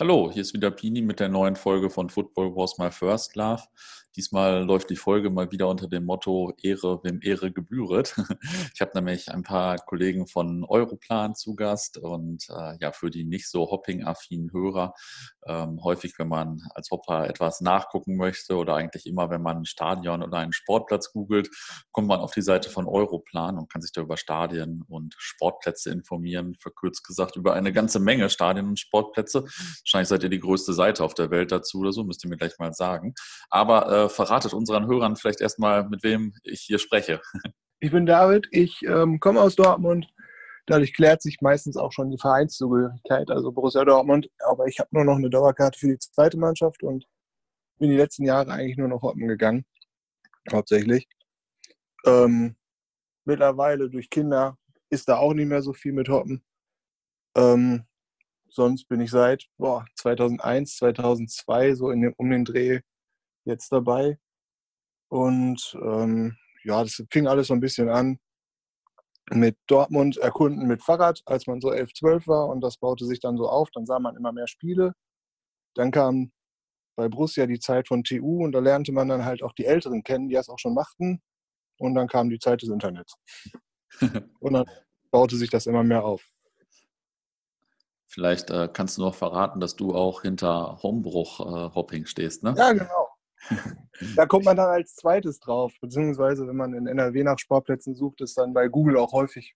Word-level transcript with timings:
Hallo, 0.00 0.30
hier 0.32 0.40
ist 0.40 0.54
wieder 0.54 0.70
Pini 0.70 1.02
mit 1.02 1.20
der 1.20 1.28
neuen 1.28 1.56
Folge 1.56 1.90
von 1.90 2.08
Football 2.08 2.56
Was 2.56 2.78
My 2.78 2.90
First 2.90 3.36
Love. 3.36 3.64
Diesmal 4.16 4.64
läuft 4.64 4.90
die 4.90 4.96
Folge 4.96 5.30
mal 5.30 5.52
wieder 5.52 5.68
unter 5.68 5.86
dem 5.86 6.04
Motto 6.04 6.52
Ehre, 6.62 7.00
wem 7.04 7.20
Ehre 7.22 7.52
gebühret. 7.52 8.16
Ich 8.74 8.80
habe 8.80 8.92
nämlich 8.94 9.30
ein 9.30 9.42
paar 9.42 9.76
Kollegen 9.76 10.26
von 10.26 10.64
Europlan 10.64 11.34
zu 11.34 11.54
Gast 11.54 11.98
und 11.98 12.48
äh, 12.48 12.76
ja, 12.80 12.92
für 12.92 13.10
die 13.10 13.24
nicht 13.24 13.48
so 13.48 13.70
hopping-affinen 13.70 14.52
Hörer, 14.52 14.94
ähm, 15.46 15.82
häufig, 15.82 16.18
wenn 16.18 16.28
man 16.28 16.62
als 16.74 16.90
Hopper 16.90 17.28
etwas 17.28 17.60
nachgucken 17.60 18.16
möchte 18.16 18.56
oder 18.56 18.74
eigentlich 18.74 19.06
immer, 19.06 19.28
wenn 19.28 19.42
man 19.42 19.58
ein 19.58 19.64
Stadion 19.64 20.22
oder 20.22 20.38
einen 20.38 20.52
Sportplatz 20.52 21.12
googelt, 21.12 21.50
kommt 21.92 22.08
man 22.08 22.20
auf 22.20 22.32
die 22.32 22.42
Seite 22.42 22.70
von 22.70 22.86
Europlan 22.86 23.58
und 23.58 23.70
kann 23.70 23.82
sich 23.82 23.92
da 23.92 24.00
über 24.00 24.16
Stadien 24.16 24.82
und 24.88 25.14
Sportplätze 25.18 25.90
informieren. 25.90 26.56
Verkürzt 26.58 27.06
gesagt, 27.06 27.36
über 27.36 27.54
eine 27.54 27.72
ganze 27.72 28.00
Menge 28.00 28.30
Stadien 28.30 28.66
und 28.66 28.78
Sportplätze. 28.78 29.44
Wahrscheinlich 29.90 30.08
seid 30.08 30.22
ihr 30.22 30.28
die 30.28 30.38
größte 30.38 30.72
Seite 30.72 31.02
auf 31.02 31.14
der 31.14 31.32
Welt 31.32 31.50
dazu 31.50 31.80
oder 31.80 31.90
so, 31.90 32.04
müsst 32.04 32.24
ihr 32.24 32.30
mir 32.30 32.36
gleich 32.36 32.56
mal 32.60 32.72
sagen. 32.72 33.12
Aber 33.48 33.90
äh, 33.90 34.08
verratet 34.08 34.54
unseren 34.54 34.86
Hörern 34.86 35.16
vielleicht 35.16 35.40
erstmal, 35.40 35.88
mit 35.88 36.04
wem 36.04 36.32
ich 36.44 36.60
hier 36.60 36.78
spreche. 36.78 37.20
Ich 37.82 37.92
bin 37.92 38.04
David, 38.04 38.46
ich 38.50 38.82
ähm, 38.82 39.20
komme 39.20 39.40
aus 39.40 39.56
Dortmund. 39.56 40.06
Dadurch 40.66 40.92
klärt 40.92 41.22
sich 41.22 41.40
meistens 41.40 41.78
auch 41.78 41.92
schon 41.92 42.10
die 42.10 42.18
Vereinszugehörigkeit, 42.18 43.30
also 43.30 43.52
Borussia 43.52 43.86
Dortmund. 43.86 44.28
Aber 44.46 44.66
ich 44.66 44.78
habe 44.78 44.90
nur 44.92 45.06
noch 45.06 45.16
eine 45.16 45.30
Dauerkarte 45.30 45.78
für 45.78 45.86
die 45.86 45.98
zweite 45.98 46.36
Mannschaft 46.36 46.82
und 46.82 47.06
bin 47.78 47.88
die 47.88 47.96
letzten 47.96 48.26
Jahre 48.26 48.52
eigentlich 48.52 48.76
nur 48.76 48.88
noch 48.88 49.00
hoppen 49.00 49.26
gegangen. 49.26 49.64
Hauptsächlich. 50.52 51.08
Ähm, 52.04 52.54
mittlerweile 53.24 53.88
durch 53.88 54.10
Kinder 54.10 54.58
ist 54.90 55.08
da 55.08 55.16
auch 55.16 55.32
nicht 55.32 55.48
mehr 55.48 55.62
so 55.62 55.72
viel 55.72 55.94
mit 55.94 56.10
Hoppen. 56.10 56.44
Ähm, 57.34 57.86
sonst 58.50 58.88
bin 58.88 59.00
ich 59.00 59.10
seit 59.10 59.46
boah, 59.58 59.84
2001, 59.96 60.76
2002 60.76 61.74
so 61.74 61.90
in 61.90 62.02
dem, 62.02 62.14
um 62.16 62.30
den 62.30 62.44
Dreh 62.44 62.80
jetzt 63.44 63.72
dabei. 63.72 64.18
Und 65.08 65.76
ähm, 65.82 66.36
ja, 66.64 66.82
das 66.82 67.02
fing 67.10 67.26
alles 67.26 67.48
so 67.48 67.54
ein 67.54 67.60
bisschen 67.60 67.88
an 67.88 68.18
mit 69.32 69.56
Dortmund 69.66 70.16
erkunden 70.16 70.66
mit 70.66 70.82
Fahrrad, 70.82 71.22
als 71.24 71.46
man 71.46 71.60
so 71.60 71.70
11, 71.72 71.92
12 71.94 72.26
war 72.26 72.48
und 72.48 72.60
das 72.62 72.76
baute 72.76 73.06
sich 73.06 73.20
dann 73.20 73.36
so 73.36 73.48
auf. 73.48 73.70
Dann 73.70 73.86
sah 73.86 73.98
man 73.98 74.16
immer 74.16 74.32
mehr 74.32 74.48
Spiele. 74.48 74.92
Dann 75.74 75.90
kam 75.90 76.32
bei 76.96 77.08
Borussia 77.08 77.46
die 77.46 77.60
Zeit 77.60 77.88
von 77.88 78.02
TU 78.04 78.44
und 78.44 78.52
da 78.52 78.58
lernte 78.58 78.92
man 78.92 79.08
dann 79.08 79.24
halt 79.24 79.42
auch 79.42 79.52
die 79.52 79.66
Älteren 79.66 80.02
kennen, 80.02 80.28
die 80.28 80.34
das 80.34 80.48
auch 80.48 80.58
schon 80.58 80.74
machten. 80.74 81.22
Und 81.78 81.94
dann 81.94 82.08
kam 82.08 82.28
die 82.28 82.38
Zeit 82.38 82.62
des 82.62 82.68
Internets. 82.68 83.14
und 84.40 84.52
dann 84.52 84.66
baute 85.10 85.36
sich 85.36 85.50
das 85.50 85.66
immer 85.66 85.82
mehr 85.82 86.04
auf. 86.04 86.28
Vielleicht 88.10 88.50
äh, 88.50 88.68
kannst 88.72 88.98
du 88.98 89.02
noch 89.02 89.14
verraten, 89.14 89.60
dass 89.60 89.76
du 89.76 89.94
auch 89.94 90.22
hinter 90.22 90.80
Hombruch-Hopping 90.82 92.02
äh, 92.02 92.06
stehst, 92.06 92.42
ne? 92.42 92.54
Ja, 92.58 92.72
genau. 92.72 93.08
da 94.16 94.26
kommt 94.26 94.44
man 94.44 94.56
dann 94.56 94.68
als 94.68 94.96
zweites 94.96 95.38
drauf, 95.38 95.72
beziehungsweise 95.80 96.46
wenn 96.48 96.56
man 96.56 96.74
in 96.74 96.88
NRW 96.88 97.22
nach 97.22 97.38
Sportplätzen 97.38 97.94
sucht, 97.94 98.20
ist 98.20 98.36
dann 98.36 98.52
bei 98.52 98.66
Google 98.66 98.96
auch 98.96 99.12
häufig 99.12 99.54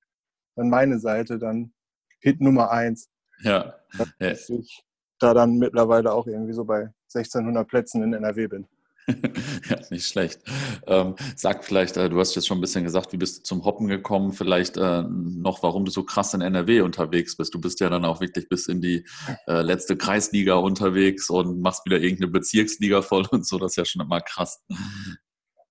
dann 0.54 0.70
meine 0.70 1.00
Seite 1.00 1.40
dann 1.40 1.74
Hit 2.20 2.40
Nummer 2.40 2.70
eins. 2.70 3.10
Ja. 3.42 3.74
Dass 4.20 4.48
ich 4.48 4.84
da 5.18 5.34
dann 5.34 5.58
mittlerweile 5.58 6.12
auch 6.12 6.28
irgendwie 6.28 6.52
so 6.52 6.64
bei 6.64 6.92
1600 7.12 7.66
Plätzen 7.66 8.04
in 8.04 8.14
NRW 8.14 8.46
bin. 8.46 8.68
ja, 9.68 9.78
nicht 9.90 10.06
schlecht. 10.06 10.40
Ähm, 10.86 11.14
sag 11.36 11.64
vielleicht, 11.64 11.96
äh, 11.96 12.08
du 12.08 12.18
hast 12.18 12.34
jetzt 12.34 12.46
schon 12.46 12.58
ein 12.58 12.60
bisschen 12.62 12.84
gesagt, 12.84 13.12
wie 13.12 13.16
bist 13.16 13.38
du 13.38 13.42
zum 13.42 13.64
Hoppen 13.64 13.86
gekommen? 13.86 14.32
Vielleicht 14.32 14.76
äh, 14.76 15.02
noch, 15.02 15.62
warum 15.62 15.84
du 15.84 15.90
so 15.90 16.04
krass 16.04 16.32
in 16.34 16.40
NRW 16.40 16.80
unterwegs 16.80 17.36
bist. 17.36 17.54
Du 17.54 17.60
bist 17.60 17.80
ja 17.80 17.90
dann 17.90 18.04
auch 18.04 18.20
wirklich 18.20 18.48
bis 18.48 18.66
in 18.66 18.80
die 18.80 19.04
äh, 19.46 19.60
letzte 19.60 19.96
Kreisliga 19.96 20.54
unterwegs 20.54 21.28
und 21.28 21.60
machst 21.60 21.84
wieder 21.84 22.00
irgendeine 22.00 22.30
Bezirksliga 22.30 23.02
voll 23.02 23.26
und 23.30 23.46
so. 23.46 23.58
Das 23.58 23.72
ist 23.72 23.76
ja 23.76 23.84
schon 23.84 24.02
immer 24.02 24.20
krass. 24.20 24.64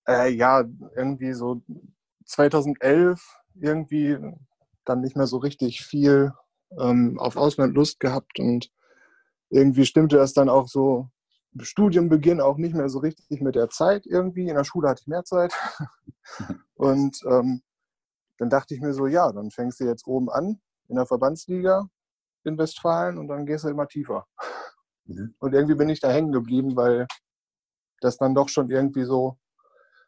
Äh, 0.08 0.34
ja, 0.34 0.64
irgendwie 0.96 1.34
so 1.34 1.64
2011 2.26 3.22
irgendwie 3.60 4.18
dann 4.86 5.02
nicht 5.02 5.16
mehr 5.16 5.28
so 5.28 5.38
richtig 5.38 5.82
viel 5.84 6.34
ähm, 6.80 7.20
auf 7.20 7.36
Ausland 7.36 7.76
Lust 7.76 8.00
gehabt 8.00 8.40
und 8.40 8.70
irgendwie 9.50 9.86
stimmte 9.86 10.18
das 10.18 10.34
dann 10.34 10.50
auch 10.50 10.68
so 10.68 11.10
Studienbeginn 11.60 12.42
auch 12.42 12.58
nicht 12.58 12.76
mehr 12.76 12.90
so 12.90 13.00
richtig 13.00 13.42
mit 13.42 13.56
der 13.56 13.70
Zeit 13.70 14.06
irgendwie. 14.06 14.48
In 14.48 14.56
der 14.56 14.64
Schule 14.64 14.90
hatte 14.90 15.02
ich 15.02 15.08
mehr 15.08 15.24
Zeit. 15.24 15.54
Und 16.76 17.20
ähm, 17.30 17.62
dann 18.38 18.50
dachte 18.50 18.74
ich 18.74 18.82
mir 18.82 18.94
so, 18.94 19.08
ja, 19.08 19.32
dann 19.32 19.52
fängst 19.52 19.80
du 19.80 19.86
jetzt 19.86 20.08
oben 20.08 20.30
an 20.30 20.60
in 20.88 20.96
der 20.96 21.06
Verbandsliga 21.06 21.88
in 22.44 22.58
Westfalen 22.58 23.18
und 23.18 23.28
dann 23.28 23.46
gehst 23.46 23.64
du 23.64 23.70
immer 23.70 23.88
tiefer. 23.88 24.28
Mhm. 25.06 25.34
Und 25.40 25.54
irgendwie 25.54 25.76
bin 25.76 25.90
ich 25.90 26.00
da 26.00 26.10
hängen 26.10 26.32
geblieben, 26.32 26.76
weil 26.76 27.08
das 28.02 28.18
dann 28.18 28.36
doch 28.36 28.50
schon 28.50 28.70
irgendwie 28.70 29.06
so 29.06 29.38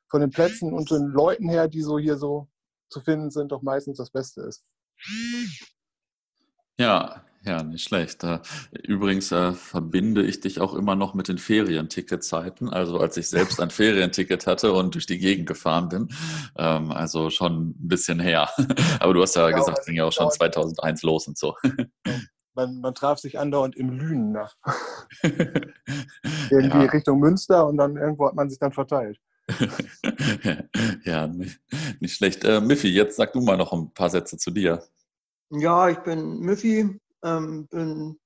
von 0.10 0.22
den 0.22 0.32
Plätzen 0.32 0.74
und 0.74 0.92
den 0.92 1.08
Leuten 1.08 1.50
her, 1.50 1.68
die 1.68 1.82
so 1.82 1.98
hier 1.98 2.18
so 2.18 2.48
zu 2.90 3.02
finden 3.02 3.32
sind, 3.32 3.52
doch 3.52 3.62
meistens 3.62 3.98
das 3.98 4.12
Beste 4.12 4.42
ist. 4.42 4.64
Ja, 6.78 7.24
ja, 7.46 7.64
nicht 7.64 7.88
schlecht. 7.88 8.26
Übrigens 8.84 9.32
äh, 9.32 9.54
verbinde 9.54 10.24
ich 10.24 10.40
dich 10.40 10.60
auch 10.60 10.74
immer 10.74 10.96
noch 10.96 11.14
mit 11.14 11.28
den 11.28 11.38
Ferienticketzeiten. 11.38 12.70
Also 12.70 13.00
als 13.00 13.18
ich 13.18 13.30
selbst 13.30 13.60
ein 13.62 13.70
Ferienticket 13.72 14.48
hatte 14.48 14.74
und 14.74 14.96
durch 14.96 15.06
die 15.06 15.20
Gegend 15.20 15.48
gefahren 15.48 15.90
bin. 15.90 16.10
Ähm, 16.58 16.92
also 16.92 17.30
schon 17.30 17.70
ein 17.70 17.88
bisschen 17.88 18.20
her. 18.20 18.50
Aber 19.00 19.14
du 19.14 19.22
hast 19.22 19.36
ja, 19.36 19.50
ja 19.50 19.56
gesagt, 19.56 19.86
ging 19.86 19.96
ja 19.96 20.06
auch 20.06 20.12
schon 20.12 20.30
2001 20.30 21.04
los 21.04 21.28
und 21.28 21.38
so. 21.38 21.56
Man, 22.56 22.80
man 22.80 22.96
traf 22.96 23.20
sich 23.20 23.38
andauernd 23.38 23.76
im 23.76 23.92
Lünen 23.92 24.32
nach. 24.32 24.56
Irgendwie 25.24 26.86
ja. 26.86 26.90
Richtung 26.92 27.20
Münster 27.20 27.68
und 27.68 27.78
dann 27.78 27.98
irgendwo 27.98 28.28
hat 28.28 28.36
man 28.36 28.50
sich 28.50 28.60
dann 28.60 28.72
verteilt. 28.72 29.20
ja, 31.04 31.28
nicht, 31.28 31.60
nicht 32.00 32.16
schlecht. 32.16 32.44
Äh, 32.44 32.62
Miffy, 32.62 32.88
jetzt 32.88 33.18
sag 33.18 33.34
du 33.34 33.42
mal 33.42 33.58
noch 33.58 33.74
ein 33.74 33.94
paar 33.94 34.10
Sätze 34.10 34.38
zu 34.38 34.52
dir. 34.52 34.82
Ja, 35.52 35.90
ich 35.90 36.00
bin 36.00 36.40
Miffy, 36.40 37.00
ähm, 37.26 37.68
bin 37.68 38.20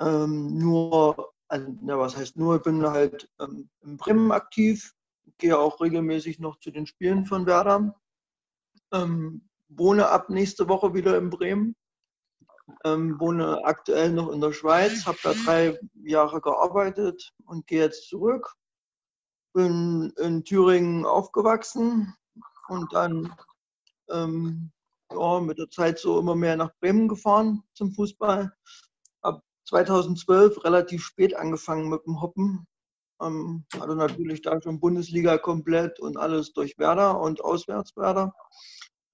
ähm, 0.00 0.58
nur, 0.58 1.32
also, 1.48 1.78
ja, 1.86 1.98
was 1.98 2.16
heißt 2.16 2.36
nur, 2.36 2.58
bin 2.60 2.86
halt 2.86 3.28
ähm, 3.40 3.70
in 3.82 3.96
Bremen 3.96 4.30
aktiv, 4.30 4.94
gehe 5.38 5.58
auch 5.58 5.80
regelmäßig 5.80 6.38
noch 6.38 6.60
zu 6.60 6.70
den 6.70 6.86
Spielen 6.86 7.24
von 7.26 7.46
Werder, 7.46 7.98
ähm, 8.92 9.48
wohne 9.68 10.08
ab 10.08 10.28
nächste 10.28 10.68
Woche 10.68 10.94
wieder 10.94 11.16
in 11.16 11.30
Bremen, 11.30 11.74
ähm, 12.84 13.18
wohne 13.18 13.64
aktuell 13.64 14.12
noch 14.12 14.30
in 14.30 14.40
der 14.40 14.52
Schweiz, 14.52 15.06
habe 15.06 15.18
da 15.22 15.32
drei 15.32 15.78
Jahre 15.94 16.40
gearbeitet 16.40 17.32
und 17.46 17.66
gehe 17.66 17.80
jetzt 17.80 18.08
zurück. 18.08 18.54
Bin 19.54 20.12
in 20.18 20.44
Thüringen 20.44 21.06
aufgewachsen 21.06 22.12
und 22.68 22.92
dann 22.92 23.32
ähm, 24.10 24.72
ja, 25.12 25.40
mit 25.40 25.58
der 25.58 25.70
Zeit 25.70 25.98
so 25.98 26.18
immer 26.18 26.34
mehr 26.34 26.56
nach 26.56 26.72
Bremen 26.80 27.08
gefahren 27.08 27.62
zum 27.74 27.92
Fußball. 27.92 28.52
Ab 29.22 29.42
2012 29.68 30.64
relativ 30.64 31.04
spät 31.04 31.36
angefangen 31.36 31.88
mit 31.88 32.04
dem 32.06 32.20
Hoppen. 32.20 32.66
Ähm, 33.20 33.64
hatte 33.78 33.96
natürlich 33.96 34.42
da 34.42 34.60
schon 34.60 34.80
Bundesliga 34.80 35.38
komplett 35.38 36.00
und 36.00 36.16
alles 36.16 36.52
durch 36.52 36.78
Werder 36.78 37.20
und 37.20 37.42
auswärts 37.42 37.96
Werder. 37.96 38.34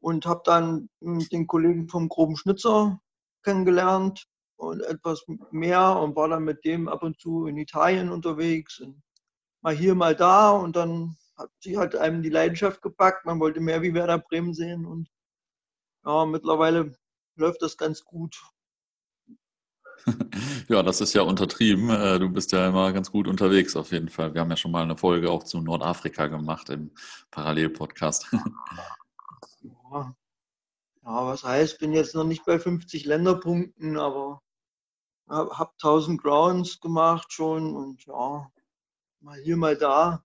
Und 0.01 0.27
habe 0.27 0.43
dann 0.45 0.89
den 1.01 1.47
Kollegen 1.47 1.89
vom 1.89 2.09
Groben 2.09 2.37
Schnitzer 2.37 3.01
kennengelernt 3.43 4.27
und 4.57 4.81
etwas 4.83 5.25
mehr 5.51 5.97
und 5.97 6.17
war 6.17 6.29
dann 6.29 6.45
mit 6.45 6.65
dem 6.65 6.89
ab 6.89 7.03
und 7.03 7.21
zu 7.21 7.47
in 7.47 7.57
Italien 7.59 8.11
unterwegs. 8.11 8.83
Mal 9.63 9.75
hier, 9.75 9.95
mal 9.95 10.17
da 10.17 10.51
und 10.51 10.77
dann 10.77 11.17
hat 11.37 11.51
sich 11.61 11.77
halt 11.77 11.97
einem 11.97 12.23
die 12.23 12.31
Leidenschaft 12.31 12.83
gepackt. 12.83 13.27
Man 13.27 13.41
wollte 13.41 13.61
mehr 13.61 13.83
wie 13.83 13.95
Werder 13.95 14.19
Bremen 14.19 14.55
sehen 14.55 14.87
und 14.87 15.09
ja, 16.11 16.27
mittlerweile 16.27 16.93
läuft 17.37 17.63
das 17.63 17.77
ganz 17.77 18.05
gut. 18.05 18.43
Ja, 20.69 20.83
das 20.83 21.01
ist 21.01 21.15
ja 21.15 21.23
untertrieben. 21.23 21.91
Äh, 21.91 22.19
du 22.19 22.31
bist 22.31 22.53
ja 22.53 22.69
immer 22.69 22.93
ganz 22.93 23.11
gut 23.11 23.29
unterwegs 23.29 23.77
auf 23.77 23.93
jeden 23.93 24.09
Fall. 24.09 24.33
Wir 24.35 24.41
haben 24.41 24.51
ja 24.51 24.57
schon 24.57 24.71
mal 24.71 24.83
eine 24.83 24.97
Folge 24.97 25.31
auch 25.31 25.43
zu 25.43 25.61
Nordafrika 25.61 26.29
gemacht 26.29 26.71
im 26.71 26.93
Parallelpodcast. 27.31 28.27
Ja. 29.93 30.15
ja, 31.03 31.27
was 31.27 31.43
heißt, 31.43 31.81
bin 31.81 31.93
jetzt 31.93 32.15
noch 32.15 32.25
nicht 32.25 32.45
bei 32.45 32.59
50 32.59 33.05
Länderpunkten, 33.05 33.99
aber 33.99 34.41
habe 35.29 35.73
1000 35.73 36.23
Grounds 36.23 36.81
gemacht 36.81 37.33
schon 37.33 37.75
und 37.75 38.07
ja, 38.07 38.51
mal 39.21 39.39
hier, 39.41 39.57
mal 39.57 39.77
da, 39.77 40.25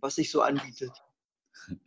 was 0.00 0.16
sich 0.16 0.30
so 0.30 0.42
anbietet. 0.42 1.05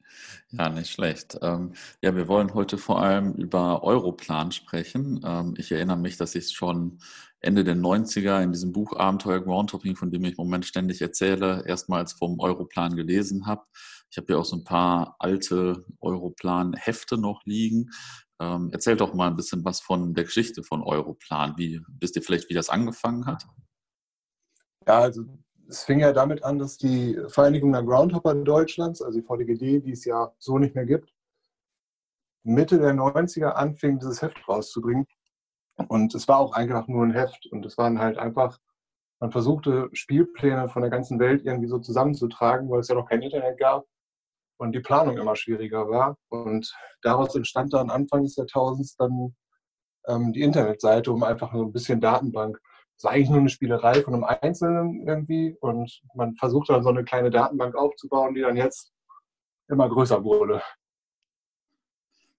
Ja, 0.51 0.67
nicht 0.69 0.91
schlecht. 0.91 1.37
Ähm, 1.41 1.73
ja, 2.01 2.15
wir 2.15 2.27
wollen 2.27 2.53
heute 2.53 2.77
vor 2.77 3.01
allem 3.01 3.33
über 3.33 3.83
Europlan 3.83 4.51
sprechen. 4.51 5.21
Ähm, 5.23 5.53
ich 5.57 5.71
erinnere 5.71 5.97
mich, 5.97 6.17
dass 6.17 6.33
ich 6.35 6.49
schon 6.51 6.99
Ende 7.39 7.63
der 7.63 7.75
90er 7.75 8.41
in 8.41 8.51
diesem 8.51 8.71
Buch 8.73 8.93
Abenteuer 8.93 9.39
Groundhopping, 9.41 9.95
von 9.95 10.11
dem 10.11 10.25
ich 10.25 10.31
im 10.31 10.43
Moment 10.43 10.65
ständig 10.65 11.01
erzähle, 11.01 11.63
erstmals 11.65 12.13
vom 12.13 12.39
Europlan 12.39 12.95
gelesen 12.95 13.45
habe. 13.45 13.63
Ich 14.11 14.17
habe 14.17 14.33
ja 14.33 14.39
auch 14.39 14.45
so 14.45 14.57
ein 14.57 14.63
paar 14.63 15.15
alte 15.19 15.85
Europlan-Hefte 16.01 17.17
noch 17.17 17.45
liegen. 17.45 17.91
Ähm, 18.39 18.69
erzähl 18.71 18.97
doch 18.97 19.13
mal 19.13 19.27
ein 19.27 19.35
bisschen 19.35 19.63
was 19.63 19.79
von 19.79 20.13
der 20.13 20.23
Geschichte 20.23 20.63
von 20.63 20.81
Europlan. 20.81 21.53
Wie, 21.57 21.81
wisst 21.99 22.15
ihr 22.15 22.23
vielleicht, 22.23 22.49
wie 22.49 22.55
das 22.55 22.69
angefangen 22.69 23.25
hat? 23.25 23.45
Ja, 24.87 24.99
also 25.01 25.25
es 25.69 25.83
fing 25.83 25.99
ja 25.99 26.11
damit 26.11 26.43
an, 26.43 26.57
dass 26.57 26.77
die 26.77 27.17
Vereinigung 27.27 27.71
der 27.71 27.83
Groundhopper 27.83 28.33
Deutschlands, 28.33 29.01
also 29.01 29.19
die 29.19 29.25
VDGD, 29.25 29.85
die 29.85 29.91
es 29.91 30.03
ja 30.03 30.33
so 30.39 30.57
nicht 30.57 30.75
mehr 30.75 30.85
gibt, 30.85 31.13
Mitte 32.43 32.79
der 32.79 32.93
90er 32.93 33.51
anfing, 33.51 33.99
dieses 33.99 34.21
Heft 34.21 34.47
rauszubringen. 34.47 35.05
Und 35.87 36.15
es 36.15 36.27
war 36.27 36.39
auch 36.39 36.53
einfach 36.53 36.87
nur 36.87 37.05
ein 37.05 37.13
Heft. 37.13 37.45
Und 37.51 37.65
es 37.65 37.77
waren 37.77 37.99
halt 37.99 38.17
einfach, 38.17 38.57
man 39.19 39.31
versuchte 39.31 39.89
Spielpläne 39.93 40.69
von 40.69 40.81
der 40.81 40.91
ganzen 40.91 41.19
Welt 41.19 41.45
irgendwie 41.45 41.69
so 41.69 41.79
zusammenzutragen, 41.79 42.69
weil 42.69 42.79
es 42.79 42.87
ja 42.87 42.95
noch 42.95 43.07
kein 43.07 43.21
Internet 43.21 43.59
gab 43.59 43.85
und 44.57 44.73
die 44.73 44.79
Planung 44.79 45.17
immer 45.17 45.35
schwieriger 45.35 45.87
war. 45.89 46.17
Und 46.29 46.73
daraus 47.01 47.35
entstand 47.35 47.73
dann 47.73 47.89
Anfang 47.89 48.23
des 48.23 48.35
Jahrtausends 48.35 48.95
dann 48.95 49.35
ähm, 50.07 50.33
die 50.33 50.41
Internetseite, 50.41 51.11
um 51.11 51.23
einfach 51.23 51.53
so 51.53 51.63
ein 51.63 51.71
bisschen 51.71 52.01
Datenbank. 52.01 52.59
War 53.01 53.11
eigentlich 53.11 53.29
nur 53.29 53.39
eine 53.39 53.49
Spielerei 53.49 54.01
von 54.01 54.13
einem 54.13 54.25
Einzelnen 54.25 55.07
irgendwie 55.07 55.55
und 55.61 56.01
man 56.15 56.35
versuchte 56.35 56.73
dann 56.73 56.83
so 56.83 56.89
eine 56.89 57.03
kleine 57.03 57.29
Datenbank 57.29 57.75
aufzubauen, 57.75 58.35
die 58.35 58.41
dann 58.41 58.57
jetzt 58.57 58.91
immer 59.69 59.87
größer 59.89 60.23
wurde. 60.23 60.61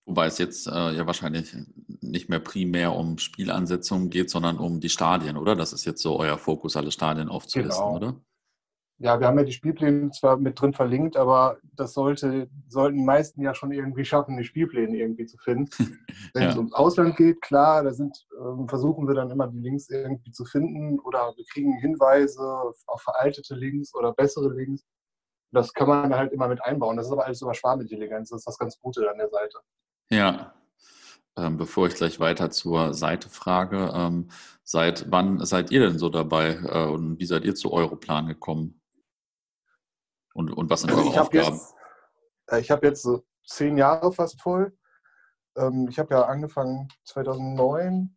Wobei 0.05 0.27
es 0.27 0.39
jetzt 0.39 0.67
äh, 0.67 0.93
ja 0.93 1.07
wahrscheinlich 1.07 1.55
nicht 2.01 2.29
mehr 2.29 2.41
primär 2.41 2.95
um 2.95 3.19
Spielansetzungen 3.19 4.11
geht, 4.11 4.29
sondern 4.29 4.59
um 4.59 4.81
die 4.81 4.89
Stadien, 4.89 5.37
oder? 5.37 5.55
Das 5.55 5.73
ist 5.73 5.85
jetzt 5.85 6.03
so 6.03 6.19
euer 6.19 6.37
Fokus, 6.37 6.77
alle 6.77 6.91
Stadien 6.91 7.29
aufzulisten, 7.29 7.85
genau. 7.85 7.97
oder? 7.97 8.21
Ja, 9.03 9.19
wir 9.19 9.27
haben 9.27 9.39
ja 9.39 9.45
die 9.45 9.53
Spielpläne 9.53 10.11
zwar 10.11 10.37
mit 10.37 10.61
drin 10.61 10.75
verlinkt, 10.75 11.17
aber 11.17 11.57
das 11.75 11.95
sollte, 11.95 12.51
sollten 12.69 12.99
die 12.99 13.05
meisten 13.05 13.41
ja 13.41 13.55
schon 13.55 13.73
irgendwie 13.73 14.05
schaffen, 14.05 14.37
die 14.37 14.45
Spielpläne 14.45 14.95
irgendwie 14.95 15.25
zu 15.25 15.39
finden. 15.39 15.71
Wenn 16.35 16.43
ja. 16.43 16.51
es 16.51 16.57
ums 16.57 16.75
Ausland 16.75 17.17
geht, 17.17 17.41
klar, 17.41 17.83
da 17.83 17.95
sind, 17.95 18.27
äh, 18.39 18.69
versuchen 18.69 19.09
wir 19.09 19.15
dann 19.15 19.31
immer 19.31 19.49
die 19.49 19.59
Links 19.59 19.89
irgendwie 19.89 20.33
zu 20.33 20.45
finden 20.45 21.01
oder 21.01 21.33
wir 21.35 21.45
kriegen 21.51 21.79
Hinweise 21.79 22.43
auf 22.87 23.01
veraltete 23.01 23.55
Links 23.55 23.95
oder 23.95 24.13
bessere 24.13 24.53
Links. 24.53 24.85
Das 25.51 25.73
kann 25.73 25.89
man 25.89 26.15
halt 26.15 26.33
immer 26.33 26.49
mit 26.49 26.63
einbauen. 26.63 26.99
Das 26.99 27.07
ist 27.07 27.13
aber 27.13 27.25
alles 27.25 27.41
über 27.41 27.55
Schwarmintelligenz. 27.55 28.29
Das 28.29 28.41
ist 28.41 28.49
das 28.49 28.59
ganz 28.59 28.79
Gute 28.79 29.11
an 29.11 29.17
der 29.17 29.31
Seite. 29.31 29.59
Ja, 30.11 30.53
ähm, 31.39 31.57
bevor 31.57 31.87
ich 31.87 31.95
gleich 31.95 32.21
weiter 32.21 32.51
zur 32.51 32.93
Seite 32.93 33.31
frage, 33.31 33.93
ähm, 33.95 34.29
seit 34.63 35.11
wann 35.11 35.45
seid 35.47 35.71
ihr 35.71 35.81
denn 35.81 35.99
so 35.99 36.11
dabei 36.11 36.59
äh, 36.65 36.85
und 36.85 37.19
wie 37.19 37.25
seid 37.25 37.45
ihr 37.45 37.55
zu 37.55 37.73
Europlan 37.73 38.27
gekommen? 38.27 38.80
Und, 40.35 40.51
und 40.53 40.71
was 40.71 40.83
sind 40.83 40.93
eure 40.93 41.09
ich 41.09 41.19
Aufgaben? 41.19 41.55
Jetzt, 41.55 41.75
äh, 42.51 42.61
ich 42.61 42.71
habe 42.71 42.87
jetzt 42.87 43.03
so 43.03 43.25
zehn 43.47 43.77
Jahre 43.77 44.13
fast 44.13 44.41
voll. 44.41 44.77
Ähm, 45.57 45.89
ich 45.89 45.99
habe 45.99 46.15
ja 46.15 46.23
angefangen 46.23 46.89
2009 47.05 48.17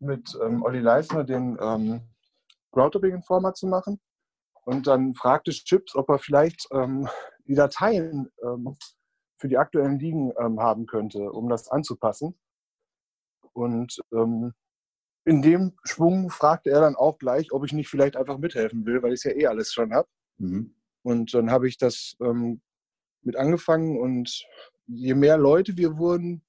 mit 0.00 0.36
ähm, 0.42 0.62
Olli 0.62 0.80
Leisner 0.80 1.24
den 1.24 1.56
ähm, 1.60 2.02
Groundhopping-Informer 2.72 3.54
zu 3.54 3.66
machen. 3.66 4.00
Und 4.64 4.86
dann 4.86 5.14
fragte 5.14 5.50
Chips, 5.50 5.94
ob 5.94 6.10
er 6.10 6.18
vielleicht 6.18 6.68
ähm, 6.72 7.08
die 7.46 7.54
Dateien 7.54 8.30
ähm, 8.42 8.76
für 9.38 9.48
die 9.48 9.56
aktuellen 9.56 9.98
Ligen 9.98 10.32
ähm, 10.38 10.60
haben 10.60 10.86
könnte, 10.86 11.30
um 11.32 11.48
das 11.48 11.70
anzupassen. 11.70 12.38
Und 13.52 13.98
ähm, 14.12 14.52
in 15.24 15.42
dem 15.42 15.76
Schwung 15.84 16.30
fragte 16.30 16.70
er 16.70 16.80
dann 16.80 16.96
auch 16.96 17.18
gleich, 17.18 17.52
ob 17.52 17.64
ich 17.64 17.72
nicht 17.72 17.88
vielleicht 17.88 18.16
einfach 18.16 18.38
mithelfen 18.38 18.84
will, 18.86 19.02
weil 19.02 19.12
ich 19.12 19.24
es 19.24 19.24
ja 19.24 19.32
eh 19.32 19.46
alles 19.46 19.72
schon 19.72 19.92
habe. 19.92 20.08
Mhm. 20.38 20.74
Und 21.02 21.34
dann 21.34 21.50
habe 21.50 21.68
ich 21.68 21.78
das 21.78 22.16
ähm, 22.20 22.60
mit 23.22 23.36
angefangen 23.36 23.98
und 23.98 24.44
je 24.86 25.14
mehr 25.14 25.38
Leute 25.38 25.76
wir 25.76 25.98
wurden, 25.98 26.44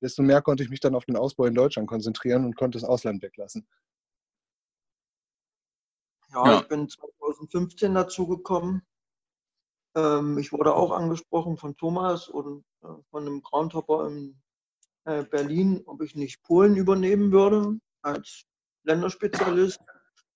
desto 0.00 0.22
mehr 0.22 0.42
konnte 0.42 0.62
ich 0.62 0.70
mich 0.70 0.80
dann 0.80 0.94
auf 0.94 1.04
den 1.04 1.16
Ausbau 1.16 1.44
in 1.44 1.54
Deutschland 1.54 1.88
konzentrieren 1.88 2.44
und 2.44 2.56
konnte 2.56 2.78
das 2.78 2.88
Ausland 2.88 3.22
weglassen. 3.22 3.66
Ja, 6.32 6.46
ja. 6.46 6.60
ich 6.60 6.68
bin 6.68 6.88
2015 6.88 7.94
dazugekommen. 7.94 8.82
Ähm, 9.96 10.38
ich 10.38 10.52
wurde 10.52 10.74
auch 10.74 10.92
angesprochen 10.92 11.56
von 11.56 11.76
Thomas 11.76 12.28
und 12.28 12.64
äh, 12.82 12.88
von 13.10 13.26
einem 13.26 13.42
Groundhopper 13.42 14.06
in 14.06 14.40
äh, 15.04 15.24
Berlin, 15.24 15.82
ob 15.86 16.02
ich 16.02 16.14
nicht 16.14 16.42
Polen 16.42 16.76
übernehmen 16.76 17.32
würde 17.32 17.78
als 18.02 18.44
Länderspezialist. 18.84 19.80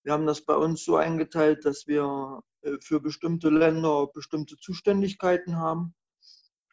Wir 0.04 0.12
haben 0.12 0.26
das 0.26 0.42
bei 0.42 0.54
uns 0.54 0.84
so 0.84 0.96
eingeteilt, 0.96 1.64
dass 1.64 1.86
wir 1.86 2.42
äh, 2.60 2.76
für 2.80 3.00
bestimmte 3.00 3.48
Länder 3.48 4.06
bestimmte 4.12 4.56
Zuständigkeiten 4.58 5.56
haben. 5.56 5.94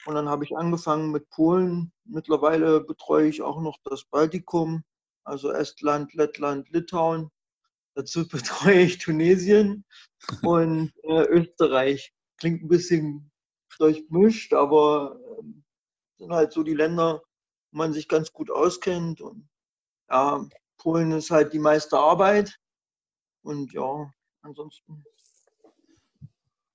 Und 0.05 0.15
dann 0.15 0.27
habe 0.27 0.43
ich 0.43 0.55
angefangen 0.55 1.11
mit 1.11 1.29
Polen. 1.29 1.93
Mittlerweile 2.03 2.81
betreue 2.81 3.27
ich 3.29 3.41
auch 3.41 3.61
noch 3.61 3.77
das 3.85 4.03
Baltikum, 4.03 4.83
also 5.23 5.51
Estland, 5.51 6.13
Lettland, 6.13 6.69
Litauen. 6.71 7.29
Dazu 7.95 8.27
betreue 8.27 8.81
ich 8.81 8.97
Tunesien 8.97 9.85
und 10.41 10.91
äh, 11.03 11.23
Österreich. 11.23 12.13
Klingt 12.37 12.63
ein 12.63 12.67
bisschen 12.67 13.31
durchmischt, 13.77 14.53
aber 14.53 15.19
äh, 15.39 15.43
sind 16.17 16.33
halt 16.33 16.51
so 16.51 16.63
die 16.63 16.73
Länder, 16.73 17.21
wo 17.71 17.77
man 17.77 17.93
sich 17.93 18.09
ganz 18.09 18.33
gut 18.33 18.51
auskennt. 18.51 19.21
Und 19.21 19.47
ja, 20.09 20.45
Polen 20.77 21.11
ist 21.11 21.31
halt 21.31 21.53
die 21.53 21.59
meiste 21.59 21.97
Arbeit. 21.97 22.57
Und 23.43 23.73
ja, 23.73 24.11
ansonsten 24.41 25.03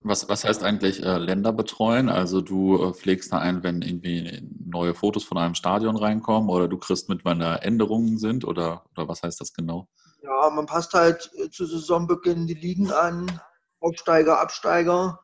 was, 0.08 0.28
was 0.28 0.44
heißt 0.44 0.62
eigentlich 0.62 1.02
äh, 1.02 1.18
Länder 1.18 1.52
betreuen? 1.52 2.08
Also 2.08 2.40
du 2.40 2.82
äh, 2.82 2.94
pflegst 2.94 3.32
da 3.32 3.38
ein, 3.38 3.62
wenn 3.62 3.82
irgendwie 3.82 4.42
neue 4.64 4.94
Fotos 4.94 5.24
von 5.24 5.38
einem 5.38 5.54
Stadion 5.54 5.96
reinkommen 5.96 6.48
oder 6.48 6.68
du 6.68 6.78
kriegst 6.78 7.08
mit, 7.08 7.24
wann 7.24 7.40
da 7.40 7.56
Änderungen 7.56 8.18
sind 8.18 8.44
oder, 8.44 8.84
oder 8.92 9.08
was 9.08 9.22
heißt 9.22 9.40
das 9.40 9.52
genau? 9.52 9.88
Ja, 10.22 10.50
man 10.50 10.66
passt 10.66 10.94
halt 10.94 11.30
äh, 11.36 11.50
zu 11.50 11.66
Saisonbeginn 11.66 12.46
die 12.46 12.54
Ligen 12.54 12.90
an, 12.92 13.40
Aufsteiger, 13.80 14.40
Absteiger, 14.40 15.20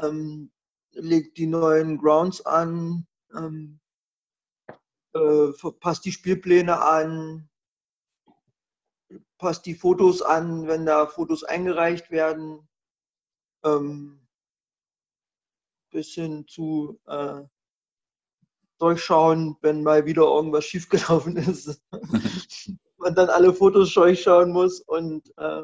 ähm, 0.00 0.50
legt 0.92 1.38
die 1.38 1.46
neuen 1.46 1.98
Grounds 1.98 2.44
an, 2.44 3.06
ähm, 3.36 3.80
äh, 5.14 5.70
passt 5.80 6.04
die 6.04 6.12
Spielpläne 6.12 6.80
an, 6.80 7.48
passt 9.38 9.66
die 9.66 9.74
Fotos 9.74 10.20
an, 10.22 10.66
wenn 10.66 10.84
da 10.84 11.06
Fotos 11.06 11.44
eingereicht 11.44 12.10
werden 12.10 12.68
ähm, 13.64 14.20
bis 15.90 16.08
hin 16.08 16.46
zu 16.46 17.00
äh, 17.06 17.42
durchschauen, 18.78 19.56
wenn 19.62 19.82
mal 19.82 20.06
wieder 20.06 20.22
irgendwas 20.22 20.64
schiefgelaufen 20.64 21.36
ist. 21.36 21.80
Man 22.98 23.14
dann 23.14 23.28
alle 23.28 23.54
Fotos 23.54 23.94
durchschauen 23.94 24.52
muss 24.52 24.80
und 24.80 25.32
äh, 25.36 25.62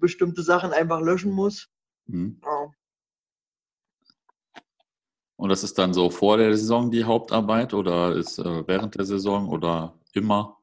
bestimmte 0.00 0.42
Sachen 0.42 0.72
einfach 0.72 1.00
löschen 1.00 1.32
muss. 1.32 1.68
Mhm. 2.06 2.40
Ja. 2.42 2.72
Und 5.36 5.50
das 5.50 5.62
ist 5.62 5.78
dann 5.78 5.94
so 5.94 6.10
vor 6.10 6.36
der 6.36 6.56
Saison 6.56 6.90
die 6.90 7.04
Hauptarbeit 7.04 7.72
oder 7.72 8.16
ist 8.16 8.38
äh, 8.38 8.66
während 8.66 8.96
der 8.96 9.04
Saison 9.04 9.48
oder 9.48 9.96
immer? 10.12 10.57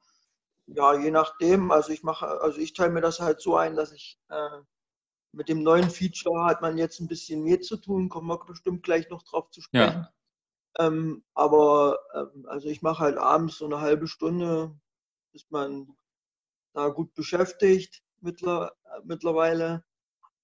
Ja, 0.68 0.98
je 0.98 1.12
nachdem. 1.12 1.72
Also 1.72 1.92
ich 1.92 2.04
mache, 2.04 2.28
also 2.42 2.60
ich 2.60 2.74
teile 2.74 2.92
mir 2.92 3.02
das 3.02 3.20
halt 3.20 3.42
so 3.42 3.56
ein, 3.56 3.76
dass 3.76 3.92
ich 3.92 4.20
äh, 4.30 4.62
mit 5.32 5.50
dem 5.50 5.64
neuen 5.64 5.90
Feature 5.90 6.46
hat 6.46 6.62
man 6.62 6.78
jetzt 6.78 7.00
ein 7.00 7.08
bisschen 7.08 7.44
mehr 7.44 7.62
zu 7.62 7.78
tun, 7.78 8.10
kommen 8.10 8.28
wir 8.28 8.40
bestimmt 8.46 8.84
gleich 8.84 9.10
noch 9.10 9.24
drauf 9.24 9.52
zu 9.52 9.62
sprechen. 9.62 10.08
Ja. 10.08 10.14
Ähm, 10.78 11.24
aber 11.34 12.00
ähm, 12.14 12.46
also 12.48 12.68
ich 12.68 12.82
mache 12.82 13.04
halt 13.04 13.18
abends 13.18 13.58
so 13.58 13.66
eine 13.66 13.82
halbe 13.82 14.08
Stunde, 14.08 14.76
ist 15.34 15.52
man 15.52 15.96
da 16.74 16.90
gut 16.90 17.14
beschäftigt 17.14 18.04
mittler, 18.22 18.74
äh, 18.86 19.02
mittlerweile. 19.04 19.84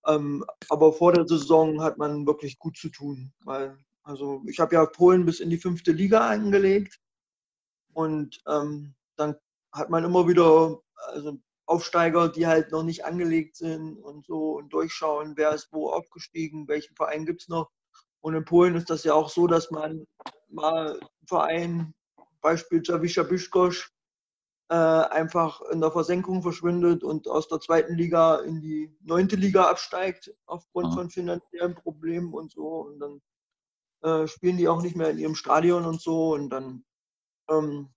Ähm, 0.05 0.45
aber 0.69 0.93
vor 0.93 1.13
der 1.13 1.27
Saison 1.27 1.81
hat 1.81 1.97
man 1.97 2.25
wirklich 2.25 2.57
gut 2.59 2.77
zu 2.77 2.89
tun, 2.89 3.33
weil 3.43 3.77
also 4.03 4.41
ich 4.47 4.59
habe 4.59 4.75
ja 4.75 4.85
Polen 4.85 5.25
bis 5.25 5.39
in 5.39 5.49
die 5.49 5.59
fünfte 5.59 5.91
Liga 5.91 6.27
angelegt 6.27 6.99
und 7.93 8.41
ähm, 8.47 8.95
dann 9.15 9.35
hat 9.71 9.89
man 9.89 10.03
immer 10.03 10.27
wieder 10.27 10.79
also 11.07 11.37
Aufsteiger, 11.65 12.29
die 12.29 12.47
halt 12.47 12.71
noch 12.71 12.83
nicht 12.83 13.05
angelegt 13.05 13.55
sind 13.55 13.97
und 13.97 14.25
so 14.25 14.57
und 14.57 14.73
durchschauen, 14.73 15.33
wer 15.37 15.53
ist 15.53 15.69
wo 15.71 15.89
aufgestiegen, 15.89 16.67
welchen 16.67 16.95
Verein 16.95 17.25
gibt 17.25 17.43
es 17.43 17.47
noch. 17.47 17.71
Und 18.19 18.35
in 18.35 18.45
Polen 18.45 18.75
ist 18.75 18.89
das 18.89 19.03
ja 19.03 19.13
auch 19.13 19.29
so, 19.29 19.47
dass 19.47 19.71
man 19.71 20.05
mal 20.49 20.91
einen 20.91 20.99
Verein, 21.27 21.93
Beispiel 22.41 22.81
Jawisza 22.83 23.23
Biszkosz, 23.23 23.89
äh, 24.69 24.75
einfach 24.75 25.61
in 25.71 25.81
der 25.81 25.91
Versenkung 25.91 26.41
verschwindet 26.41 27.03
und 27.03 27.27
aus 27.27 27.47
der 27.47 27.59
zweiten 27.59 27.95
Liga 27.95 28.37
in 28.37 28.61
die 28.61 28.95
neunte 29.01 29.35
Liga 29.35 29.69
absteigt 29.69 30.33
aufgrund 30.45 30.91
mhm. 30.91 30.93
von 30.93 31.09
finanziellen 31.09 31.75
Problemen 31.75 32.33
und 32.33 32.51
so. 32.51 32.87
Und 32.87 32.99
dann 32.99 33.21
äh, 34.01 34.27
spielen 34.27 34.57
die 34.57 34.67
auch 34.67 34.81
nicht 34.81 34.95
mehr 34.95 35.09
in 35.09 35.17
ihrem 35.17 35.35
Stadion 35.35 35.85
und 35.85 36.01
so. 36.01 36.33
Und 36.33 36.49
dann 36.49 36.85
ähm, 37.49 37.89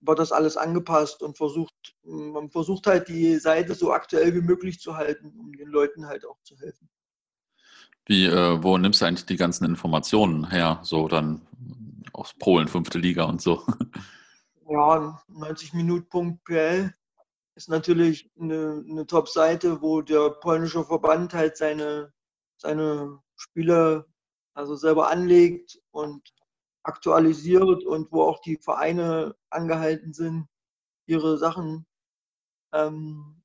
wird 0.00 0.18
das 0.18 0.32
alles 0.32 0.56
angepasst 0.56 1.22
und 1.22 1.36
versucht, 1.36 1.94
man 2.02 2.50
versucht 2.50 2.86
halt 2.86 3.08
die 3.08 3.36
Seite 3.36 3.74
so 3.74 3.92
aktuell 3.92 4.34
wie 4.34 4.40
möglich 4.40 4.80
zu 4.80 4.96
halten, 4.96 5.32
um 5.38 5.52
den 5.52 5.68
Leuten 5.68 6.06
halt 6.06 6.26
auch 6.26 6.40
zu 6.42 6.56
helfen. 6.58 6.88
Wie, 8.04 8.26
äh, 8.26 8.62
wo 8.62 8.78
nimmst 8.78 9.00
du 9.00 9.06
eigentlich 9.06 9.26
die 9.26 9.36
ganzen 9.36 9.64
Informationen 9.64 10.48
her? 10.50 10.78
So 10.82 11.08
dann 11.08 11.46
aus 12.12 12.34
Polen, 12.38 12.68
fünfte 12.68 12.98
Liga 12.98 13.24
und 13.24 13.42
so. 13.42 13.62
Ja, 14.68 15.22
90 15.28 15.74
Minuten 15.74 16.40
PL 16.42 16.92
ist 17.54 17.68
natürlich 17.68 18.28
eine, 18.36 18.84
eine 18.88 19.06
Top-Seite, 19.06 19.80
wo 19.80 20.02
der 20.02 20.30
polnische 20.30 20.84
Verband 20.84 21.34
halt 21.34 21.56
seine, 21.56 22.12
seine 22.56 23.20
Spiele 23.36 24.06
also 24.54 24.74
selber 24.74 25.08
anlegt 25.08 25.80
und 25.92 26.20
aktualisiert 26.86 27.84
und 27.84 28.12
wo 28.12 28.22
auch 28.22 28.40
die 28.40 28.56
Vereine 28.56 29.34
angehalten 29.50 30.12
sind, 30.12 30.46
ihre 31.06 31.38
Sachen 31.38 31.86
ähm, 32.72 33.42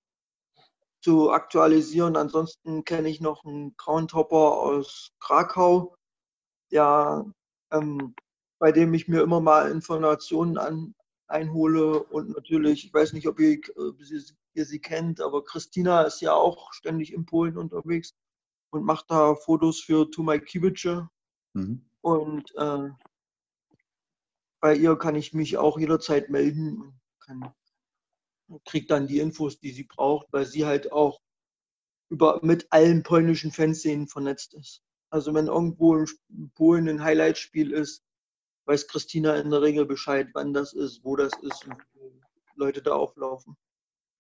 zu 1.01 1.31
aktualisieren. 1.31 2.15
Ansonsten 2.15 2.83
kenne 2.83 3.10
ich 3.10 3.21
noch 3.21 3.43
einen 3.43 3.75
Groundhopper 3.77 4.60
aus 4.60 5.12
Krakau, 5.19 5.95
der, 6.71 7.25
ähm, 7.71 8.15
bei 8.60 8.71
dem 8.71 8.93
ich 8.93 9.07
mir 9.07 9.21
immer 9.21 9.41
mal 9.41 9.71
Informationen 9.71 10.57
an, 10.57 10.93
einhole 11.27 12.03
und 12.03 12.29
natürlich, 12.29 12.86
ich 12.86 12.93
weiß 12.93 13.13
nicht, 13.13 13.27
ob 13.27 13.39
ihr, 13.39 13.60
ob 13.75 13.95
ihr, 14.53 14.65
sie 14.65 14.79
kennt, 14.79 15.21
aber 15.21 15.43
Christina 15.43 16.03
ist 16.03 16.21
ja 16.21 16.33
auch 16.33 16.74
ständig 16.74 17.13
in 17.13 17.25
Polen 17.25 17.57
unterwegs 17.57 18.13
und 18.69 18.83
macht 18.83 19.10
da 19.10 19.36
Fotos 19.36 19.79
für 19.79 20.12
Tumai 20.12 20.39
Kibice. 20.39 21.07
Mhm. 21.53 21.86
Und 22.01 22.53
äh, 22.55 22.89
bei 24.61 24.75
ihr 24.75 24.95
kann 24.95 25.15
ich 25.15 25.33
mich 25.33 25.57
auch 25.57 25.77
jederzeit 25.77 26.29
melden 26.29 26.81
und 26.81 27.01
kann, 27.19 27.53
kriegt 28.65 28.91
dann 28.91 29.07
die 29.07 29.19
Infos, 29.19 29.59
die 29.59 29.71
sie 29.71 29.83
braucht, 29.83 30.27
weil 30.31 30.45
sie 30.45 30.65
halt 30.65 30.91
auch 30.91 31.19
über, 32.09 32.39
mit 32.43 32.67
allen 32.71 33.03
polnischen 33.03 33.51
Fanszenen 33.51 34.07
vernetzt 34.07 34.53
ist. 34.53 34.81
Also 35.09 35.33
wenn 35.33 35.47
irgendwo 35.47 35.97
in 35.97 36.51
Polen 36.53 36.87
ein 36.87 37.03
Highlight-Spiel 37.03 37.71
ist, 37.71 38.03
weiß 38.65 38.87
Christina 38.87 39.35
in 39.35 39.49
der 39.49 39.61
Regel 39.61 39.85
Bescheid, 39.85 40.29
wann 40.33 40.53
das 40.53 40.73
ist, 40.73 41.03
wo 41.03 41.15
das 41.15 41.33
ist 41.41 41.65
und 41.65 41.77
Leute 42.55 42.81
da 42.81 42.93
auflaufen. 42.93 43.57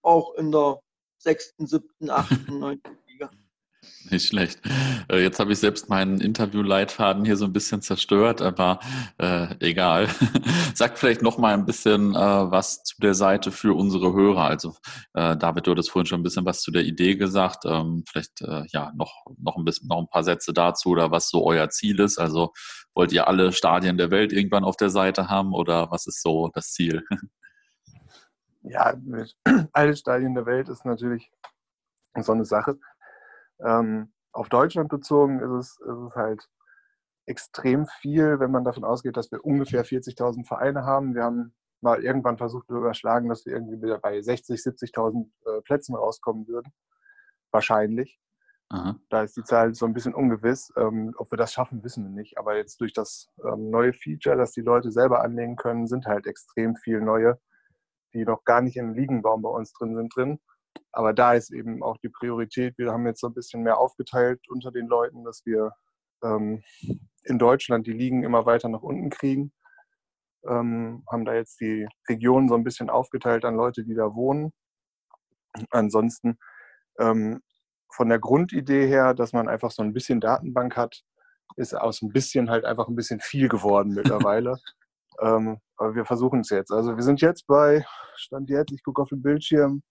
Auch 0.01 0.33
in 0.35 0.51
der 0.51 0.81
sechsten, 1.17 1.67
siebten, 1.67 2.09
achten, 2.09 2.59
neunten 2.59 2.97
Nicht 4.09 4.27
schlecht. 4.27 4.59
Äh, 5.09 5.21
jetzt 5.23 5.39
habe 5.39 5.53
ich 5.53 5.59
selbst 5.59 5.89
meinen 5.89 6.21
Interviewleitfaden 6.21 7.25
hier 7.25 7.37
so 7.37 7.45
ein 7.45 7.53
bisschen 7.53 7.81
zerstört, 7.81 8.41
aber 8.41 8.79
äh, 9.17 9.55
egal. 9.59 10.07
Sagt 10.75 10.99
vielleicht 10.99 11.21
noch 11.21 11.37
mal 11.37 11.53
ein 11.53 11.65
bisschen 11.65 12.13
äh, 12.13 12.17
was 12.51 12.83
zu 12.83 12.95
der 12.99 13.13
Seite 13.13 13.51
für 13.51 13.75
unsere 13.75 14.13
Hörer. 14.13 14.43
Also 14.43 14.75
äh, 15.13 15.37
David, 15.37 15.65
du 15.65 15.71
hattest 15.71 15.91
vorhin 15.91 16.07
schon 16.07 16.19
ein 16.19 16.23
bisschen 16.23 16.45
was 16.45 16.61
zu 16.61 16.71
der 16.71 16.83
Idee 16.83 17.15
gesagt. 17.15 17.63
Ähm, 17.65 18.03
vielleicht 18.07 18.41
äh, 18.41 18.63
ja 18.71 18.91
noch 18.95 19.25
noch 19.39 19.57
ein 19.57 19.65
bisschen 19.65 19.87
noch 19.87 19.99
ein 19.99 20.09
paar 20.09 20.23
Sätze 20.23 20.53
dazu 20.53 20.89
oder 20.89 21.11
was 21.11 21.29
so 21.29 21.45
euer 21.45 21.69
Ziel 21.69 21.99
ist. 21.99 22.19
Also 22.19 22.53
wollt 22.93 23.11
ihr 23.13 23.27
alle 23.27 23.51
Stadien 23.53 23.97
der 23.97 24.11
Welt 24.11 24.33
irgendwann 24.33 24.63
auf 24.63 24.77
der 24.77 24.89
Seite 24.89 25.29
haben 25.29 25.53
oder 25.53 25.89
was 25.91 26.05
ist 26.05 26.21
so 26.21 26.49
das 26.53 26.71
Ziel? 26.71 27.03
Ja, 28.63 28.93
alle 29.73 29.95
Stadien 29.95 30.35
der 30.35 30.45
Welt 30.45 30.69
ist 30.69 30.85
natürlich 30.85 31.31
so 32.19 32.31
eine 32.31 32.45
Sache. 32.45 32.77
Ähm, 33.63 34.11
auf 34.31 34.49
Deutschland 34.49 34.89
bezogen 34.89 35.39
ist 35.39 35.51
es, 35.51 35.79
ist 35.79 36.09
es 36.09 36.15
halt 36.15 36.49
extrem 37.25 37.85
viel, 37.85 38.39
wenn 38.39 38.51
man 38.51 38.63
davon 38.63 38.83
ausgeht, 38.83 39.17
dass 39.17 39.31
wir 39.31 39.45
ungefähr 39.45 39.85
40.000 39.85 40.45
Vereine 40.45 40.85
haben. 40.85 41.15
Wir 41.15 41.23
haben 41.23 41.53
mal 41.81 42.03
irgendwann 42.03 42.37
versucht 42.37 42.67
zu 42.67 42.77
überschlagen, 42.77 43.29
dass 43.29 43.45
wir 43.45 43.53
irgendwie 43.53 43.81
wieder 43.81 43.99
bei 43.99 44.19
60.000, 44.19 44.93
70.000 44.93 45.29
äh, 45.45 45.61
Plätzen 45.61 45.95
rauskommen 45.95 46.47
würden. 46.47 46.71
Wahrscheinlich. 47.51 48.19
Aha. 48.69 48.95
Da 49.09 49.23
ist 49.23 49.35
die 49.35 49.43
Zahl 49.43 49.73
so 49.73 49.85
ein 49.85 49.93
bisschen 49.93 50.13
ungewiss. 50.13 50.71
Ähm, 50.77 51.13
ob 51.17 51.29
wir 51.31 51.37
das 51.37 51.51
schaffen, 51.51 51.83
wissen 51.83 52.05
wir 52.05 52.11
nicht. 52.11 52.37
Aber 52.37 52.55
jetzt 52.55 52.79
durch 52.79 52.93
das 52.93 53.27
ähm, 53.43 53.69
neue 53.69 53.91
Feature, 53.91 54.37
das 54.37 54.53
die 54.53 54.61
Leute 54.61 54.91
selber 54.91 55.21
anlegen 55.21 55.57
können, 55.57 55.87
sind 55.87 56.05
halt 56.05 56.25
extrem 56.25 56.75
viele 56.77 57.01
neue, 57.01 57.39
die 58.13 58.23
noch 58.23 58.45
gar 58.45 58.61
nicht 58.61 58.77
im 58.77 58.93
Liegenbaum 58.93 59.41
bei 59.41 59.49
uns 59.49 59.73
drin 59.73 59.95
sind, 59.95 60.15
drin. 60.15 60.39
Aber 60.91 61.13
da 61.13 61.33
ist 61.33 61.51
eben 61.51 61.83
auch 61.83 61.97
die 61.97 62.09
Priorität. 62.09 62.77
Wir 62.77 62.91
haben 62.91 63.05
jetzt 63.05 63.21
so 63.21 63.27
ein 63.27 63.33
bisschen 63.33 63.63
mehr 63.63 63.77
aufgeteilt 63.77 64.41
unter 64.49 64.71
den 64.71 64.87
Leuten, 64.87 65.23
dass 65.23 65.45
wir 65.45 65.71
ähm, 66.23 66.63
in 67.23 67.39
Deutschland 67.39 67.87
die 67.87 67.93
Ligen 67.93 68.23
immer 68.23 68.45
weiter 68.45 68.69
nach 68.69 68.81
unten 68.81 69.09
kriegen. 69.09 69.53
Ähm, 70.47 71.03
haben 71.09 71.25
da 71.25 71.33
jetzt 71.33 71.59
die 71.61 71.87
Regionen 72.09 72.49
so 72.49 72.55
ein 72.55 72.63
bisschen 72.63 72.89
aufgeteilt 72.89 73.45
an 73.45 73.55
Leute, 73.55 73.83
die 73.83 73.93
da 73.93 74.15
wohnen. 74.15 74.51
Ansonsten 75.69 76.37
ähm, 76.99 77.41
von 77.93 78.09
der 78.09 78.19
Grundidee 78.19 78.87
her, 78.87 79.13
dass 79.13 79.33
man 79.33 79.47
einfach 79.47 79.71
so 79.71 79.83
ein 79.83 79.93
bisschen 79.93 80.19
Datenbank 80.19 80.75
hat, 80.77 81.03
ist 81.57 81.75
aus 81.75 82.01
ein 82.01 82.11
bisschen 82.11 82.49
halt 82.49 82.65
einfach 82.65 82.87
ein 82.87 82.95
bisschen 82.95 83.19
viel 83.19 83.49
geworden 83.49 83.93
mittlerweile. 83.93 84.57
ähm, 85.21 85.59
aber 85.75 85.95
wir 85.95 86.05
versuchen 86.05 86.41
es 86.41 86.49
jetzt. 86.49 86.71
Also 86.71 86.95
wir 86.95 87.03
sind 87.03 87.21
jetzt 87.21 87.45
bei, 87.47 87.85
stand 88.15 88.49
jetzt, 88.49 88.71
ich 88.71 88.83
gucke 88.83 89.01
auf 89.01 89.09
den 89.09 89.21
Bildschirm, 89.21 89.83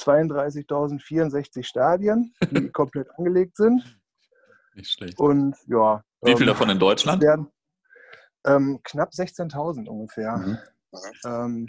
32.064 0.00 1.62
Stadien, 1.62 2.34
die 2.50 2.70
komplett 2.72 3.08
angelegt 3.18 3.56
sind. 3.56 4.00
Nicht 4.74 4.92
schlecht. 4.92 5.18
Und 5.18 5.56
ja. 5.66 6.02
Wie 6.22 6.32
viel 6.32 6.42
ähm, 6.42 6.48
davon 6.48 6.70
in 6.70 6.78
Deutschland? 6.78 7.22
Werden, 7.22 7.50
ähm, 8.46 8.80
knapp 8.84 9.10
16.000 9.10 9.88
ungefähr. 9.88 10.36
Mhm. 10.36 10.58
Ähm, 11.24 11.66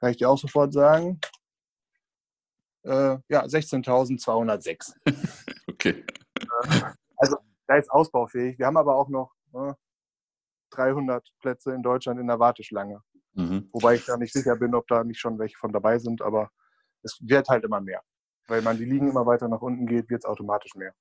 kann 0.00 0.10
ich 0.10 0.16
dir 0.16 0.28
auch 0.28 0.38
sofort 0.38 0.72
sagen. 0.72 1.20
Äh, 2.84 3.18
ja, 3.28 3.44
16.206. 3.44 4.94
okay. 5.68 6.04
Äh, 6.40 6.82
also 7.16 7.36
da 7.66 7.76
ist 7.76 7.90
ausbaufähig. 7.90 8.58
Wir 8.58 8.66
haben 8.66 8.76
aber 8.76 8.96
auch 8.96 9.08
noch 9.08 9.32
äh, 9.54 9.74
300 10.70 11.26
Plätze 11.40 11.72
in 11.72 11.82
Deutschland 11.82 12.20
in 12.20 12.26
der 12.26 12.38
Warteschlange. 12.38 13.02
Mhm. 13.34 13.68
Wobei 13.72 13.96
ich 13.96 14.04
da 14.04 14.16
nicht 14.16 14.32
sicher 14.32 14.56
bin, 14.56 14.74
ob 14.74 14.86
da 14.88 15.04
nicht 15.04 15.20
schon 15.20 15.38
welche 15.38 15.56
von 15.58 15.72
dabei 15.72 15.98
sind, 15.98 16.22
aber 16.22 16.50
es 17.02 17.18
wird 17.20 17.48
halt 17.48 17.64
immer 17.64 17.80
mehr. 17.80 18.02
Weil 18.46 18.62
man 18.62 18.78
die 18.78 18.84
Ligen 18.84 19.08
immer 19.08 19.26
weiter 19.26 19.48
nach 19.48 19.60
unten 19.60 19.86
geht, 19.86 20.08
wird 20.08 20.20
es 20.20 20.24
automatisch 20.24 20.74
mehr. 20.74 20.94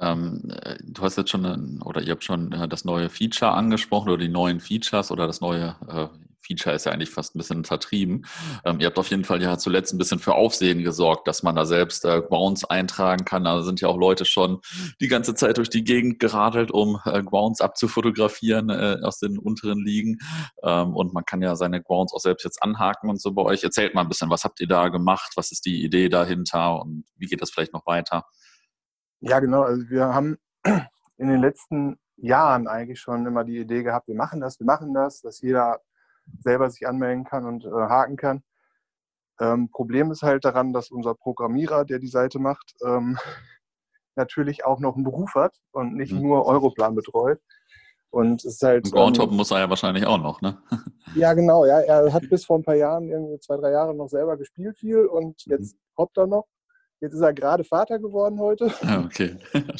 Ähm, 0.00 0.50
äh, 0.62 0.76
du 0.82 1.02
hast 1.02 1.16
jetzt 1.16 1.30
schon, 1.30 1.80
oder 1.82 2.02
ihr 2.02 2.12
habt 2.12 2.24
schon 2.24 2.50
äh, 2.52 2.66
das 2.66 2.84
neue 2.84 3.08
Feature 3.08 3.52
angesprochen 3.52 4.08
oder 4.08 4.22
die 4.22 4.28
neuen 4.28 4.58
Features 4.60 5.12
oder 5.12 5.26
das 5.26 5.40
neue 5.40 5.76
äh, 5.88 6.08
Feature 6.44 6.74
ist 6.74 6.86
ja 6.86 6.92
eigentlich 6.92 7.10
fast 7.10 7.34
ein 7.34 7.38
bisschen 7.38 7.64
vertrieben. 7.64 8.26
Ähm, 8.64 8.80
ihr 8.80 8.86
habt 8.86 8.98
auf 8.98 9.08
jeden 9.08 9.24
Fall 9.24 9.42
ja 9.42 9.58
zuletzt 9.58 9.92
ein 9.92 9.98
bisschen 9.98 10.18
für 10.18 10.34
Aufsehen 10.34 10.82
gesorgt, 10.82 11.26
dass 11.28 11.42
man 11.42 11.56
da 11.56 11.64
selbst 11.64 12.04
äh, 12.04 12.20
Grounds 12.20 12.64
eintragen 12.64 13.24
kann. 13.24 13.44
Da 13.44 13.62
sind 13.62 13.80
ja 13.80 13.88
auch 13.88 13.96
Leute 13.96 14.24
schon 14.24 14.60
die 15.00 15.08
ganze 15.08 15.34
Zeit 15.34 15.58
durch 15.58 15.70
die 15.70 15.84
Gegend 15.84 16.18
geradelt, 16.18 16.70
um 16.70 17.00
äh, 17.04 17.22
Grounds 17.22 17.60
abzufotografieren 17.60 18.70
äh, 18.70 18.98
aus 19.02 19.18
den 19.18 19.38
unteren 19.38 19.84
Ligen. 19.84 20.18
Ähm, 20.62 20.94
und 20.94 21.12
man 21.12 21.24
kann 21.24 21.42
ja 21.42 21.56
seine 21.56 21.82
Grounds 21.82 22.12
auch 22.12 22.20
selbst 22.20 22.44
jetzt 22.44 22.62
anhaken 22.62 23.10
und 23.10 23.20
so 23.20 23.32
bei 23.32 23.42
euch. 23.42 23.64
Erzählt 23.64 23.94
mal 23.94 24.02
ein 24.02 24.08
bisschen, 24.08 24.30
was 24.30 24.44
habt 24.44 24.60
ihr 24.60 24.68
da 24.68 24.88
gemacht? 24.88 25.32
Was 25.36 25.52
ist 25.52 25.66
die 25.66 25.82
Idee 25.82 26.08
dahinter 26.08 26.80
und 26.82 27.04
wie 27.16 27.26
geht 27.26 27.42
das 27.42 27.50
vielleicht 27.50 27.72
noch 27.72 27.86
weiter? 27.86 28.24
Ja, 29.20 29.40
genau. 29.40 29.62
Also 29.62 29.88
wir 29.88 30.12
haben 30.14 30.36
in 31.16 31.28
den 31.28 31.40
letzten 31.40 31.98
Jahren 32.16 32.68
eigentlich 32.68 33.00
schon 33.00 33.26
immer 33.26 33.44
die 33.44 33.58
Idee 33.58 33.82
gehabt, 33.82 34.08
wir 34.08 34.14
machen 34.14 34.40
das, 34.40 34.58
wir 34.60 34.66
machen 34.66 34.94
das, 34.94 35.20
dass 35.20 35.40
jeder 35.40 35.80
selber 36.40 36.70
sich 36.70 36.86
anmelden 36.86 37.24
kann 37.24 37.44
und 37.44 37.64
äh, 37.64 37.68
haken 37.68 38.16
kann. 38.16 38.42
Ähm, 39.40 39.68
Problem 39.70 40.10
ist 40.10 40.22
halt 40.22 40.44
daran, 40.44 40.72
dass 40.72 40.90
unser 40.90 41.14
Programmierer, 41.14 41.84
der 41.84 41.98
die 41.98 42.08
Seite 42.08 42.38
macht, 42.38 42.74
ähm, 42.84 43.18
natürlich 44.16 44.64
auch 44.64 44.78
noch 44.78 44.94
einen 44.94 45.04
Beruf 45.04 45.34
hat 45.34 45.56
und 45.72 45.94
nicht 45.96 46.12
mhm. 46.12 46.22
nur 46.22 46.46
Europlan 46.46 46.94
betreut. 46.94 47.40
Und 48.10 48.44
es 48.44 48.54
ist 48.54 48.62
halt. 48.62 48.92
Groundhop 48.92 49.30
ähm, 49.30 49.36
muss 49.36 49.50
er 49.50 49.58
ja 49.58 49.68
wahrscheinlich 49.68 50.06
auch 50.06 50.18
noch, 50.18 50.40
ne? 50.40 50.56
ja, 51.16 51.32
genau, 51.34 51.64
ja. 51.64 51.80
Er 51.80 52.12
hat 52.12 52.28
bis 52.30 52.44
vor 52.44 52.58
ein 52.58 52.62
paar 52.62 52.76
Jahren, 52.76 53.08
irgendwie 53.08 53.40
zwei, 53.40 53.56
drei 53.56 53.72
Jahre 53.72 53.92
noch 53.92 54.08
selber 54.08 54.36
gespielt 54.36 54.78
viel 54.78 55.06
und 55.06 55.42
mhm. 55.46 55.52
jetzt 55.52 55.76
hoppt 55.98 56.16
er 56.18 56.28
noch. 56.28 56.46
Jetzt 57.00 57.14
ist 57.14 57.20
er 57.20 57.34
gerade 57.34 57.64
Vater 57.64 57.98
geworden 57.98 58.38
heute. 58.38 58.72
Ah, 58.82 59.04
okay. 59.04 59.36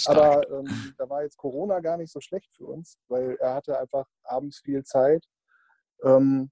Aber 0.06 0.42
ähm, 0.50 0.94
da 0.98 1.08
war 1.08 1.22
jetzt 1.22 1.38
Corona 1.38 1.78
gar 1.78 1.96
nicht 1.96 2.12
so 2.12 2.20
schlecht 2.20 2.50
für 2.56 2.66
uns, 2.66 2.98
weil 3.08 3.36
er 3.40 3.54
hatte 3.54 3.78
einfach 3.78 4.06
abends 4.24 4.58
viel 4.58 4.82
Zeit 4.82 5.24
ähm, 6.02 6.50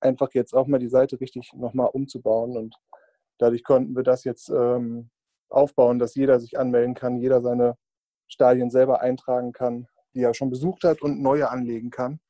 einfach 0.00 0.30
jetzt 0.32 0.54
auch 0.54 0.66
mal 0.66 0.78
die 0.78 0.88
Seite 0.88 1.20
richtig 1.20 1.52
nochmal 1.54 1.90
umzubauen. 1.92 2.56
Und 2.56 2.76
dadurch 3.38 3.64
konnten 3.64 3.96
wir 3.96 4.02
das 4.02 4.24
jetzt 4.24 4.48
ähm, 4.48 5.10
aufbauen, 5.48 5.98
dass 5.98 6.14
jeder 6.14 6.40
sich 6.40 6.58
anmelden 6.58 6.94
kann, 6.94 7.18
jeder 7.18 7.40
seine 7.40 7.76
Stadien 8.28 8.70
selber 8.70 9.00
eintragen 9.00 9.52
kann, 9.52 9.88
die 10.14 10.22
er 10.22 10.34
schon 10.34 10.50
besucht 10.50 10.84
hat 10.84 11.02
und 11.02 11.20
neue 11.20 11.50
anlegen 11.50 11.90
kann, 11.90 12.20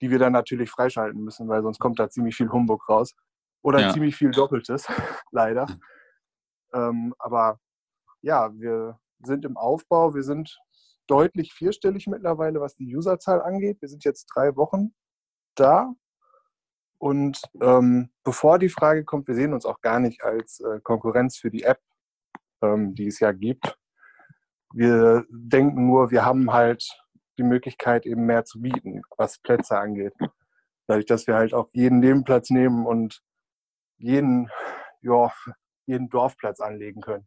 die 0.00 0.10
wir 0.10 0.18
dann 0.18 0.32
natürlich 0.32 0.70
freischalten 0.70 1.22
müssen, 1.22 1.48
weil 1.48 1.62
sonst 1.62 1.78
kommt 1.78 1.98
da 1.98 2.08
ziemlich 2.08 2.36
viel 2.36 2.50
Humbug 2.50 2.88
raus. 2.88 3.14
Oder 3.62 3.80
ja. 3.80 3.92
ziemlich 3.92 4.16
viel 4.16 4.30
Doppeltes, 4.30 4.86
leider. 5.32 5.66
Ähm, 6.72 7.14
aber 7.18 7.58
ja, 8.22 8.50
wir 8.54 8.98
sind 9.22 9.44
im 9.44 9.56
Aufbau, 9.56 10.14
wir 10.14 10.22
sind 10.22 10.58
deutlich 11.06 11.52
vierstellig 11.52 12.06
mittlerweile, 12.06 12.60
was 12.60 12.76
die 12.76 12.96
Userzahl 12.96 13.42
angeht. 13.42 13.82
Wir 13.82 13.88
sind 13.88 14.04
jetzt 14.04 14.26
drei 14.34 14.56
Wochen 14.56 14.94
da. 15.54 15.92
Und 16.98 17.40
ähm, 17.62 18.10
bevor 18.24 18.58
die 18.58 18.68
Frage 18.68 19.04
kommt, 19.04 19.26
wir 19.26 19.34
sehen 19.34 19.54
uns 19.54 19.64
auch 19.64 19.80
gar 19.80 20.00
nicht 20.00 20.22
als 20.22 20.60
äh, 20.60 20.80
Konkurrenz 20.82 21.38
für 21.38 21.50
die 21.50 21.62
App, 21.62 21.80
ähm, 22.62 22.94
die 22.94 23.06
es 23.06 23.20
ja 23.20 23.32
gibt. 23.32 23.78
Wir 24.74 25.24
denken 25.30 25.86
nur, 25.86 26.10
wir 26.10 26.24
haben 26.24 26.52
halt 26.52 26.84
die 27.38 27.42
Möglichkeit, 27.42 28.04
eben 28.04 28.26
mehr 28.26 28.44
zu 28.44 28.60
bieten, 28.60 29.02
was 29.16 29.38
Plätze 29.38 29.78
angeht. 29.78 30.12
Dadurch, 30.86 31.06
dass 31.06 31.26
wir 31.26 31.34
halt 31.36 31.54
auch 31.54 31.70
jeden 31.72 32.00
Nebenplatz 32.00 32.50
nehmen 32.50 32.86
und 32.86 33.22
jeden, 33.96 34.50
ja, 35.00 35.32
jeden 35.86 36.08
Dorfplatz 36.10 36.60
anlegen 36.60 37.00
können. 37.00 37.26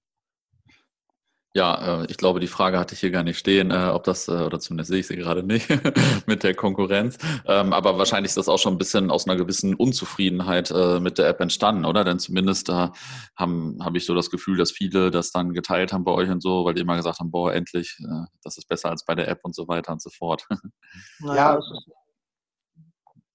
Ja, 1.55 2.01
äh, 2.01 2.07
ich 2.09 2.17
glaube, 2.17 2.39
die 2.39 2.47
Frage 2.47 2.79
hatte 2.79 2.95
ich 2.95 2.99
hier 2.99 3.11
gar 3.11 3.21
nicht 3.21 3.37
stehen, 3.37 3.69
äh, 3.69 3.89
ob 3.93 4.03
das, 4.05 4.27
äh, 4.27 4.31
oder 4.31 4.59
zumindest 4.59 4.89
sehe 4.89 5.01
ich 5.01 5.07
sie 5.07 5.15
gerade 5.15 5.43
nicht, 5.43 5.69
mit 6.27 6.41
der 6.41 6.55
Konkurrenz. 6.55 7.19
Ähm, 7.45 7.73
aber 7.73 7.99
wahrscheinlich 7.99 8.29
ist 8.31 8.37
das 8.37 8.49
auch 8.49 8.57
schon 8.57 8.73
ein 8.73 8.79
bisschen 8.79 9.11
aus 9.11 9.27
einer 9.27 9.35
gewissen 9.35 9.75
Unzufriedenheit 9.75 10.71
mit 10.99 11.17
der 11.17 11.27
App 11.27 11.39
entstanden, 11.41 11.85
oder? 11.85 12.03
Denn 12.03 12.17
zumindest 12.19 12.69
da 12.69 12.93
haben, 13.35 13.77
habe 13.83 13.97
ich 13.97 14.05
so 14.05 14.15
das 14.15 14.31
Gefühl, 14.31 14.57
dass 14.57 14.71
viele 14.71 15.11
das 15.11 15.31
dann 15.31 15.53
geteilt 15.53 15.93
haben 15.93 16.03
bei 16.03 16.11
euch 16.11 16.29
und 16.29 16.41
so, 16.41 16.65
weil 16.65 16.73
die 16.73 16.81
immer 16.81 16.95
gesagt 16.95 17.19
haben, 17.19 17.31
boah, 17.31 17.53
endlich, 17.53 17.97
das 18.43 18.57
ist 18.57 18.67
besser 18.67 18.89
als 18.89 19.05
bei 19.05 19.13
der 19.15 19.27
App 19.27 19.39
und 19.43 19.55
so 19.55 19.67
weiter 19.67 19.91
und 19.91 20.01
so 20.01 20.09
fort. 20.09 20.45
Naja, 21.19 21.53
ja, 21.53 21.59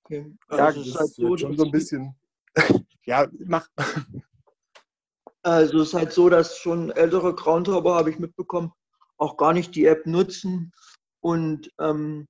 okay. 0.05 0.27
ja, 0.51 0.57
also 0.57 0.81
das 0.81 0.89
ist 0.89 0.99
halt 0.99 1.15
so, 1.15 1.37
schon 1.37 1.57
so 1.57 1.65
ein 1.65 1.71
bisschen, 1.71 2.15
ja, 3.05 3.27
mach. 3.47 3.69
Also 5.43 5.81
es 5.81 5.89
ist 5.89 5.95
halt 5.95 6.13
so, 6.13 6.29
dass 6.29 6.59
schon 6.59 6.91
ältere 6.91 7.35
Groundhopper, 7.35 7.95
habe 7.95 8.11
ich 8.11 8.19
mitbekommen, 8.19 8.73
auch 9.17 9.37
gar 9.37 9.53
nicht 9.53 9.75
die 9.75 9.87
App 9.87 10.07
nutzen. 10.07 10.73
Und 11.21 11.71
ähm, 11.79 12.27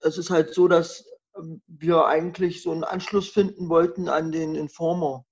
es 0.00 0.18
ist 0.18 0.30
halt 0.30 0.54
so, 0.54 0.68
dass 0.68 1.04
ähm, 1.36 1.62
wir 1.66 2.06
eigentlich 2.06 2.62
so 2.62 2.72
einen 2.72 2.84
Anschluss 2.84 3.28
finden 3.28 3.68
wollten 3.68 4.08
an 4.08 4.32
den 4.32 4.54
Informer. 4.54 5.24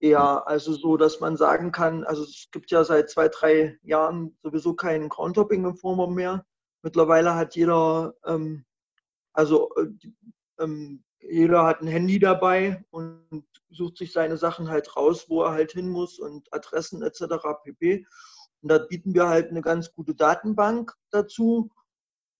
Eher, 0.00 0.46
also 0.46 0.74
so, 0.74 0.96
dass 0.96 1.20
man 1.20 1.36
sagen 1.36 1.72
kann, 1.72 2.04
also 2.04 2.24
es 2.24 2.48
gibt 2.50 2.70
ja 2.70 2.84
seit 2.84 3.08
zwei, 3.08 3.28
drei 3.28 3.78
Jahren 3.82 4.36
sowieso 4.42 4.74
keinen 4.74 5.08
Groundhopping-Informer 5.08 6.08
mehr. 6.08 6.44
Mittlerweile 6.82 7.34
hat 7.34 7.56
jeder, 7.56 8.14
ähm, 8.26 8.64
also 9.32 9.70
äh, 9.76 9.86
ähm, 10.58 11.03
jeder 11.28 11.64
hat 11.64 11.80
ein 11.80 11.86
Handy 11.86 12.18
dabei 12.18 12.84
und 12.90 13.44
sucht 13.70 13.98
sich 13.98 14.12
seine 14.12 14.36
Sachen 14.36 14.68
halt 14.68 14.96
raus, 14.96 15.26
wo 15.28 15.42
er 15.42 15.52
halt 15.52 15.72
hin 15.72 15.88
muss 15.88 16.18
und 16.18 16.52
Adressen 16.52 17.02
etc. 17.02 17.22
pp. 17.64 18.06
Und 18.62 18.68
da 18.68 18.78
bieten 18.78 19.14
wir 19.14 19.28
halt 19.28 19.50
eine 19.50 19.62
ganz 19.62 19.92
gute 19.92 20.14
Datenbank 20.14 20.94
dazu. 21.10 21.70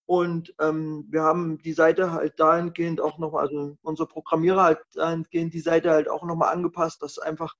Und 0.07 0.53
ähm, 0.59 1.05
wir 1.09 1.23
haben 1.23 1.57
die 1.59 1.73
Seite 1.73 2.11
halt 2.11 2.39
dahingehend 2.39 3.01
auch 3.01 3.17
nochmal, 3.17 3.47
also 3.47 3.77
unser 3.81 4.05
Programmierer 4.05 4.63
halt 4.63 4.79
dahingehend 4.93 5.53
die 5.53 5.61
Seite 5.61 5.91
halt 5.91 6.07
auch 6.07 6.23
nochmal 6.23 6.53
angepasst, 6.53 7.01
dass 7.01 7.17
einfach 7.17 7.55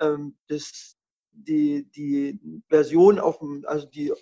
ähm, 0.00 0.36
das, 0.48 0.96
die, 1.32 1.90
die 1.92 2.62
Version 2.68 3.18
auf 3.18 3.38
dem, 3.38 3.64
also 3.66 3.86
die 3.86 4.12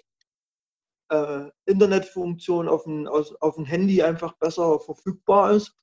äh, 1.10 1.50
Internetfunktion 1.66 2.68
auf 2.68 2.84
dem, 2.84 3.08
auf 3.08 3.54
dem 3.56 3.64
Handy 3.64 4.02
einfach 4.02 4.34
besser 4.34 4.78
verfügbar 4.78 5.52
ist. 5.52 5.76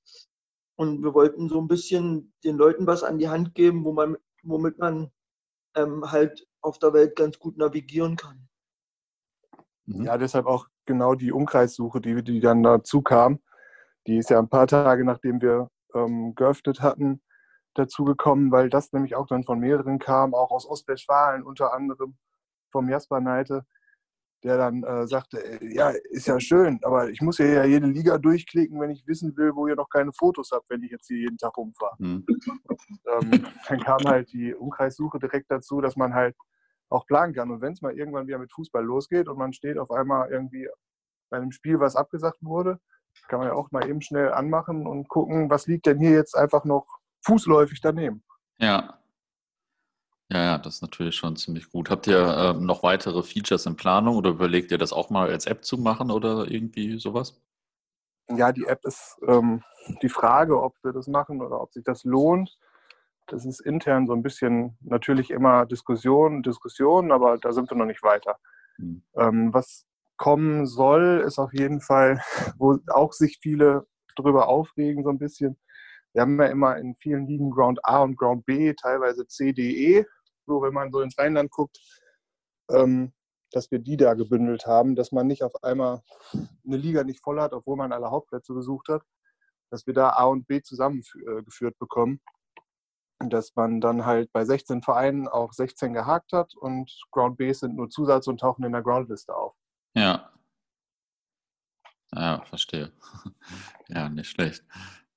Und 0.81 1.03
wir 1.03 1.13
wollten 1.13 1.47
so 1.47 1.61
ein 1.61 1.67
bisschen 1.67 2.33
den 2.43 2.57
Leuten 2.57 2.87
was 2.87 3.03
an 3.03 3.19
die 3.19 3.29
Hand 3.29 3.53
geben, 3.53 3.85
wo 3.85 3.93
man, 3.93 4.17
womit 4.41 4.79
man 4.79 5.11
ähm, 5.75 6.11
halt 6.11 6.47
auf 6.59 6.79
der 6.79 6.91
Welt 6.91 7.15
ganz 7.15 7.37
gut 7.37 7.55
navigieren 7.55 8.15
kann. 8.15 8.49
Mhm. 9.85 10.05
Ja, 10.05 10.17
deshalb 10.17 10.47
auch 10.47 10.65
genau 10.87 11.13
die 11.13 11.31
Umkreissuche, 11.31 12.01
die, 12.01 12.23
die 12.23 12.39
dann 12.39 12.63
dazu 12.63 13.03
kam. 13.03 13.41
Die 14.07 14.17
ist 14.17 14.31
ja 14.31 14.39
ein 14.39 14.49
paar 14.49 14.65
Tage, 14.65 15.05
nachdem 15.05 15.39
wir 15.39 15.69
ähm, 15.93 16.33
geöffnet 16.33 16.81
hatten, 16.81 17.21
dazugekommen, 17.75 18.51
weil 18.51 18.71
das 18.71 18.91
nämlich 18.91 19.15
auch 19.15 19.27
dann 19.27 19.43
von 19.43 19.59
mehreren 19.59 19.99
kam, 19.99 20.33
auch 20.33 20.49
aus 20.49 20.65
Ostwestfalen 20.67 21.43
unter 21.43 21.73
anderem 21.73 22.17
vom 22.71 22.89
Jasper 22.89 23.21
Neite, 23.21 23.67
der 24.43 24.57
dann 24.57 24.83
äh, 24.83 25.07
sagte, 25.07 25.43
äh, 25.61 25.73
ja, 25.73 25.89
ist 26.09 26.27
ja 26.27 26.39
schön, 26.39 26.79
aber 26.83 27.09
ich 27.09 27.21
muss 27.21 27.37
ja 27.37 27.63
jede 27.63 27.87
Liga 27.87 28.17
durchklicken, 28.17 28.79
wenn 28.79 28.89
ich 28.89 29.05
wissen 29.05 29.35
will, 29.37 29.55
wo 29.55 29.67
ihr 29.67 29.75
noch 29.75 29.89
keine 29.89 30.11
Fotos 30.13 30.51
habt, 30.51 30.69
wenn 30.69 30.83
ich 30.83 30.91
jetzt 30.91 31.07
hier 31.07 31.17
jeden 31.17 31.37
Tag 31.37 31.57
rumfahre. 31.57 31.95
Mhm. 31.99 32.25
Ähm, 32.27 33.45
dann 33.67 33.79
kam 33.79 34.03
halt 34.05 34.31
die 34.33 34.53
Umkreissuche 34.53 35.19
direkt 35.19 35.51
dazu, 35.51 35.81
dass 35.81 35.95
man 35.95 36.13
halt 36.13 36.35
auch 36.89 37.05
planen 37.05 37.33
kann. 37.33 37.51
Und 37.51 37.61
wenn 37.61 37.73
es 37.73 37.81
mal 37.81 37.97
irgendwann 37.97 38.27
wieder 38.27 38.39
mit 38.39 38.51
Fußball 38.51 38.83
losgeht 38.83 39.27
und 39.27 39.37
man 39.37 39.53
steht 39.53 39.77
auf 39.77 39.91
einmal 39.91 40.29
irgendwie 40.29 40.67
bei 41.29 41.37
einem 41.37 41.51
Spiel, 41.51 41.79
was 41.79 41.95
abgesagt 41.95 42.39
wurde, 42.41 42.79
kann 43.27 43.39
man 43.39 43.49
ja 43.49 43.53
auch 43.53 43.71
mal 43.71 43.87
eben 43.87 44.01
schnell 44.01 44.31
anmachen 44.31 44.87
und 44.87 45.07
gucken, 45.07 45.49
was 45.49 45.67
liegt 45.67 45.85
denn 45.85 45.99
hier 45.99 46.11
jetzt 46.11 46.35
einfach 46.35 46.65
noch 46.65 46.85
fußläufig 47.25 47.81
daneben. 47.81 48.23
Ja, 48.57 49.00
ja, 50.31 50.43
ja, 50.43 50.57
das 50.57 50.75
ist 50.75 50.81
natürlich 50.81 51.17
schon 51.17 51.35
ziemlich 51.35 51.69
gut. 51.69 51.89
Habt 51.89 52.07
ihr 52.07 52.17
äh, 52.17 52.53
noch 52.53 52.83
weitere 52.83 53.21
Features 53.21 53.65
in 53.65 53.75
Planung 53.75 54.15
oder 54.15 54.29
überlegt 54.29 54.71
ihr 54.71 54.77
das 54.77 54.93
auch 54.93 55.09
mal 55.09 55.29
als 55.29 55.45
App 55.45 55.65
zu 55.65 55.77
machen 55.77 56.09
oder 56.09 56.49
irgendwie 56.49 56.97
sowas? 56.99 57.41
Ja, 58.29 58.53
die 58.53 58.65
App 58.65 58.79
ist 58.85 59.19
ähm, 59.27 59.61
die 60.01 60.07
Frage, 60.07 60.61
ob 60.61 60.75
wir 60.83 60.93
das 60.93 61.07
machen 61.07 61.41
oder 61.41 61.59
ob 61.59 61.73
sich 61.73 61.83
das 61.83 62.05
lohnt. 62.05 62.57
Das 63.27 63.45
ist 63.45 63.59
intern 63.59 64.07
so 64.07 64.13
ein 64.13 64.23
bisschen 64.23 64.77
natürlich 64.79 65.31
immer 65.31 65.65
Diskussion, 65.65 66.43
Diskussion, 66.43 67.11
aber 67.11 67.37
da 67.37 67.51
sind 67.51 67.69
wir 67.69 67.75
noch 67.75 67.85
nicht 67.85 68.01
weiter. 68.01 68.37
Hm. 68.77 69.03
Ähm, 69.17 69.53
was 69.53 69.85
kommen 70.15 70.65
soll, 70.65 71.23
ist 71.27 71.39
auf 71.39 71.51
jeden 71.53 71.81
Fall, 71.81 72.21
wo 72.57 72.77
auch 72.87 73.11
sich 73.11 73.39
viele 73.41 73.85
drüber 74.15 74.47
aufregen, 74.47 75.03
so 75.03 75.09
ein 75.09 75.19
bisschen. 75.19 75.57
Wir 76.13 76.21
haben 76.21 76.39
ja 76.41 76.47
immer 76.47 76.77
in 76.77 76.95
vielen 76.95 77.27
Ligen 77.27 77.51
Ground 77.51 77.83
A 77.83 78.01
und 78.01 78.17
Ground 78.17 78.45
B, 78.45 78.73
teilweise 78.73 79.27
C, 79.27 79.51
D, 79.51 79.97
E 79.97 80.05
so, 80.45 80.61
wenn 80.61 80.73
man 80.73 80.91
so 80.91 81.01
ins 81.01 81.17
Rheinland 81.17 81.51
guckt, 81.51 81.79
ähm, 82.69 83.13
dass 83.51 83.69
wir 83.71 83.79
die 83.79 83.97
da 83.97 84.13
gebündelt 84.13 84.65
haben, 84.65 84.95
dass 84.95 85.11
man 85.11 85.27
nicht 85.27 85.43
auf 85.43 85.63
einmal 85.63 86.01
eine 86.33 86.77
Liga 86.77 87.03
nicht 87.03 87.21
voll 87.21 87.39
hat, 87.39 87.53
obwohl 87.53 87.77
man 87.77 87.91
alle 87.91 88.09
Hauptplätze 88.09 88.53
besucht 88.53 88.87
hat, 88.89 89.03
dass 89.69 89.85
wir 89.87 89.93
da 89.93 90.09
A 90.09 90.25
und 90.25 90.47
B 90.47 90.61
zusammengeführt 90.61 91.77
bekommen. 91.77 92.21
Dass 93.19 93.55
man 93.55 93.81
dann 93.81 94.05
halt 94.05 94.31
bei 94.31 94.45
16 94.45 94.81
Vereinen 94.81 95.27
auch 95.27 95.53
16 95.53 95.93
gehakt 95.93 96.33
hat 96.33 96.55
und 96.55 96.91
Ground 97.11 97.37
B 97.37 97.53
sind 97.53 97.75
nur 97.75 97.89
Zusatz 97.89 98.27
und 98.27 98.39
tauchen 98.39 98.65
in 98.65 98.71
der 98.71 98.81
Groundliste 98.81 99.35
auf. 99.35 99.53
Ja. 99.93 100.31
Ja, 102.13 102.43
verstehe. 102.45 102.91
ja, 103.89 104.09
nicht 104.09 104.29
schlecht. 104.29 104.65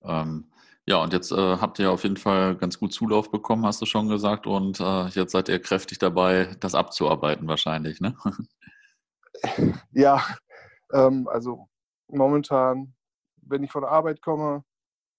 Ähm, 0.03 0.53
ja, 0.87 1.03
und 1.03 1.13
jetzt 1.13 1.33
äh, 1.33 1.57
habt 1.59 1.79
ihr 1.79 1.91
auf 1.91 2.03
jeden 2.03 2.17
Fall 2.19 2.57
ganz 2.57 2.79
gut 2.79 2.93
Zulauf 2.93 3.31
bekommen, 3.31 3.65
hast 3.65 3.81
du 3.81 3.87
schon 3.87 4.09
gesagt. 4.09 4.47
Und 4.47 4.81
äh, 4.81 5.07
jetzt 5.09 5.33
seid 5.33 5.49
ihr 5.49 5.61
kräftig 5.61 5.99
dabei, 5.99 6.55
das 6.61 6.75
abzuarbeiten 6.75 7.49
wahrscheinlich, 7.49 8.01
ne? 8.01 8.17
Ja, 9.93 10.25
ähm, 10.93 11.29
also 11.29 11.69
momentan, 12.09 12.95
wenn 13.43 13.63
ich 13.63 13.73
von 13.73 13.83
der 13.83 13.91
Arbeit 13.91 14.23
komme 14.23 14.65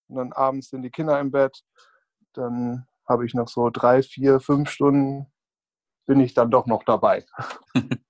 und 0.07 0.15
dann 0.15 0.33
abends 0.33 0.69
sind 0.69 0.81
die 0.81 0.89
Kinder 0.89 1.19
im 1.19 1.31
Bett, 1.31 1.63
dann 2.33 2.87
habe 3.07 3.25
ich 3.25 3.33
noch 3.33 3.47
so 3.47 3.69
drei, 3.69 4.01
vier, 4.01 4.39
fünf 4.39 4.69
Stunden, 4.69 5.31
bin 6.07 6.19
ich 6.19 6.33
dann 6.33 6.49
doch 6.49 6.65
noch 6.65 6.83
dabei. 6.83 7.25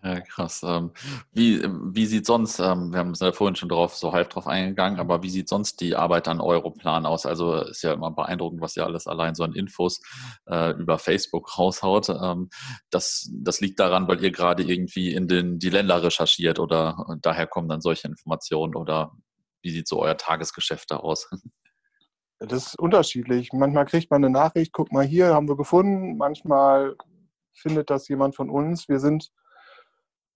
Ja, 0.00 0.20
krass. 0.20 0.62
Ähm, 0.64 0.92
wie, 1.32 1.60
wie 1.64 2.06
sieht 2.06 2.24
sonst, 2.24 2.60
ähm, 2.60 2.92
wir 2.92 3.00
haben 3.00 3.10
es 3.10 3.18
ja 3.18 3.32
vorhin 3.32 3.56
schon 3.56 3.68
drauf, 3.68 3.96
so 3.96 4.12
halb 4.12 4.30
drauf 4.30 4.46
eingegangen, 4.46 5.00
aber 5.00 5.24
wie 5.24 5.30
sieht 5.30 5.48
sonst 5.48 5.80
die 5.80 5.96
Arbeit 5.96 6.28
an 6.28 6.40
Europlan 6.40 7.04
aus? 7.04 7.26
Also 7.26 7.56
ist 7.62 7.82
ja 7.82 7.94
immer 7.94 8.12
beeindruckend, 8.12 8.60
was 8.60 8.76
ihr 8.76 8.86
alles 8.86 9.08
allein 9.08 9.34
so 9.34 9.42
an 9.42 9.54
Infos 9.54 10.00
äh, 10.46 10.70
über 10.70 11.00
Facebook 11.00 11.58
raushaut. 11.58 12.10
Ähm, 12.10 12.48
das, 12.90 13.28
das 13.34 13.60
liegt 13.60 13.80
daran, 13.80 14.06
weil 14.06 14.22
ihr 14.22 14.30
gerade 14.30 14.62
irgendwie 14.62 15.12
in 15.12 15.26
den, 15.26 15.58
die 15.58 15.70
Länder 15.70 16.00
recherchiert 16.00 16.60
oder 16.60 17.18
daher 17.20 17.48
kommen 17.48 17.68
dann 17.68 17.80
solche 17.80 18.06
Informationen 18.06 18.76
oder 18.76 19.12
wie 19.62 19.70
sieht 19.70 19.88
so 19.88 20.00
euer 20.00 20.16
Tagesgeschäft 20.16 20.90
da 20.90 20.98
aus? 20.98 21.28
Das 22.40 22.68
ist 22.68 22.78
unterschiedlich. 22.78 23.52
Manchmal 23.52 23.84
kriegt 23.84 24.12
man 24.12 24.24
eine 24.24 24.32
Nachricht, 24.32 24.72
guck 24.72 24.92
mal 24.92 25.04
hier, 25.04 25.34
haben 25.34 25.48
wir 25.48 25.56
gefunden. 25.56 26.16
Manchmal 26.16 26.94
findet 27.52 27.90
das 27.90 28.06
jemand 28.06 28.36
von 28.36 28.48
uns. 28.48 28.88
Wir 28.88 29.00
sind 29.00 29.32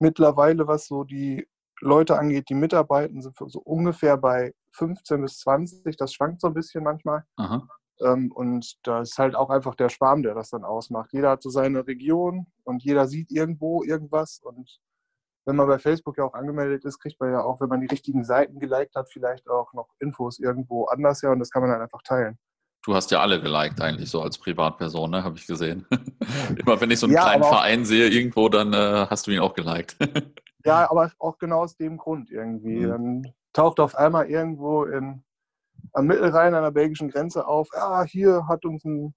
mittlerweile, 0.02 0.66
was 0.66 0.86
so 0.86 1.04
die 1.04 1.48
Leute 1.80 2.18
angeht, 2.18 2.48
die 2.48 2.54
mitarbeiten, 2.54 3.22
sind 3.22 3.36
so 3.38 3.60
ungefähr 3.60 4.16
bei 4.16 4.52
15 4.72 5.22
bis 5.22 5.38
20. 5.38 5.96
Das 5.96 6.12
schwankt 6.12 6.40
so 6.40 6.48
ein 6.48 6.54
bisschen 6.54 6.84
manchmal. 6.84 7.24
Ähm, 8.00 8.32
und 8.32 8.74
da 8.84 9.00
ist 9.02 9.18
halt 9.18 9.34
auch 9.34 9.50
einfach 9.50 9.74
der 9.74 9.88
Schwarm, 9.88 10.22
der 10.22 10.34
das 10.34 10.50
dann 10.50 10.64
ausmacht. 10.64 11.12
Jeder 11.12 11.30
hat 11.30 11.42
so 11.42 11.50
seine 11.50 11.86
Region 11.86 12.46
und 12.64 12.82
jeder 12.82 13.06
sieht 13.06 13.30
irgendwo 13.30 13.82
irgendwas. 13.82 14.40
Und 14.42 14.80
wenn 15.44 15.56
man 15.56 15.68
bei 15.68 15.78
Facebook 15.78 16.18
ja 16.18 16.24
auch 16.24 16.34
angemeldet 16.34 16.84
ist, 16.84 16.98
kriegt 16.98 17.20
man 17.20 17.32
ja 17.32 17.42
auch, 17.42 17.60
wenn 17.60 17.68
man 17.68 17.80
die 17.80 17.86
richtigen 17.86 18.24
Seiten 18.24 18.58
geliked 18.58 18.94
hat, 18.94 19.10
vielleicht 19.10 19.48
auch 19.48 19.72
noch 19.72 19.88
Infos 20.00 20.38
irgendwo 20.38 20.84
anders 20.86 21.22
her 21.22 21.30
und 21.30 21.40
das 21.40 21.50
kann 21.50 21.62
man 21.62 21.70
dann 21.70 21.82
einfach 21.82 22.02
teilen. 22.02 22.38
Du 22.84 22.94
hast 22.94 23.10
ja 23.12 23.20
alle 23.20 23.40
geliked 23.40 23.80
eigentlich 23.80 24.10
so 24.10 24.22
als 24.22 24.38
Privatperson, 24.38 25.10
ne? 25.10 25.22
habe 25.22 25.36
ich 25.36 25.46
gesehen. 25.46 25.86
Immer 26.56 26.80
wenn 26.80 26.90
ich 26.90 26.98
so 26.98 27.06
einen 27.06 27.14
ja, 27.14 27.22
kleinen 27.22 27.44
Verein 27.44 27.84
sehe 27.84 28.08
irgendwo, 28.08 28.48
dann 28.48 28.72
äh, 28.72 29.06
hast 29.08 29.26
du 29.26 29.30
ihn 29.30 29.38
auch 29.38 29.54
geliked. 29.54 29.96
ja, 30.64 30.90
aber 30.90 31.12
auch 31.18 31.38
genau 31.38 31.60
aus 31.60 31.76
dem 31.76 31.96
Grund 31.96 32.30
irgendwie. 32.30 32.80
Mhm. 32.80 32.88
Dann 32.88 33.32
taucht 33.52 33.78
auf 33.78 33.94
einmal 33.94 34.26
irgendwo 34.26 34.84
in, 34.84 35.22
am 35.92 36.06
Mittelrhein 36.06 36.54
an 36.54 36.64
der 36.64 36.72
belgischen 36.72 37.08
Grenze 37.08 37.46
auf, 37.46 37.68
ja, 37.72 38.02
hier 38.02 38.48
hat 38.48 38.64
uns, 38.64 38.84
ein, 38.84 39.14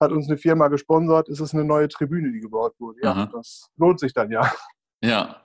hat 0.00 0.10
uns 0.10 0.28
eine 0.28 0.38
Firma 0.38 0.68
gesponsert, 0.68 1.28
ist 1.28 1.40
es 1.40 1.52
eine 1.52 1.64
neue 1.64 1.88
Tribüne, 1.88 2.32
die 2.32 2.40
gebaut 2.40 2.74
wurde. 2.78 3.00
Ja, 3.02 3.10
Aha. 3.10 3.30
das 3.32 3.68
lohnt 3.76 4.00
sich 4.00 4.14
dann 4.14 4.30
ja. 4.30 4.50
Ja, 5.02 5.43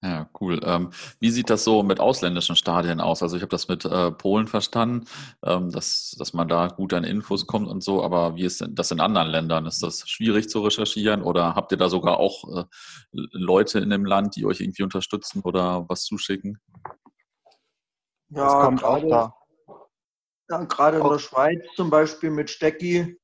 Ja, 0.00 0.30
cool. 0.40 0.60
Ähm, 0.62 0.90
wie 1.18 1.30
sieht 1.30 1.50
das 1.50 1.64
so 1.64 1.82
mit 1.82 1.98
ausländischen 1.98 2.54
Stadien 2.54 3.00
aus? 3.00 3.20
Also 3.20 3.34
ich 3.34 3.42
habe 3.42 3.50
das 3.50 3.66
mit 3.66 3.84
äh, 3.84 4.12
Polen 4.12 4.46
verstanden, 4.46 5.06
ähm, 5.42 5.72
dass, 5.72 6.14
dass 6.16 6.32
man 6.32 6.46
da 6.46 6.68
gut 6.68 6.94
an 6.94 7.02
Infos 7.02 7.48
kommt 7.48 7.66
und 7.66 7.82
so, 7.82 8.04
aber 8.04 8.36
wie 8.36 8.44
ist 8.44 8.60
denn 8.60 8.76
das 8.76 8.92
in 8.92 9.00
anderen 9.00 9.26
Ländern? 9.26 9.66
Ist 9.66 9.82
das 9.82 10.08
schwierig 10.08 10.48
zu 10.48 10.60
recherchieren 10.60 11.22
oder 11.22 11.56
habt 11.56 11.72
ihr 11.72 11.78
da 11.78 11.88
sogar 11.88 12.18
auch 12.18 12.44
äh, 12.56 12.64
Leute 13.10 13.80
in 13.80 13.90
dem 13.90 14.04
Land, 14.04 14.36
die 14.36 14.46
euch 14.46 14.60
irgendwie 14.60 14.84
unterstützen 14.84 15.42
oder 15.42 15.88
was 15.88 16.04
zuschicken? 16.04 16.60
Ja, 18.28 18.44
das 18.44 18.52
kommt 18.52 18.80
grade, 18.80 19.06
auch 19.06 19.10
da. 19.10 19.34
Ja, 20.50 20.64
gerade 20.64 20.98
in 20.98 21.08
der 21.08 21.18
Schweiz 21.18 21.60
zum 21.74 21.90
Beispiel 21.90 22.30
mit 22.30 22.50
Stecki, 22.50 23.18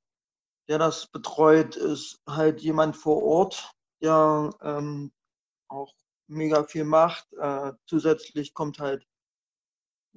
der 0.69 0.79
das 0.79 1.07
betreut, 1.07 1.77
ist 1.77 2.21
halt 2.29 2.61
jemand 2.63 2.97
vor 2.97 3.23
Ort, 3.23 3.71
der 4.03 4.51
ähm, 4.61 5.13
auch 5.69 5.93
mega 6.27 6.65
viel 6.65 6.85
macht. 6.85 7.33
Äh, 7.35 7.73
zusätzlich 7.87 8.55
kommt 8.55 8.79
halt 8.79 9.07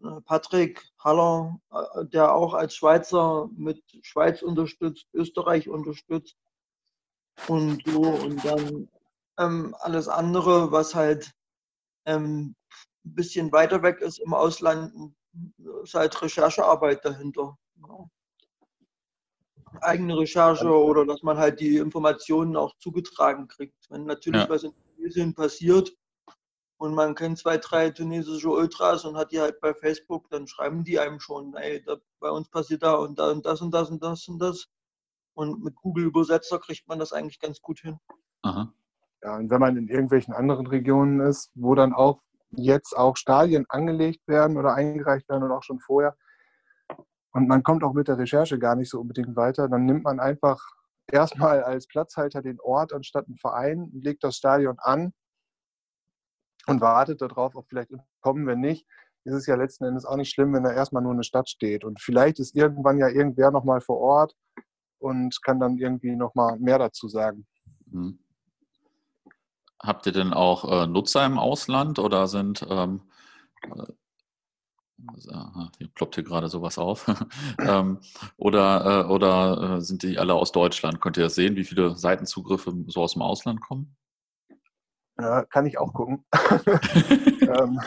äh, 0.04 0.22
Patrick 0.22 0.84
Haller, 1.00 1.60
äh, 1.72 2.06
der 2.06 2.34
auch 2.34 2.54
als 2.54 2.76
Schweizer 2.76 3.50
mit 3.56 3.82
Schweiz 4.02 4.42
unterstützt, 4.42 5.08
Österreich 5.14 5.70
unterstützt 5.70 6.38
und 7.48 7.84
so. 7.86 8.02
Und 8.02 8.44
dann 8.46 8.90
ähm, 9.40 9.76
alles 9.80 10.08
andere, 10.08 10.72
was 10.72 10.96
halt 10.96 11.32
ähm, 12.06 12.56
ein 13.06 13.16
bisschen 13.16 13.52
weiter 13.52 13.82
weg 13.84 14.02
ist 14.02 14.20
im 14.20 14.34
Ausland, 14.34 15.14
ist 15.84 15.94
halt 15.94 16.20
Recherchearbeit 16.22 17.04
dahinter. 17.06 17.58
Ja. 17.88 18.06
Eigene 19.82 20.18
Recherche 20.18 20.70
oder 20.70 21.06
dass 21.06 21.22
man 21.24 21.38
halt 21.38 21.60
die 21.60 21.78
Informationen 21.78 22.56
auch 22.56 22.76
zugetragen 22.78 23.48
kriegt. 23.48 23.76
Wenn 23.90 24.06
natürlich 24.06 24.42
ja. 24.44 24.50
was 24.50 24.64
in 24.64 24.74
Tunesien 25.08 25.34
passiert 25.34 25.92
und 26.80 26.94
man 26.94 27.16
kennt 27.16 27.40
zwei, 27.40 27.58
drei 27.58 27.90
tunesische 27.90 28.50
Ultras 28.50 29.06
und 29.06 29.18
hat 29.18 29.32
die 29.32 29.40
halt 29.40 29.60
bei 29.62 29.74
Facebook, 29.74 30.30
dann 30.30 30.48
schreiben 30.48 30.84
die 30.84 31.00
einem 31.00 31.20
schon, 31.20 31.56
ey, 31.56 31.82
da, 31.84 31.98
bei 32.20 32.30
uns 32.30 32.50
passiert 32.50 32.84
da 32.84 32.96
und 32.96 33.18
da 33.18 33.32
und 33.32 33.46
das 33.46 33.62
und 33.62 33.72
das 33.72 33.90
und 33.90 34.04
das 34.04 34.28
und 34.28 34.40
das. 34.40 34.68
Und 35.34 35.64
mit 35.64 35.76
Google-Übersetzer 35.76 36.60
kriegt 36.60 36.88
man 36.88 37.00
das 37.00 37.14
eigentlich 37.14 37.40
ganz 37.40 37.62
gut 37.62 37.80
hin. 37.80 38.00
Aha. 38.44 38.74
Ja, 39.24 39.38
und 39.38 39.50
wenn 39.50 39.60
man 39.60 39.78
in 39.78 39.88
irgendwelchen 39.88 40.34
anderen 40.34 40.68
Regionen 40.68 41.20
ist, 41.20 41.52
wo 41.56 41.74
dann 41.74 41.94
auch 41.94 42.22
jetzt 42.52 42.96
auch 42.96 43.18
Stadien 43.18 43.66
angelegt 43.70 44.28
werden 44.28 44.58
oder 44.58 44.74
eingereicht 44.74 45.28
werden 45.30 45.44
oder 45.44 45.58
auch 45.58 45.64
schon 45.64 45.80
vorher, 45.80 46.16
und 47.32 47.48
man 47.48 47.62
kommt 47.62 47.84
auch 47.84 47.94
mit 47.94 48.08
der 48.08 48.18
Recherche 48.18 48.58
gar 48.58 48.76
nicht 48.76 48.90
so 48.90 49.00
unbedingt 49.00 49.36
weiter, 49.36 49.68
dann 49.68 49.86
nimmt 49.86 50.04
man 50.04 50.20
einfach 50.20 50.64
erstmal 51.12 51.64
als 51.64 51.88
Platzhalter 51.88 52.42
den 52.42 52.60
Ort 52.60 52.94
anstatt 52.94 53.28
einen 53.28 53.38
Verein, 53.38 53.90
legt 53.94 54.24
das 54.24 54.38
Stadion 54.38 54.78
an 54.80 55.14
und 56.68 56.82
wartet 56.82 57.22
darauf, 57.22 57.56
ob 57.56 57.68
vielleicht 57.70 57.92
kommen. 58.22 58.46
Wenn 58.46 58.60
nicht, 58.60 58.86
ist 59.24 59.34
es 59.34 59.46
ja 59.46 59.56
letzten 59.56 59.86
Endes 59.86 60.06
auch 60.06 60.16
nicht 60.16 60.34
schlimm, 60.34 60.54
wenn 60.54 60.64
da 60.64 60.72
erstmal 60.72 61.04
nur 61.04 61.14
eine 61.14 61.24
Stadt 61.24 61.50
steht. 61.50 61.84
Und 61.84 62.02
vielleicht 62.02 62.40
ist 62.40 62.56
irgendwann 62.56 62.98
ja 62.98 63.10
irgendwer 63.10 63.52
nochmal 63.52 63.82
vor 63.82 64.00
Ort 64.00 64.36
und 65.00 65.42
kann 65.44 65.60
dann 65.60 65.78
irgendwie 65.78 66.16
nochmal 66.16 66.58
mehr 66.60 66.80
dazu 66.80 67.08
sagen. 67.08 67.46
Hm. 67.92 68.20
Habt 69.82 70.06
ihr 70.08 70.12
denn 70.12 70.34
auch 70.34 70.84
äh, 70.84 70.88
Nutzer 70.88 71.26
im 71.26 71.38
Ausland 71.38 72.00
oder 72.00 72.28
sind 72.28 72.66
ähm, 72.68 73.02
äh, 75.00 75.66
hier 75.78 75.88
ploppt 75.94 76.16
hier 76.16 76.24
gerade 76.24 76.50
sowas 76.50 76.78
auf. 76.78 77.06
ähm, 77.60 78.00
oder 78.38 79.06
äh, 79.06 79.12
oder 79.12 79.78
äh, 79.78 79.82
sind 79.82 80.04
die 80.04 80.18
alle 80.18 80.34
aus 80.34 80.52
Deutschland? 80.52 81.02
Könnt 81.02 81.18
ihr 81.18 81.24
das 81.24 81.36
sehen, 81.36 81.56
wie 81.56 81.64
viele 81.64 81.96
Seitenzugriffe 81.96 82.74
so 82.88 83.02
aus 83.02 83.14
dem 83.14 83.22
Ausland 83.22 83.62
kommen? 83.62 83.96
Ja, 85.20 85.44
kann 85.46 85.66
ich 85.66 85.78
auch 85.78 85.94
gucken. 85.94 86.26
ähm, 87.42 87.80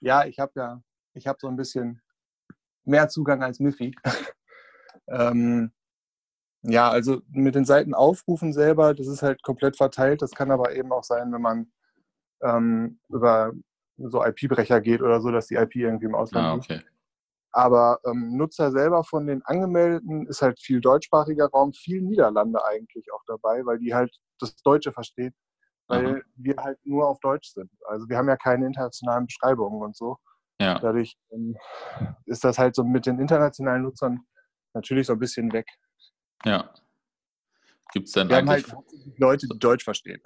ja, 0.00 0.26
ich 0.26 0.38
habe 0.38 0.52
ja, 0.56 0.82
ich 1.14 1.26
habe 1.26 1.38
so 1.40 1.48
ein 1.48 1.56
bisschen 1.56 2.02
mehr 2.84 3.08
Zugang 3.08 3.42
als 3.42 3.58
Miffy. 3.60 3.94
ähm, 5.08 5.72
ja, 6.62 6.90
also 6.90 7.22
mit 7.30 7.54
den 7.54 7.64
Seiten 7.64 7.94
aufrufen 7.94 8.52
selber, 8.52 8.94
das 8.94 9.06
ist 9.08 9.22
halt 9.22 9.42
komplett 9.42 9.76
verteilt. 9.76 10.22
Das 10.22 10.30
kann 10.32 10.50
aber 10.50 10.74
eben 10.76 10.92
auch 10.92 11.04
sein, 11.04 11.32
wenn 11.32 11.42
man 11.42 11.72
ähm, 12.42 13.00
über 13.08 13.52
so 13.98 14.24
IP-Brecher 14.24 14.80
geht 14.80 15.02
oder 15.02 15.20
so, 15.20 15.30
dass 15.30 15.46
die 15.46 15.54
IP 15.54 15.76
irgendwie 15.76 16.06
im 16.06 16.14
Ausland 16.14 16.46
ah, 16.46 16.54
okay. 16.54 16.82
Aber 17.52 18.00
ähm, 18.06 18.36
Nutzer 18.36 18.70
selber 18.70 19.04
von 19.04 19.26
den 19.26 19.42
Angemeldeten 19.42 20.26
ist 20.26 20.40
halt 20.40 20.58
viel 20.58 20.80
deutschsprachiger 20.80 21.48
Raum, 21.50 21.74
viel 21.74 22.00
Niederlande 22.00 22.64
eigentlich 22.64 23.12
auch 23.12 23.22
dabei, 23.26 23.64
weil 23.66 23.78
die 23.78 23.94
halt 23.94 24.14
das 24.40 24.56
Deutsche 24.56 24.90
versteht, 24.90 25.34
weil 25.86 26.06
Aha. 26.06 26.20
wir 26.36 26.56
halt 26.56 26.78
nur 26.84 27.06
auf 27.06 27.20
Deutsch 27.20 27.52
sind. 27.52 27.70
Also 27.86 28.08
wir 28.08 28.16
haben 28.16 28.28
ja 28.28 28.36
keine 28.36 28.66
internationalen 28.66 29.26
Beschreibungen 29.26 29.82
und 29.82 29.94
so. 29.94 30.16
Ja. 30.60 30.78
Dadurch 30.78 31.14
ähm, 31.30 31.56
ist 32.24 32.42
das 32.42 32.58
halt 32.58 32.74
so 32.74 32.84
mit 32.84 33.04
den 33.04 33.18
internationalen 33.18 33.82
Nutzern 33.82 34.20
natürlich 34.74 35.06
so 35.06 35.12
ein 35.12 35.18
bisschen 35.18 35.52
weg. 35.52 35.66
Ja. 36.44 36.72
Gibt 37.92 38.08
es 38.08 38.14
denn 38.14 38.28
Wir 38.28 38.38
eigentlich 38.38 38.72
haben 38.72 38.84
halt 38.88 39.18
Leute, 39.18 39.46
die 39.48 39.58
Deutsch 39.58 39.84
verstehen. 39.84 40.20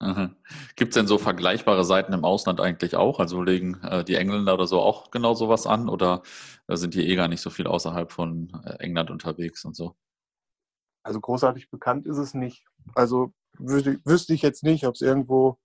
Gibt 0.76 0.92
es 0.92 0.94
denn 0.94 1.06
so 1.06 1.18
vergleichbare 1.18 1.84
Seiten 1.84 2.12
im 2.12 2.24
Ausland 2.24 2.60
eigentlich 2.60 2.96
auch? 2.96 3.20
Also 3.20 3.42
legen 3.42 3.80
äh, 3.82 4.02
die 4.02 4.14
Engländer 4.14 4.54
oder 4.54 4.66
so 4.66 4.80
auch 4.80 5.10
genau 5.10 5.34
sowas 5.34 5.66
an 5.66 5.88
oder 5.88 6.22
äh, 6.68 6.76
sind 6.76 6.94
die 6.94 7.06
eh 7.06 7.16
gar 7.16 7.28
nicht 7.28 7.42
so 7.42 7.50
viel 7.50 7.66
außerhalb 7.66 8.10
von 8.10 8.50
äh, 8.64 8.76
England 8.82 9.10
unterwegs 9.10 9.64
und 9.64 9.76
so? 9.76 9.94
Also 11.02 11.20
großartig 11.20 11.70
bekannt 11.70 12.06
ist 12.06 12.18
es 12.18 12.32
nicht. 12.32 12.64
Also 12.94 13.32
wüsste, 13.58 14.00
wüsste 14.04 14.32
ich 14.32 14.40
jetzt 14.40 14.62
nicht, 14.62 14.86
ob 14.86 14.94
es 14.94 15.02
irgendwo 15.02 15.58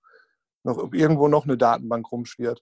noch, 0.64 0.78
ob 0.78 0.94
irgendwo 0.94 1.30
noch 1.30 1.46
eine 1.46 1.58
Datenbank 1.58 2.12
rumschwirrt. 2.12 2.62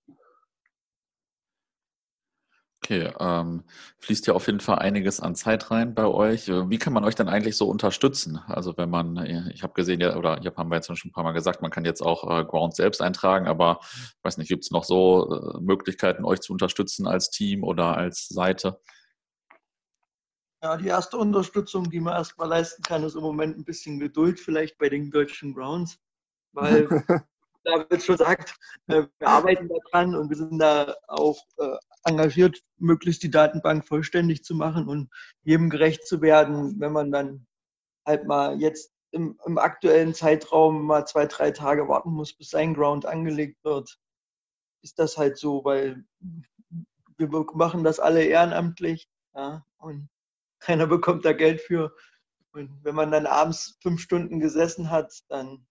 Okay, 2.85 3.11
ähm, 3.19 3.63
fließt 3.97 4.27
ja 4.27 4.35
auf 4.35 4.45
jeden 4.45 4.59
Fall 4.59 4.77
einiges 4.77 5.19
an 5.19 5.33
Zeit 5.33 5.71
rein 5.71 5.95
bei 5.95 6.05
euch. 6.05 6.47
Äh, 6.49 6.69
wie 6.69 6.77
kann 6.77 6.93
man 6.93 7.03
euch 7.03 7.15
denn 7.15 7.27
eigentlich 7.27 7.57
so 7.57 7.67
unterstützen? 7.67 8.39
Also 8.45 8.77
wenn 8.77 8.91
man, 8.91 9.17
äh, 9.17 9.51
ich 9.51 9.63
habe 9.63 9.73
gesehen, 9.73 10.01
ja, 10.01 10.15
oder 10.15 10.37
ich 10.39 10.45
habe 10.45 10.69
wir 10.69 10.75
jetzt 10.75 10.85
schon 10.85 11.09
ein 11.09 11.11
paar 11.11 11.23
Mal 11.23 11.31
gesagt, 11.31 11.63
man 11.63 11.71
kann 11.71 11.83
jetzt 11.83 12.01
auch 12.01 12.23
äh, 12.29 12.45
Ground 12.45 12.75
selbst 12.75 13.01
eintragen, 13.01 13.47
aber 13.47 13.79
ich 13.81 14.23
weiß 14.23 14.37
nicht, 14.37 14.49
gibt 14.49 14.65
es 14.65 14.69
noch 14.69 14.83
so 14.83 15.55
äh, 15.55 15.61
Möglichkeiten, 15.61 16.25
euch 16.25 16.41
zu 16.41 16.53
unterstützen 16.53 17.07
als 17.07 17.31
Team 17.31 17.63
oder 17.63 17.97
als 17.97 18.27
Seite? 18.27 18.79
Ja, 20.61 20.77
die 20.77 20.87
erste 20.87 21.17
Unterstützung, 21.17 21.89
die 21.89 21.99
man 21.99 22.13
erstmal 22.13 22.49
leisten 22.49 22.83
kann, 22.83 23.03
ist 23.03 23.15
im 23.15 23.23
Moment 23.23 23.57
ein 23.57 23.65
bisschen 23.65 23.99
Geduld 23.99 24.39
vielleicht 24.39 24.77
bei 24.77 24.89
den 24.89 25.09
deutschen 25.09 25.55
Grounds, 25.55 25.97
weil 26.53 26.87
David 27.63 28.03
schon 28.03 28.17
sagt, 28.17 28.55
äh, 28.85 29.07
wir 29.17 29.27
arbeiten 29.27 29.69
daran 29.69 30.13
und 30.13 30.29
wir 30.29 30.37
sind 30.37 30.59
da 30.59 30.93
auch 31.07 31.39
engagiert, 32.05 32.61
möglichst 32.77 33.23
die 33.23 33.31
Datenbank 33.31 33.85
vollständig 33.85 34.43
zu 34.43 34.55
machen 34.55 34.87
und 34.87 35.09
jedem 35.43 35.69
gerecht 35.69 36.07
zu 36.07 36.21
werden, 36.21 36.79
wenn 36.79 36.91
man 36.91 37.11
dann 37.11 37.47
halt 38.05 38.25
mal 38.25 38.59
jetzt 38.59 38.91
im, 39.11 39.39
im 39.45 39.57
aktuellen 39.57 40.13
Zeitraum 40.13 40.85
mal 40.85 41.05
zwei, 41.05 41.25
drei 41.25 41.51
Tage 41.51 41.87
warten 41.87 42.11
muss, 42.11 42.33
bis 42.33 42.49
sein 42.49 42.73
Ground 42.73 43.05
angelegt 43.05 43.63
wird, 43.63 43.97
ist 44.83 44.99
das 44.99 45.17
halt 45.17 45.37
so, 45.37 45.63
weil 45.65 46.03
wir 47.17 47.29
machen 47.53 47.83
das 47.83 47.99
alle 47.99 48.23
ehrenamtlich 48.23 49.09
ja, 49.33 49.65
und 49.77 50.09
keiner 50.59 50.87
bekommt 50.87 51.25
da 51.25 51.33
Geld 51.33 51.61
für. 51.61 51.95
Und 52.51 52.83
wenn 52.83 52.95
man 52.95 53.11
dann 53.11 53.25
abends 53.25 53.77
fünf 53.81 54.01
Stunden 54.01 54.39
gesessen 54.39 54.89
hat, 54.89 55.13
dann 55.29 55.65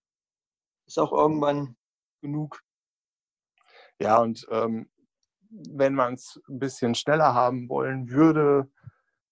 ist 0.87 0.99
auch 0.99 1.11
irgendwann 1.11 1.75
genug. 2.21 2.61
Ja, 3.99 4.19
und 4.21 4.45
ähm, 4.51 4.89
wenn 5.49 5.95
man 5.95 6.15
es 6.15 6.41
ein 6.49 6.59
bisschen 6.59 6.95
schneller 6.95 7.33
haben 7.33 7.69
wollen 7.69 8.09
würde, 8.09 8.69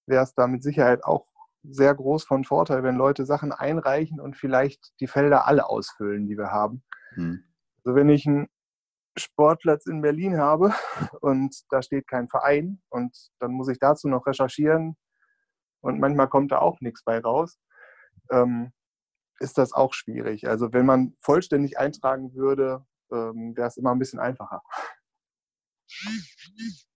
wäre 0.05 0.23
es 0.23 0.33
da 0.33 0.47
mit 0.47 0.63
Sicherheit 0.63 1.03
auch 1.03 1.27
sehr 1.63 1.95
groß 1.95 2.25
von 2.25 2.43
Vorteil, 2.43 2.83
wenn 2.83 2.95
Leute 2.95 3.25
Sachen 3.25 3.51
einreichen 3.51 4.19
und 4.19 4.35
vielleicht 4.35 4.93
die 4.99 5.07
Felder 5.07 5.47
alle 5.47 5.69
ausfüllen, 5.69 6.27
die 6.27 6.37
wir 6.37 6.51
haben. 6.51 6.83
Hm. 7.15 7.43
Also 7.83 7.95
wenn 7.95 8.09
ich 8.09 8.27
einen 8.27 8.47
Sportplatz 9.17 9.85
in 9.85 10.01
Berlin 10.01 10.37
habe 10.37 10.73
und 11.21 11.55
da 11.69 11.81
steht 11.81 12.07
kein 12.07 12.27
Verein 12.27 12.81
und 12.89 13.15
dann 13.39 13.51
muss 13.51 13.69
ich 13.69 13.79
dazu 13.79 14.07
noch 14.07 14.25
recherchieren 14.25 14.97
und 15.81 15.99
manchmal 15.99 16.27
kommt 16.27 16.51
da 16.51 16.59
auch 16.59 16.81
nichts 16.81 17.03
bei 17.03 17.19
raus, 17.19 17.59
ähm, 18.31 18.71
ist 19.39 19.57
das 19.57 19.73
auch 19.73 19.93
schwierig. 19.93 20.47
Also 20.47 20.73
wenn 20.73 20.85
man 20.85 21.15
vollständig 21.19 21.77
eintragen 21.77 22.33
würde, 22.33 22.85
ähm, 23.11 23.55
wäre 23.55 23.67
es 23.67 23.77
immer 23.77 23.91
ein 23.91 23.99
bisschen 23.99 24.19
einfacher. 24.19 24.61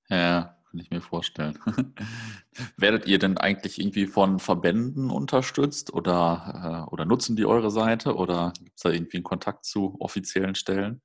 Ja, 0.09 0.57
kann 0.69 0.79
ich 0.79 0.89
mir 0.89 1.01
vorstellen. 1.01 1.57
Werdet 2.77 3.07
ihr 3.07 3.19
denn 3.19 3.37
eigentlich 3.37 3.79
irgendwie 3.79 4.05
von 4.05 4.39
Verbänden 4.39 5.09
unterstützt 5.09 5.93
oder, 5.93 6.85
äh, 6.87 6.91
oder 6.91 7.05
nutzen 7.05 7.35
die 7.35 7.45
eure 7.45 7.71
Seite 7.71 8.15
oder 8.15 8.53
gibt 8.57 8.77
es 8.77 8.83
da 8.83 8.89
irgendwie 8.89 9.17
einen 9.17 9.23
Kontakt 9.23 9.65
zu 9.65 9.95
offiziellen 9.99 10.55
Stellen? 10.55 11.01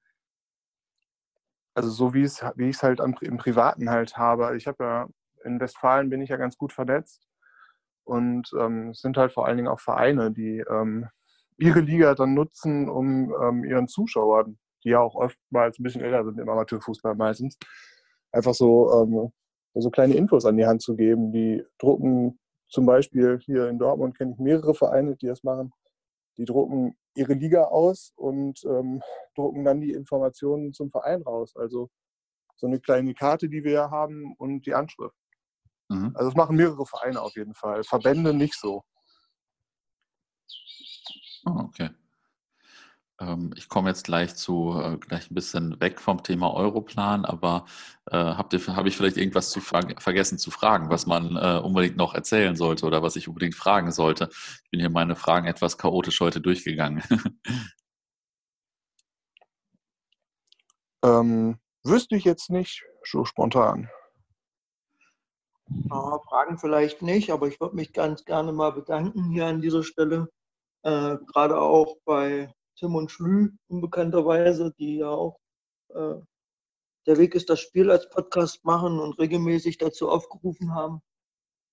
Also 1.75 1.91
so 1.91 2.13
wie 2.13 2.23
es 2.23 2.43
wie 2.57 2.69
ich 2.69 2.77
es 2.77 2.83
halt 2.83 3.01
im 3.01 3.37
Privaten 3.39 3.89
halt 3.89 4.17
habe. 4.17 4.57
Ich 4.57 4.67
habe 4.67 4.85
ja 4.85 5.09
in 5.45 5.59
Westfalen 5.59 6.11
bin 6.11 6.21
ich 6.21 6.29
ja 6.29 6.37
ganz 6.37 6.57
gut 6.57 6.73
vernetzt 6.73 7.27
und 8.05 8.51
ähm, 8.59 8.91
es 8.91 9.01
sind 9.01 9.17
halt 9.17 9.33
vor 9.33 9.47
allen 9.47 9.57
Dingen 9.57 9.69
auch 9.69 9.81
Vereine, 9.81 10.31
die 10.33 10.59
ähm, 10.69 11.09
ihre 11.57 11.81
Liga 11.81 12.15
dann 12.15 12.35
nutzen, 12.35 12.89
um 12.89 13.33
ähm, 13.43 13.65
ihren 13.65 13.89
Zuschauern 13.89 14.59
die 14.85 14.91
ja 14.91 15.01
auch 15.01 15.15
oftmals 15.15 15.79
ein 15.79 15.83
bisschen 15.83 16.03
älter 16.03 16.25
sind 16.25 16.39
im 16.39 16.49
Amateurfußball 16.49 17.15
meistens, 17.15 17.59
einfach 18.33 18.55
so, 18.55 18.93
ähm, 19.03 19.33
so 19.75 19.91
kleine 19.91 20.15
Infos 20.15 20.45
an 20.45 20.57
die 20.57 20.67
Hand 20.67 20.83
zu 20.83 20.97
geben. 20.97 21.33
Die 21.33 21.65
drucken 21.79 22.39
zum 22.69 22.87
Beispiel 22.87 23.39
hier 23.39 23.69
in 23.69 23.79
Dortmund 23.79 24.17
kenne 24.17 24.33
ich 24.33 24.39
mehrere 24.39 24.75
Vereine, 24.75 25.17
die 25.17 25.27
das 25.27 25.43
machen. 25.43 25.73
Die 26.39 26.45
drucken 26.45 26.97
ihre 27.15 27.35
Liga 27.35 27.65
aus 27.65 28.13
und 28.17 28.65
ähm, 28.65 29.03
drucken 29.35 29.65
dann 29.65 29.81
die 29.81 29.93
Informationen 29.93 30.73
zum 30.73 30.91
Verein 30.91 31.23
raus. 31.23 31.55
Also 31.57 31.91
so 32.57 32.67
eine 32.67 32.81
kleine 32.81 33.13
Karte, 33.13 33.49
die 33.49 33.65
wir 33.65 33.91
haben 33.91 34.35
und 34.39 34.65
die 34.67 34.75
Anschrift. 34.75 35.17
Mhm. 35.89 36.13
Also 36.15 36.31
das 36.31 36.37
machen 36.37 36.57
mehrere 36.57 36.87
Vereine 36.87 37.21
auf 37.21 37.37
jeden 37.37 37.55
Fall. 37.55 37.85
Verbände 37.85 38.33
nicht 38.33 38.55
so. 38.55 38.83
Oh, 41.45 41.65
okay. 41.65 41.91
Ähm, 43.23 43.53
ich 43.57 43.69
komme 43.69 43.89
jetzt 43.91 44.05
gleich 44.05 44.35
zu 44.35 44.79
äh, 44.81 44.97
gleich 44.99 45.31
ein 45.31 45.35
bisschen 45.35 45.81
weg 45.81 46.01
vom 46.01 46.23
Thema 46.23 46.53
Europlan, 46.55 47.25
aber 47.25 47.67
äh, 48.11 48.17
habe 48.17 48.59
hab 48.59 48.87
ich 48.87 48.97
vielleicht 48.97 49.17
irgendwas 49.17 49.51
zu 49.51 49.61
vergessen 49.61 50.39
zu 50.39 50.51
fragen, 50.51 50.91
was 50.91 51.07
man 51.07 51.37
äh, 51.37 51.61
unbedingt 51.63 51.97
noch 51.97 52.15
erzählen 52.15 52.57
sollte 52.57 52.87
oder 52.87 53.03
was 53.03 53.17
ich 53.17 53.29
unbedingt 53.29 53.55
fragen 53.55 53.93
sollte? 53.93 54.29
Ich 54.65 54.71
bin 54.71 54.81
hier 54.81 54.91
meine 54.91 55.17
Fragen 55.17 55.47
etwas 55.47 55.79
chaotisch 55.79 56.21
heute 56.21 56.41
durchgegangen. 56.41 57.03
ähm, 61.05 61.59
wüsste 61.85 62.17
ich 62.17 62.25
jetzt 62.25 62.51
nicht 62.51 62.83
so 63.05 63.25
spontan. 63.25 63.89
Ja, 65.69 66.19
Fragen 66.29 66.59
vielleicht 66.59 67.03
nicht, 67.03 67.31
aber 67.31 67.47
ich 67.49 67.61
würde 67.61 67.77
mich 67.77 67.93
ganz 67.93 68.25
gerne 68.25 68.53
mal 68.53 68.73
bedanken 68.73 69.31
hier 69.31 69.47
an 69.47 69.61
dieser 69.63 69.83
Stelle. 69.85 70.29
Äh, 70.83 71.17
gerade 71.33 71.59
auch 71.61 71.97
bei 72.05 72.53
Tim 72.77 72.95
und 72.95 73.11
Schlü, 73.11 73.53
unbekannterweise, 73.69 74.73
die 74.79 74.99
ja 74.99 75.09
auch 75.09 75.39
äh, 75.91 76.17
der 77.07 77.19
Weg 77.19 77.35
ist 77.35 77.51
das 77.51 77.61
Spiel 77.61 77.91
als 77.91 78.09
Podcast 78.09 78.65
machen 78.65 79.01
und 79.01 79.19
regelmäßig 79.19 79.79
dazu 79.79 80.09
aufgerufen 80.09 80.75
haben, 80.75 81.03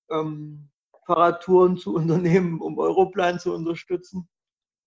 ähm, 0.10 0.70
Fahrradtouren 1.06 1.78
zu 1.78 1.94
unternehmen, 1.96 2.62
um 2.62 2.78
Europlan 2.78 3.40
zu 3.40 3.54
unterstützen. 3.54 4.28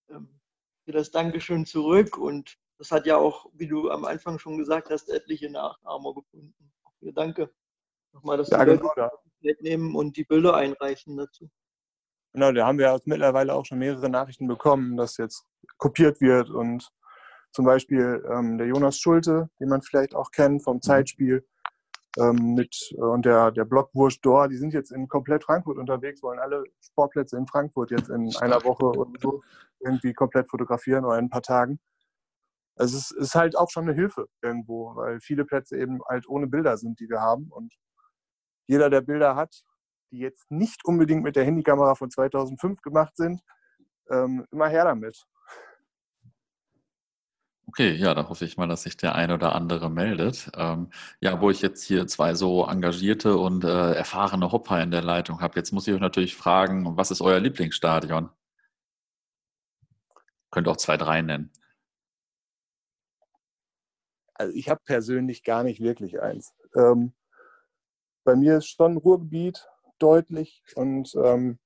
Ähm, 0.09 0.39
für 0.85 0.91
das 0.91 1.11
Dankeschön 1.11 1.65
zurück 1.65 2.17
und 2.17 2.57
das 2.77 2.91
hat 2.91 3.05
ja 3.05 3.17
auch, 3.17 3.49
wie 3.53 3.67
du 3.67 3.89
am 3.89 4.03
Anfang 4.03 4.39
schon 4.39 4.57
gesagt 4.57 4.89
hast, 4.89 5.09
etliche 5.09 5.49
Nachahmer 5.49 6.13
gefunden. 6.13 6.73
Auch 6.83 6.91
danke 7.13 7.49
nochmal, 8.11 8.37
dass 8.37 8.49
ja, 8.49 8.63
genau, 8.65 8.91
da. 8.95 9.09
nehmen 9.61 9.95
und 9.95 10.17
die 10.17 10.25
Bilder 10.25 10.55
einreichen 10.55 11.15
dazu. 11.15 11.49
Genau, 12.33 12.51
da 12.51 12.65
haben 12.65 12.79
wir 12.79 12.99
mittlerweile 13.05 13.53
auch 13.53 13.65
schon 13.65 13.79
mehrere 13.79 14.09
Nachrichten 14.09 14.47
bekommen, 14.47 14.97
dass 14.97 15.17
jetzt 15.17 15.45
kopiert 15.77 16.19
wird 16.19 16.49
und 16.49 16.89
zum 17.51 17.65
Beispiel 17.65 18.25
ähm, 18.31 18.57
der 18.57 18.67
Jonas 18.67 18.97
Schulte, 18.97 19.49
den 19.59 19.69
man 19.69 19.83
vielleicht 19.83 20.15
auch 20.15 20.31
kennt 20.31 20.63
vom 20.63 20.77
mhm. 20.77 20.81
Zeitspiel, 20.81 21.45
ähm, 22.17 22.55
mit 22.55 22.75
äh, 22.91 23.01
und 23.01 23.25
der, 23.25 23.51
der 23.51 23.65
Blockwurst 23.65 24.23
Dor, 24.25 24.47
die 24.47 24.57
sind 24.57 24.73
jetzt 24.73 24.91
in 24.91 25.07
komplett 25.07 25.43
Frankfurt 25.43 25.77
unterwegs, 25.77 26.21
wollen 26.23 26.39
alle 26.39 26.63
Sportplätze 26.81 27.37
in 27.37 27.47
Frankfurt 27.47 27.91
jetzt 27.91 28.09
in 28.09 28.35
einer 28.37 28.63
Woche 28.63 28.85
und 28.85 29.19
so 29.21 29.43
irgendwie 29.79 30.13
komplett 30.13 30.49
fotografieren 30.49 31.05
oder 31.05 31.17
in 31.17 31.25
ein 31.25 31.29
paar 31.29 31.41
Tagen. 31.41 31.79
Also 32.75 32.97
es 32.97 33.11
ist 33.11 33.35
halt 33.35 33.55
auch 33.55 33.69
schon 33.69 33.83
eine 33.83 33.93
Hilfe 33.93 34.27
irgendwo, 34.41 34.95
weil 34.95 35.19
viele 35.21 35.45
Plätze 35.45 35.77
eben 35.77 36.01
halt 36.07 36.27
ohne 36.27 36.47
Bilder 36.47 36.77
sind, 36.77 36.99
die 36.99 37.09
wir 37.09 37.21
haben. 37.21 37.49
Und 37.51 37.73
jeder, 38.67 38.89
der 38.89 39.01
Bilder 39.01 39.35
hat, 39.35 39.63
die 40.13 40.19
jetzt 40.19 40.49
nicht 40.51 40.85
unbedingt 40.85 41.23
mit 41.23 41.35
der 41.35 41.43
Handykamera 41.43 41.95
von 41.95 42.09
2005 42.09 42.81
gemacht 42.81 43.17
sind, 43.17 43.41
ähm, 44.09 44.45
immer 44.51 44.69
her 44.69 44.85
damit. 44.85 45.25
Okay, 47.67 47.93
ja, 47.95 48.13
da 48.13 48.29
hoffe 48.29 48.45
ich 48.45 48.55
mal, 48.55 48.67
dass 48.67 48.83
sich 48.83 48.97
der 48.97 49.15
eine 49.15 49.33
oder 49.33 49.55
andere 49.55 49.89
meldet. 49.89 50.51
Ähm, 50.55 50.91
ja, 51.19 51.41
wo 51.41 51.49
ich 51.49 51.63
jetzt 51.63 51.83
hier 51.83 52.05
zwei 52.05 52.35
so 52.35 52.67
engagierte 52.67 53.37
und 53.37 53.63
äh, 53.63 53.93
erfahrene 53.93 54.51
Hopper 54.51 54.83
in 54.83 54.91
der 54.91 55.01
Leitung 55.01 55.41
habe, 55.41 55.55
jetzt 55.55 55.71
muss 55.71 55.87
ich 55.87 55.93
euch 55.95 55.99
natürlich 55.99 56.35
fragen, 56.35 56.95
was 56.95 57.09
ist 57.09 57.21
euer 57.21 57.39
Lieblingsstadion? 57.39 58.29
Könnt 60.51 60.67
auch 60.67 60.77
zwei, 60.77 60.97
drei 60.97 61.23
nennen. 61.23 61.51
Also 64.35 64.53
ich 64.53 64.69
habe 64.69 64.81
persönlich 64.85 65.43
gar 65.43 65.63
nicht 65.63 65.81
wirklich 65.81 66.21
eins. 66.21 66.53
Ähm, 66.75 67.15
bei 68.23 68.35
mir 68.35 68.57
ist 68.57 68.67
schon 68.67 68.97
Ruhrgebiet 68.97 69.67
deutlich 69.99 70.63
und 70.75 71.13
ähm, 71.15 71.59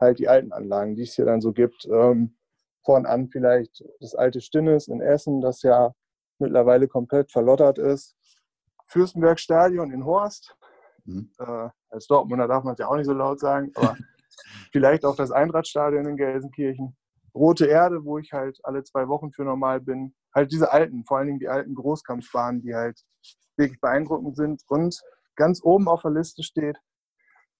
halt 0.00 0.18
die 0.18 0.28
alten 0.28 0.52
Anlagen, 0.52 0.96
die 0.96 1.02
es 1.02 1.14
hier 1.14 1.24
dann 1.24 1.40
so 1.40 1.52
gibt. 1.52 1.86
Ähm, 1.86 2.36
vorn 2.84 3.06
an 3.06 3.28
vielleicht 3.28 3.84
das 4.00 4.14
alte 4.14 4.40
Stinnes 4.40 4.88
in 4.88 5.00
Essen, 5.00 5.40
das 5.40 5.62
ja 5.62 5.94
mittlerweile 6.38 6.88
komplett 6.88 7.30
verlottert 7.30 7.78
ist. 7.78 8.16
Fürstenberg 8.86 9.38
Stadion 9.38 9.92
in 9.92 10.04
Horst. 10.04 10.54
Mhm. 11.04 11.30
Äh, 11.38 11.68
als 11.90 12.06
Dortmunder 12.06 12.48
darf 12.48 12.64
man 12.64 12.74
es 12.74 12.78
ja 12.78 12.88
auch 12.88 12.96
nicht 12.96 13.06
so 13.06 13.12
laut 13.12 13.40
sagen, 13.40 13.70
aber 13.74 13.96
vielleicht 14.72 15.04
auch 15.04 15.16
das 15.16 15.30
Einradstadion 15.30 16.06
in 16.06 16.16
Gelsenkirchen. 16.16 16.96
Rote 17.34 17.66
Erde, 17.66 18.04
wo 18.04 18.18
ich 18.18 18.32
halt 18.32 18.58
alle 18.62 18.82
zwei 18.84 19.08
Wochen 19.08 19.32
für 19.32 19.44
normal 19.44 19.80
bin. 19.80 20.14
Halt 20.34 20.52
diese 20.52 20.70
alten, 20.70 21.04
vor 21.04 21.18
allen 21.18 21.28
Dingen 21.28 21.38
die 21.38 21.48
alten 21.48 21.74
Großkampfbahnen, 21.74 22.60
die 22.60 22.74
halt 22.74 23.00
wirklich 23.56 23.80
beeindruckend 23.80 24.36
sind. 24.36 24.62
Und 24.68 25.00
ganz 25.36 25.62
oben 25.62 25.88
auf 25.88 26.02
der 26.02 26.10
Liste 26.10 26.42
steht, 26.42 26.78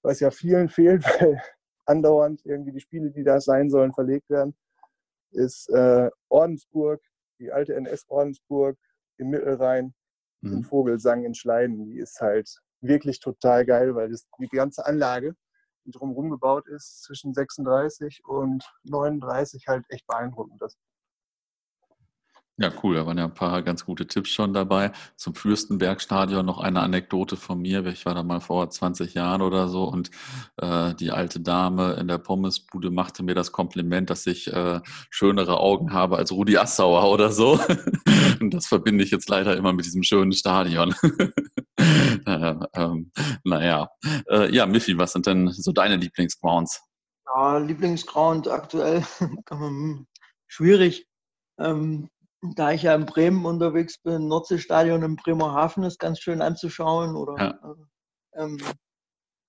was 0.03 0.21
ja 0.21 0.31
vielen 0.31 0.69
fehlt, 0.69 1.05
weil 1.21 1.41
andauernd 1.87 2.45
irgendwie 2.45 2.73
die 2.73 2.81
Spiele, 2.81 3.11
die 3.11 3.25
da 3.25 3.41
sein 3.41 3.71
sollen, 3.71 3.93
verlegt 3.93 4.29
werden, 4.31 4.55
ist 5.31 5.69
äh, 5.71 6.11
Ordensburg, 6.29 7.01
die 7.39 7.51
alte 7.51 7.75
NS-Ordensburg 7.75 8.79
im 9.19 9.31
Mittelrhein, 9.31 9.95
mhm. 10.41 10.53
im 10.53 10.65
Vogelsang 10.65 11.25
in 11.25 11.35
Schleiden. 11.35 11.85
Die 11.87 11.99
ist 11.99 12.21
halt 12.21 12.61
wirklich 12.81 13.21
total 13.21 13.65
geil, 13.65 13.95
weil 13.95 14.11
das, 14.11 14.27
die 14.39 14.49
ganze 14.49 14.85
Anlage, 14.87 15.35
die 15.85 15.91
drumherum 15.91 16.31
gebaut 16.31 16.69
ist, 16.69 17.03
zwischen 17.03 17.35
36 17.35 18.23
und 18.25 18.65
39 18.85 19.67
halt 19.69 19.85
echt 19.89 20.07
beeindruckend 20.07 20.63
ist. 20.63 20.79
Ja, 22.63 22.71
cool. 22.85 22.95
Da 22.95 23.07
waren 23.07 23.19
ja 23.19 23.25
ein 23.25 23.35
paar 23.35 23.61
ganz 23.63 23.85
gute 23.85 24.07
Tipps 24.07 24.31
schon 24.31 24.55
dabei. 24.55 24.93
Zum 25.17 25.35
Fürstenbergstadion 25.35 26.47
noch 26.47 26.61
eine 26.61 26.81
Anekdote 26.81 27.37
von 27.37 27.61
mir. 27.61 27.85
Ich 27.87 28.07
war 28.07 28.15
da 28.15 28.23
mal 28.23 28.39
vor 28.39 28.71
20 28.71 29.15
Jahren 29.15 29.43
oder 29.43 29.67
so 29.67 29.83
und 29.83 30.13
äh, 30.59 30.95
die 30.95 31.11
alte 31.11 31.41
Dame 31.41 31.95
in 31.95 32.07
der 32.07 32.19
Pommesbude 32.19 32.91
machte 32.91 33.25
mir 33.25 33.35
das 33.35 33.51
Kompliment, 33.51 34.11
dass 34.11 34.29
ich 34.29 34.53
äh, 34.53 34.81
schönere 35.11 35.59
Augen 35.59 35.93
habe 35.93 36.19
als 36.19 36.31
Rudi 36.31 36.57
Assauer 36.57 37.11
oder 37.11 37.33
so. 37.33 37.59
und 38.41 38.55
das 38.55 38.69
verbinde 38.69 39.03
ich 39.03 39.11
jetzt 39.11 39.29
leider 39.29 39.57
immer 39.57 39.73
mit 39.73 39.85
diesem 39.85 40.05
schönen 40.05 40.31
Stadion. 40.31 40.95
äh, 41.77 42.55
ähm, 42.75 43.11
naja. 43.43 43.89
Äh, 44.31 44.55
ja, 44.55 44.67
Miffy, 44.67 44.97
was 44.97 45.15
sind 45.15 45.27
denn 45.27 45.49
so 45.51 45.73
deine 45.73 45.97
Lieblingsgrounds? 45.97 46.81
Ja, 47.27 47.59
Lieblingsground 47.59 48.47
aktuell 48.47 49.05
schwierig. 50.47 51.09
Ähm, 51.59 52.09
da 52.43 52.73
ich 52.73 52.83
ja 52.83 52.95
in 52.95 53.07
Bremen 53.07 53.47
unterwegs 53.47 53.99
bin, 53.99 54.27
Nordseestadion 54.27 55.03
in 55.03 55.17
Bremerhaven 55.17 55.85
ist 55.85 55.99
ganz 55.99 56.19
schön 56.19 56.43
anzuschauen 56.43 57.15
oder 57.15 57.37
ja. 57.39 57.51
äh, 57.71 58.43
ähm, 58.43 58.59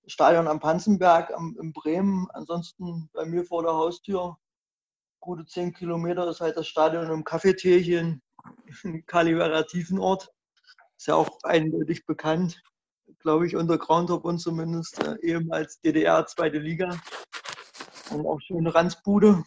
Stadion 0.06 0.46
am 0.46 0.60
Panzenberg 0.60 1.32
am, 1.32 1.56
in 1.60 1.72
Bremen. 1.72 2.28
Ansonsten 2.32 3.10
bei 3.12 3.24
mir 3.24 3.44
vor 3.44 3.62
der 3.64 3.72
Haustür, 3.72 4.36
gute 5.20 5.44
zehn 5.46 5.72
Kilometer, 5.72 6.28
ist 6.28 6.40
halt 6.40 6.56
das 6.56 6.68
Stadion 6.68 7.10
im 7.10 7.24
Cafetierchen 7.24 8.22
in 8.84 9.04
Kalivera 9.06 9.64
Tiefenort. 9.64 10.30
Ist 10.96 11.08
ja 11.08 11.16
auch 11.16 11.38
eindeutig 11.42 12.06
bekannt, 12.06 12.62
glaube 13.18 13.46
ich, 13.46 13.56
unter 13.56 13.76
Groundhop 13.76 14.24
und 14.24 14.38
zumindest 14.38 15.02
äh, 15.02 15.16
ehemals 15.20 15.80
DDR 15.80 16.24
zweite 16.26 16.58
Liga. 16.58 16.96
Und 18.10 18.24
auch 18.26 18.40
schöne 18.40 18.72
Ranzbude. 18.72 19.42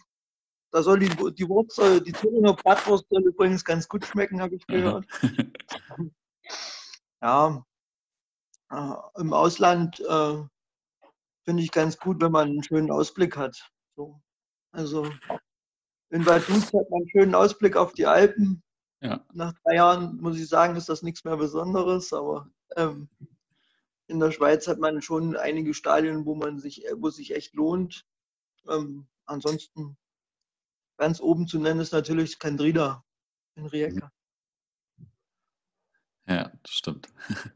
Da 0.70 0.82
soll 0.82 0.98
die, 0.98 1.08
die 1.08 1.48
Wurst, 1.48 1.78
die 1.78 2.12
Thüringer 2.12 2.54
Bratwurst 2.54 3.06
soll 3.08 3.22
übrigens 3.22 3.64
ganz 3.64 3.88
gut 3.88 4.04
schmecken, 4.04 4.40
habe 4.40 4.56
ich 4.56 4.66
gehört. 4.66 5.06
ja, 7.22 7.64
äh, 8.70 8.94
im 9.16 9.32
Ausland 9.32 10.00
äh, 10.00 10.42
finde 11.44 11.62
ich 11.62 11.70
ganz 11.70 11.98
gut, 11.98 12.20
wenn 12.20 12.32
man 12.32 12.48
einen 12.48 12.62
schönen 12.62 12.90
Ausblick 12.90 13.36
hat. 13.36 13.70
So. 13.96 14.20
Also 14.72 15.10
in 16.10 16.26
Vaduz 16.26 16.66
hat 16.66 16.90
man 16.90 17.00
einen 17.00 17.08
schönen 17.08 17.34
Ausblick 17.34 17.76
auf 17.76 17.92
die 17.94 18.06
Alpen. 18.06 18.62
Ja. 19.00 19.24
Nach 19.32 19.54
drei 19.64 19.76
Jahren 19.76 20.16
muss 20.20 20.38
ich 20.38 20.48
sagen, 20.48 20.76
ist 20.76 20.88
das 20.88 21.02
nichts 21.02 21.24
mehr 21.24 21.36
Besonderes, 21.36 22.12
aber 22.12 22.50
ähm, 22.76 23.08
in 24.08 24.20
der 24.20 24.32
Schweiz 24.32 24.66
hat 24.66 24.78
man 24.78 25.02
schon 25.02 25.36
einige 25.36 25.74
Stadien, 25.74 26.26
wo 26.26 26.34
man 26.34 26.58
sich, 26.58 26.84
wo 26.96 27.10
sich 27.10 27.34
echt 27.34 27.54
lohnt. 27.54 28.06
Ähm, 28.68 29.06
ansonsten 29.26 29.96
Ganz 30.98 31.20
oben 31.20 31.46
zu 31.46 31.58
nennen 31.58 31.80
ist 31.80 31.92
natürlich 31.92 32.38
Kandrida 32.38 33.04
in 33.54 33.66
Rijeka. 33.66 34.12
Ja, 36.26 36.52
das 36.62 36.72
stimmt. 36.72 37.08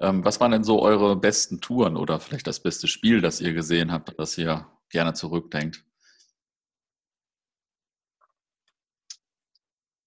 ähm, 0.00 0.24
was 0.24 0.40
waren 0.40 0.50
denn 0.50 0.64
so 0.64 0.82
eure 0.82 1.14
besten 1.14 1.60
Touren 1.60 1.96
oder 1.96 2.18
vielleicht 2.18 2.46
das 2.46 2.60
beste 2.60 2.88
Spiel, 2.88 3.20
das 3.20 3.40
ihr 3.40 3.52
gesehen 3.52 3.92
habt, 3.92 4.18
das 4.18 4.36
ihr 4.36 4.66
gerne 4.88 5.14
zurückdenkt? 5.14 5.84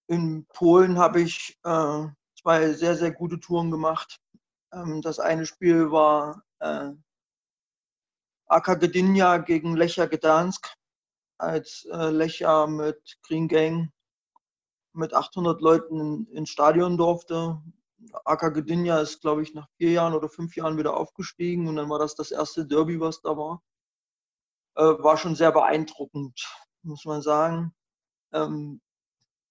in 0.07 0.45
Polen 0.47 0.97
habe 0.97 1.21
ich 1.21 1.57
äh, 1.63 2.07
zwei 2.39 2.73
sehr, 2.73 2.95
sehr 2.95 3.11
gute 3.11 3.39
Touren 3.39 3.71
gemacht. 3.71 4.19
Ähm, 4.73 5.01
das 5.01 5.19
eine 5.19 5.45
Spiel 5.45 5.91
war 5.91 6.43
äh, 6.59 6.91
AK 8.47 8.79
Gdynia 8.79 9.37
gegen 9.37 9.75
Lechia 9.75 10.05
Gdansk, 10.05 10.67
als 11.37 11.87
äh, 11.91 12.09
Lechia 12.09 12.67
mit 12.67 13.17
Green 13.23 13.47
Gang 13.47 13.91
mit 14.93 15.13
800 15.13 15.61
Leuten 15.61 16.27
ins 16.31 16.49
Stadion 16.49 16.97
durfte. 16.97 17.61
AK 18.23 18.53
Gdynia 18.53 18.99
ist, 18.99 19.21
glaube 19.21 19.41
ich, 19.41 19.53
nach 19.53 19.67
vier 19.77 19.91
Jahren 19.91 20.13
oder 20.13 20.29
fünf 20.29 20.55
Jahren 20.55 20.77
wieder 20.77 20.95
aufgestiegen 20.95 21.67
und 21.67 21.75
dann 21.75 21.89
war 21.89 21.99
das 21.99 22.15
das 22.15 22.31
erste 22.31 22.65
Derby, 22.65 22.99
was 22.99 23.21
da 23.21 23.35
war. 23.35 23.61
Äh, 24.75 25.03
war 25.03 25.17
schon 25.17 25.35
sehr 25.35 25.51
beeindruckend, 25.51 26.47
muss 26.83 27.05
man 27.05 27.21
sagen. 27.21 27.73
Ähm, 28.33 28.81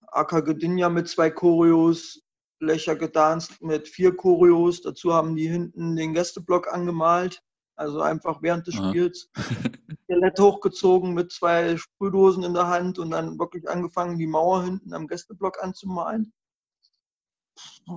AK 0.09 0.45
Gdynia 0.45 0.89
mit 0.89 1.09
zwei 1.09 1.31
Choreos, 1.31 2.21
Lecher 2.61 2.97
Gdansk 2.97 3.61
mit 3.61 3.89
vier 3.89 4.17
Choreos. 4.17 4.83
Dazu 4.83 5.13
haben 5.13 5.35
die 5.37 5.49
hinten 5.49 5.97
den 5.97 6.15
Gästeblock 6.15 6.73
angemalt. 6.73 7.43
Also 7.77 8.01
einfach 8.03 8.41
während 8.43 8.67
des 8.67 8.75
Spiels 8.75 9.31
Skelett 10.05 10.39
hochgezogen 10.39 11.15
mit 11.15 11.33
zwei 11.33 11.77
Sprühdosen 11.77 12.45
in 12.45 12.55
der 12.55 12.69
Hand 12.69 12.99
und 12.99 13.11
dann 13.11 13.39
wirklich 13.39 13.69
angefangen, 13.69 14.19
die 14.19 14.27
Mauer 14.27 14.65
hinten 14.65 14.93
am 14.95 15.09
Gästeblock 15.09 15.63
anzumalen. 15.63 16.33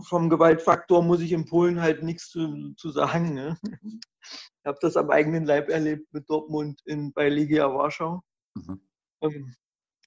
Vom 0.03 0.29
Gewaltfaktor 0.29 1.03
muss 1.03 1.21
ich 1.21 1.31
in 1.31 1.45
Polen 1.45 1.81
halt 1.81 2.03
nichts 2.03 2.29
zu, 2.29 2.73
zu 2.75 2.91
sagen. 2.91 3.33
Ne? 3.33 3.57
Ich 3.81 4.65
habe 4.65 4.77
das 4.81 4.97
am 4.97 5.09
eigenen 5.09 5.45
Leib 5.45 5.69
erlebt 5.69 6.11
mit 6.13 6.29
Dortmund 6.29 6.81
in, 6.85 7.13
bei 7.13 7.29
Legia 7.29 7.73
Warschau. 7.73 8.21
Mhm. 8.55 8.81
Ähm, 9.21 9.55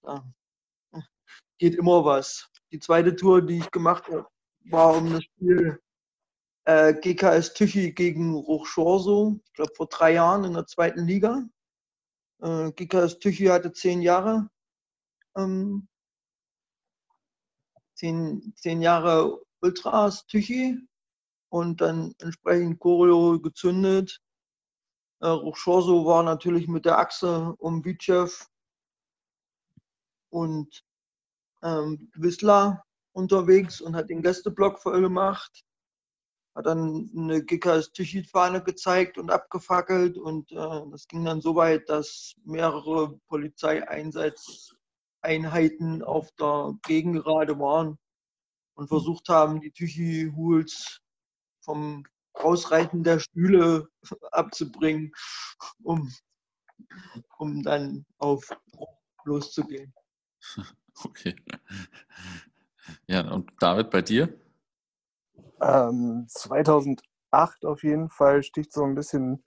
ja. 0.03 0.25
Geht 1.59 1.77
immer 1.77 2.05
was. 2.05 2.49
Die 2.73 2.79
zweite 2.79 3.17
Tour, 3.17 3.43
die 3.43 3.59
ich 3.59 3.71
gemacht 3.71 4.07
habe, 4.09 4.27
war 4.67 4.97
um 4.97 5.13
das 5.13 5.25
Spiel 5.25 5.81
äh, 6.64 6.94
GKS 6.94 7.55
Tüchi 7.55 7.92
gegen 7.92 8.35
Ruchschorso, 8.35 9.40
ich 9.44 9.53
glaube 9.55 9.73
vor 9.75 9.87
drei 9.87 10.12
Jahren 10.14 10.44
in 10.44 10.55
der 10.55 10.66
zweiten 10.66 11.07
Liga. 11.07 11.49
Äh, 12.40 12.73
GKS 12.73 13.18
Tüchi 13.18 13.46
hatte 13.46 13.73
zehn 13.73 14.03
Jahre, 14.03 14.51
ähm, 15.37 15.88
zehn, 17.94 18.53
zehn 18.57 18.83
Jahre 18.83 19.40
Ultras 19.61 20.27
Tüchi 20.27 20.79
und 21.51 21.81
dann 21.81 22.14
entsprechend 22.18 22.79
Choreo 22.79 23.40
gezündet. 23.40 24.20
Äh, 25.20 25.29
Ruchschorso 25.29 26.07
war 26.07 26.23
natürlich 26.23 26.68
mit 26.68 26.85
der 26.85 26.99
Achse 26.99 27.55
um 27.59 27.85
Vitschew 27.85 28.31
und 30.31 30.85
ähm, 31.62 32.11
Wissler 32.14 32.85
unterwegs 33.12 33.81
und 33.81 33.96
hat 33.96 34.09
den 34.09 34.23
Gästeblock 34.23 34.79
voll 34.79 35.01
gemacht 35.01 35.64
hat 36.55 36.67
dann 36.67 37.11
eine 37.17 37.43
GKS 37.45 37.93
Tischit-Fahne 37.93 38.63
gezeigt 38.63 39.19
und 39.19 39.31
abgefackelt 39.31 40.19
und 40.19 40.51
äh, 40.53 40.83
das 40.91 41.07
ging 41.07 41.25
dann 41.25 41.41
so 41.41 41.55
weit, 41.55 41.89
dass 41.89 42.35
mehrere 42.45 43.19
Polizeieinsatzeinheiten 43.29 46.03
auf 46.03 46.33
der 46.33 46.75
Gegengerade 46.83 47.57
waren 47.59 47.97
und 48.75 48.89
versucht 48.89 49.29
haben, 49.29 49.61
die 49.61 49.71
Tüchi-Huls 49.71 51.01
vom 51.61 52.05
Ausreiten 52.33 53.05
der 53.05 53.21
Stühle 53.21 53.89
abzubringen, 54.33 55.13
um, 55.83 56.11
um 57.39 57.63
dann 57.63 58.05
auf 58.19 58.49
loszugehen. 59.25 59.95
Okay. 61.03 61.35
Ja, 63.07 63.33
und 63.33 63.51
David, 63.59 63.89
bei 63.89 64.03
dir? 64.03 64.39
Ähm, 65.61 66.27
2008 66.29 67.64
auf 67.64 67.83
jeden 67.83 68.09
Fall 68.09 68.42
sticht 68.42 68.73
so 68.73 68.85
ein 68.85 68.94
bisschen 68.94 69.44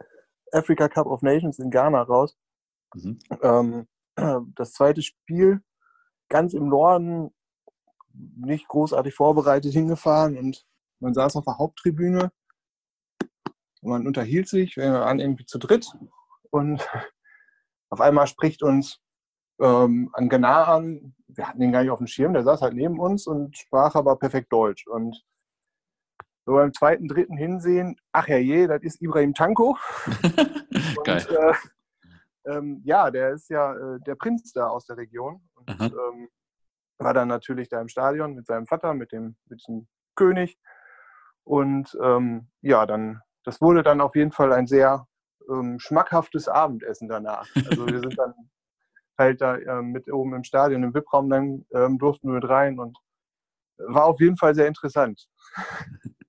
Africa 0.52 0.88
Cup 0.88 1.08
of 1.08 1.22
Nations 1.22 1.60
in 1.60 1.72
Ghana 1.72 2.02
raus. 2.04 2.38
Mhm. 2.94 3.20
Ähm, 3.42 3.88
das 4.56 4.74
zweite 4.74 5.02
Spiel 5.02 5.62
ganz 6.30 6.54
im 6.54 6.70
Norden, 6.70 7.34
nicht 8.14 8.68
großartig 8.68 9.14
vorbereitet 9.14 9.74
hingefahren 9.74 10.38
und 10.38 10.66
man 11.00 11.14
saß 11.14 11.36
auf 11.36 11.46
der 11.46 11.58
Haupttribüne 11.58 12.32
und 13.82 13.90
man 13.90 14.08
unterhielt 14.08 14.48
sich, 14.48 14.78
wir 14.78 14.94
waren 14.94 15.20
irgendwie 15.20 15.46
zu 15.46 15.58
dritt 15.58 15.88
und 16.52 16.88
auf 17.90 18.02
einmal 18.02 18.28
spricht 18.28 18.64
uns 18.64 19.00
ähm, 19.60 20.10
ein 20.14 20.30
Ghana 20.30 20.66
an, 20.66 21.16
wir 21.28 21.48
hatten 21.48 21.62
ihn 21.62 21.72
gar 21.72 21.82
nicht 21.82 21.92
auf 21.92 22.00
dem 22.00 22.08
Schirm, 22.08 22.34
der 22.34 22.44
saß 22.44 22.62
halt 22.62 22.74
neben 22.74 23.00
uns 23.00 23.28
und 23.28 23.58
sprach 23.58 23.96
aber 23.96 24.16
perfekt 24.18 24.52
Deutsch 24.52 24.88
und 24.88 25.24
so 26.46 26.54
beim 26.54 26.74
zweiten, 26.74 27.08
dritten 27.08 27.38
Hinsehen, 27.38 27.96
ach 28.12 28.28
ja 28.28 28.38
je, 28.38 28.68
das 28.68 28.82
ist 28.84 29.02
Ibrahim 29.02 29.34
Tanko. 29.34 29.78
Geil. 31.04 31.26
Und, 31.28 31.38
äh, 31.38 31.54
ähm, 32.46 32.82
ja, 32.84 33.10
der 33.10 33.32
ist 33.32 33.50
ja 33.50 33.74
äh, 33.74 34.00
der 34.02 34.16
Prinz 34.16 34.52
da 34.52 34.68
aus 34.68 34.86
der 34.86 34.98
Region. 34.98 35.42
Und 35.56 35.80
ähm, 35.82 36.30
war 37.00 37.14
dann 37.14 37.28
natürlich 37.28 37.70
da 37.70 37.82
im 37.82 37.88
Stadion 37.88 38.34
mit 38.36 38.48
seinem 38.48 38.68
Vater, 38.68 38.94
mit 38.94 39.12
dem, 39.12 39.36
mit 39.50 39.64
dem 39.68 39.88
König. 40.16 40.58
Und 41.44 41.98
ähm, 42.02 42.50
ja, 42.62 42.86
dann, 42.86 43.22
das 43.44 43.62
wurde 43.62 43.84
dann 43.84 44.02
auf 44.02 44.16
jeden 44.16 44.32
Fall 44.32 44.54
ein 44.54 44.68
sehr 44.68 45.08
ähm, 45.50 45.80
schmackhaftes 45.80 46.48
Abendessen 46.48 47.08
danach. 47.10 47.48
Also 47.56 47.88
wir 47.88 48.00
sind 48.00 48.18
dann 48.18 48.34
halt 49.18 49.42
da 49.42 49.58
ähm, 49.58 49.92
mit 49.92 50.12
oben 50.12 50.34
im 50.34 50.44
Stadion, 50.44 50.84
im 50.84 50.94
VIP-Raum, 50.94 51.30
dann 51.30 51.66
ähm, 51.74 51.98
durften 51.98 52.28
wir 52.28 52.36
mit 52.36 52.50
rein 52.50 52.80
und 52.80 52.98
war 53.78 54.06
auf 54.06 54.20
jeden 54.20 54.38
Fall 54.38 54.56
sehr 54.56 54.68
interessant. 54.68 55.28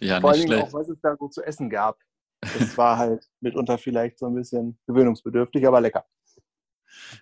ja, 0.00 0.20
Vor 0.20 0.34
schlecht. 0.34 0.64
auch, 0.64 0.72
was 0.72 0.88
es 0.88 1.00
da 1.00 1.16
so 1.18 1.28
zu 1.28 1.42
essen 1.42 1.70
gab. 1.70 1.98
Das 2.40 2.76
war 2.76 2.98
halt 2.98 3.28
mitunter 3.40 3.78
vielleicht 3.78 4.18
so 4.18 4.26
ein 4.26 4.34
bisschen 4.34 4.78
gewöhnungsbedürftig, 4.86 5.66
aber 5.66 5.80
lecker. 5.80 6.04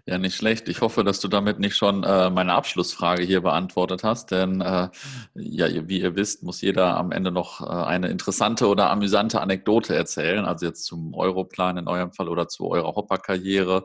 Ja, 0.07 0.19
nicht 0.19 0.35
schlecht. 0.35 0.69
Ich 0.69 0.81
hoffe, 0.81 1.05
dass 1.05 1.21
du 1.21 1.29
damit 1.29 1.59
nicht 1.59 1.77
schon 1.77 2.03
äh, 2.05 2.31
meine 2.31 2.55
Abschlussfrage 2.55 3.23
hier 3.23 3.41
beantwortet 3.41 4.03
hast, 4.03 4.31
denn 4.31 4.61
äh, 4.61 4.89
ja, 5.35 5.89
wie 5.89 6.01
ihr 6.01 6.17
wisst, 6.17 6.43
muss 6.43 6.61
jeder 6.61 6.97
am 6.97 7.13
Ende 7.13 7.31
noch 7.31 7.61
äh, 7.61 7.67
eine 7.67 8.09
interessante 8.09 8.67
oder 8.67 8.91
amüsante 8.91 9.41
Anekdote 9.41 9.95
erzählen, 9.95 10.45
also 10.45 10.67
jetzt 10.67 10.85
zum 10.85 11.15
Europlan 11.15 11.77
in 11.77 11.89
eurem 11.89 12.13
Fall 12.13 12.29
oder 12.29 12.49
zu 12.49 12.69
eurer 12.69 12.95
Hopperkarriere. 12.95 13.85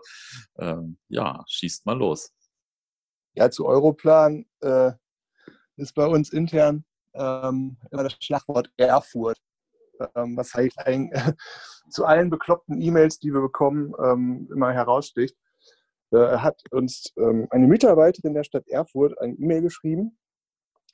Ähm, 0.58 0.98
ja, 1.08 1.44
schießt 1.48 1.86
mal 1.86 1.98
los. 1.98 2.32
Ja, 3.34 3.52
zu 3.52 3.66
Europlan 3.66 4.46
äh, 4.62 4.92
ist 5.76 5.94
bei 5.94 6.06
uns 6.06 6.32
intern 6.32 6.86
ähm, 7.16 7.78
immer 7.92 8.04
das 8.04 8.16
Schlagwort 8.20 8.70
Erfurt, 8.78 9.38
ähm, 10.16 10.38
was 10.38 10.54
halt 10.54 10.74
ein, 10.78 11.12
zu 11.90 12.06
allen 12.06 12.30
bekloppten 12.30 12.82
E-Mails, 12.82 13.20
die 13.20 13.34
wir 13.34 13.42
bekommen, 13.42 13.94
ähm, 14.04 14.50
immer 14.52 14.72
heraussticht. 14.72 15.36
Äh, 16.12 16.38
hat 16.38 16.62
uns 16.72 17.14
ähm, 17.18 17.48
eine 17.50 17.68
Mitarbeiterin 17.68 18.34
der 18.34 18.44
Stadt 18.44 18.68
Erfurt 18.68 19.20
eine 19.20 19.34
E-Mail 19.34 19.62
geschrieben 19.62 20.18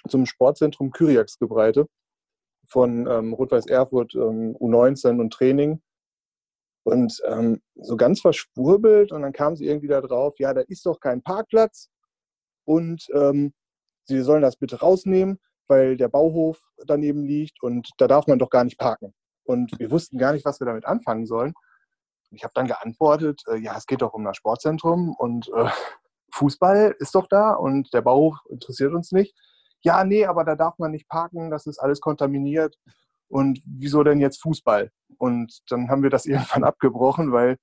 zum 0.08 0.26
Sportzentrum 0.26 0.92
Kyriaksgebreite 0.92 1.88
von 2.68 3.08
ähm, 3.08 3.34
Rot-Weiß 3.34 3.68
Erfurt 3.68 4.16
ähm, 4.16 4.56
U19 4.58 5.20
und 5.20 5.32
Training. 5.34 5.82
Und 6.84 7.22
so 7.76 7.96
ganz 7.96 8.22
verspurbelt 8.22 9.12
und 9.12 9.22
dann 9.22 9.34
kam 9.34 9.56
sie 9.56 9.68
irgendwie 9.68 9.88
da 9.88 10.02
drauf, 10.02 10.34
ja, 10.40 10.52
da 10.52 10.62
ist 10.62 10.84
doch 10.88 11.00
kein 11.00 11.22
Parkplatz 11.22 11.92
und 12.66 13.04
sie 14.06 14.22
sollen 14.22 14.42
das 14.42 14.56
bitte 14.56 14.80
rausnehmen 14.80 15.40
weil 15.72 15.96
der 15.96 16.10
Bauhof 16.10 16.60
daneben 16.86 17.24
liegt 17.24 17.64
und 17.64 17.90
da 17.98 18.08
darf 18.08 18.28
man 18.28 18.38
doch 18.38 18.50
gar 18.50 18.66
nicht 18.66 18.78
parken. 18.78 19.14
Und 19.46 19.72
wir 19.80 19.90
wussten 19.90 20.18
gar 20.18 20.34
nicht, 20.34 20.44
was 20.44 20.60
wir 20.60 20.66
damit 20.66 20.86
anfangen 20.86 21.26
sollen. 21.26 21.54
Ich 22.32 22.44
habe 22.44 22.52
dann 22.54 22.68
geantwortet, 22.68 23.42
äh, 23.48 23.56
ja, 23.56 23.78
es 23.78 23.86
geht 23.86 24.02
doch 24.02 24.14
um 24.14 24.26
das 24.26 24.36
Sportzentrum 24.36 25.16
und 25.18 25.50
äh, 25.56 25.70
Fußball 26.34 26.94
ist 27.00 27.16
doch 27.16 27.26
da 27.28 27.54
und 27.54 27.94
der 27.94 28.02
Bauhof 28.02 28.38
interessiert 28.50 28.94
uns 28.94 29.14
nicht. 29.14 29.34
Ja, 29.82 30.04
nee, 30.04 30.26
aber 30.26 30.44
da 30.44 30.56
darf 30.56 30.78
man 30.78 30.92
nicht 30.92 31.08
parken, 31.08 31.50
das 31.50 31.66
ist 31.66 31.80
alles 31.80 32.02
kontaminiert. 32.02 32.76
Und 33.30 33.62
wieso 33.66 34.04
denn 34.04 34.20
jetzt 34.20 34.42
Fußball? 34.42 34.92
Und 35.18 35.58
dann 35.70 35.90
haben 35.90 36.04
wir 36.04 36.10
das 36.10 36.26
irgendwann 36.28 36.66
abgebrochen, 36.66 37.32
weil 37.32 37.56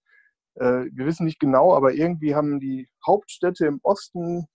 äh, 0.54 0.86
wir 0.92 1.04
wissen 1.04 1.26
nicht 1.26 1.40
genau, 1.40 1.74
aber 1.74 1.92
irgendwie 1.92 2.34
haben 2.34 2.58
die 2.58 2.88
Hauptstädte 3.06 3.66
im 3.66 3.80
Osten, 3.82 4.46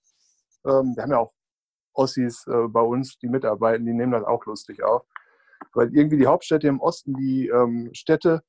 ähm, 0.66 0.95
wir 0.95 1.04
haben 1.04 1.12
ja 1.12 1.20
auch 1.20 1.34
Ossis 1.94 2.46
äh, 2.48 2.68
bei 2.68 2.82
uns, 2.82 3.18
die 3.20 3.28
mitarbeiten, 3.28 3.86
die 3.86 3.94
nehmen 3.94 4.12
das 4.12 4.24
auch 4.24 4.46
lustig 4.46 4.84
auf. 4.84 5.04
Weil 5.74 5.96
irgendwie 5.96 6.18
die 6.18 6.28
Hauptstädte 6.28 6.68
im 6.68 6.80
Osten, 6.80 7.14
die 7.16 7.48
ähm, 7.48 7.89
Städte 7.94 8.44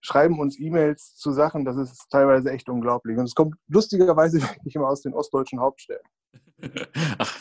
schreiben 0.00 0.38
uns 0.38 0.58
E-Mails 0.60 1.16
zu 1.16 1.32
Sachen, 1.32 1.64
das 1.64 1.76
ist 1.76 2.06
teilweise 2.10 2.50
echt 2.50 2.68
unglaublich. 2.68 3.18
Und 3.18 3.24
es 3.24 3.34
kommt 3.34 3.56
lustigerweise 3.68 4.40
wirklich 4.42 4.74
immer 4.74 4.88
aus 4.88 5.02
den 5.02 5.14
ostdeutschen 5.14 5.60
Hauptstädten. 5.60 6.08
Ach, 7.18 7.38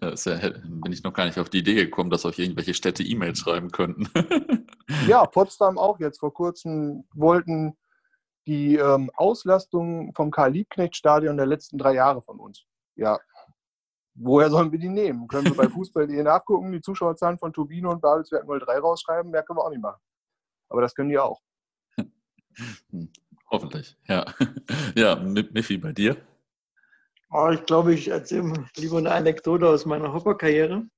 da 0.00 0.14
ja, 0.14 0.50
bin 0.64 0.92
ich 0.92 1.02
noch 1.02 1.12
gar 1.12 1.26
nicht 1.26 1.38
auf 1.38 1.50
die 1.50 1.58
Idee 1.58 1.74
gekommen, 1.74 2.10
dass 2.10 2.24
euch 2.24 2.38
irgendwelche 2.38 2.74
Städte 2.74 3.02
E-Mails 3.02 3.38
schreiben 3.38 3.70
könnten. 3.70 4.08
ja, 5.06 5.24
Potsdam 5.26 5.78
auch 5.78 6.00
jetzt 6.00 6.20
vor 6.20 6.32
kurzem 6.32 7.04
wollten 7.14 7.76
die 8.46 8.76
ähm, 8.76 9.10
Auslastung 9.14 10.12
vom 10.14 10.30
Karl-Liebknecht-Stadion 10.30 11.36
der 11.36 11.46
letzten 11.46 11.76
drei 11.76 11.94
Jahre 11.94 12.22
von 12.22 12.40
uns. 12.40 12.64
Ja, 12.96 13.18
woher 14.20 14.50
sollen 14.50 14.72
wir 14.72 14.78
die 14.78 14.88
nehmen? 14.88 15.28
Können 15.28 15.46
wir 15.46 15.56
bei 15.56 15.68
Fußball.de 15.68 16.22
nachgucken, 16.22 16.72
die 16.72 16.80
Zuschauerzahlen 16.80 17.38
von 17.38 17.52
Turbine 17.52 17.88
und 17.88 18.00
Babelsberg 18.00 18.46
03 18.46 18.78
rausschreiben? 18.78 19.30
Mehr 19.30 19.42
können 19.42 19.58
wir 19.58 19.64
auch 19.64 19.70
nicht 19.70 19.82
machen. 19.82 20.00
Aber 20.68 20.82
das 20.82 20.94
können 20.94 21.10
die 21.10 21.18
auch. 21.18 21.40
Hm, 22.90 23.10
hoffentlich, 23.50 23.96
ja. 24.06 24.24
Ja, 24.96 25.16
Miffy, 25.16 25.78
bei 25.78 25.92
dir? 25.92 26.16
Oh, 27.30 27.50
ich 27.52 27.64
glaube, 27.66 27.94
ich 27.94 28.08
erzähle 28.08 28.66
lieber 28.76 28.98
eine 28.98 29.12
Anekdote 29.12 29.68
aus 29.68 29.86
meiner 29.86 30.12
Hopper-Karriere. 30.12 30.88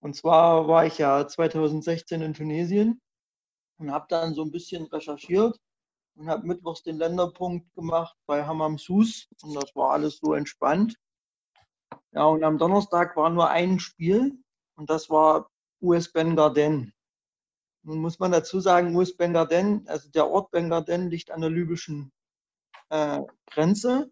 Und 0.00 0.14
zwar 0.14 0.68
war 0.68 0.86
ich 0.86 0.98
ja 0.98 1.26
2016 1.26 2.20
in 2.22 2.34
Tunesien 2.34 3.00
und 3.78 3.90
habe 3.90 4.06
dann 4.08 4.34
so 4.34 4.42
ein 4.42 4.50
bisschen 4.50 4.84
recherchiert 4.86 5.58
und 6.16 6.28
habe 6.28 6.46
mittwochs 6.46 6.82
den 6.82 6.98
Länderpunkt 6.98 7.74
gemacht 7.74 8.16
bei 8.26 8.44
Hammam 8.44 8.78
Sus 8.78 9.28
und 9.42 9.54
das 9.54 9.74
war 9.74 9.92
alles 9.92 10.18
so 10.18 10.34
entspannt. 10.34 10.96
Ja, 12.16 12.24
und 12.24 12.42
am 12.44 12.56
Donnerstag 12.56 13.14
war 13.18 13.28
nur 13.28 13.50
ein 13.50 13.78
Spiel 13.78 14.42
und 14.76 14.88
das 14.88 15.10
war 15.10 15.50
US 15.82 16.10
Ben 16.10 16.34
Garden. 16.34 16.94
Nun 17.82 17.98
muss 17.98 18.18
man 18.18 18.32
dazu 18.32 18.58
sagen, 18.58 18.96
US 18.96 19.14
Ben 19.14 19.34
Garden, 19.34 19.86
also 19.86 20.08
der 20.08 20.26
Ort 20.26 20.50
Ben 20.50 20.70
Garden 20.70 21.10
liegt 21.10 21.30
an 21.30 21.42
der 21.42 21.50
libyschen 21.50 22.10
äh, 22.88 23.20
Grenze. 23.50 24.10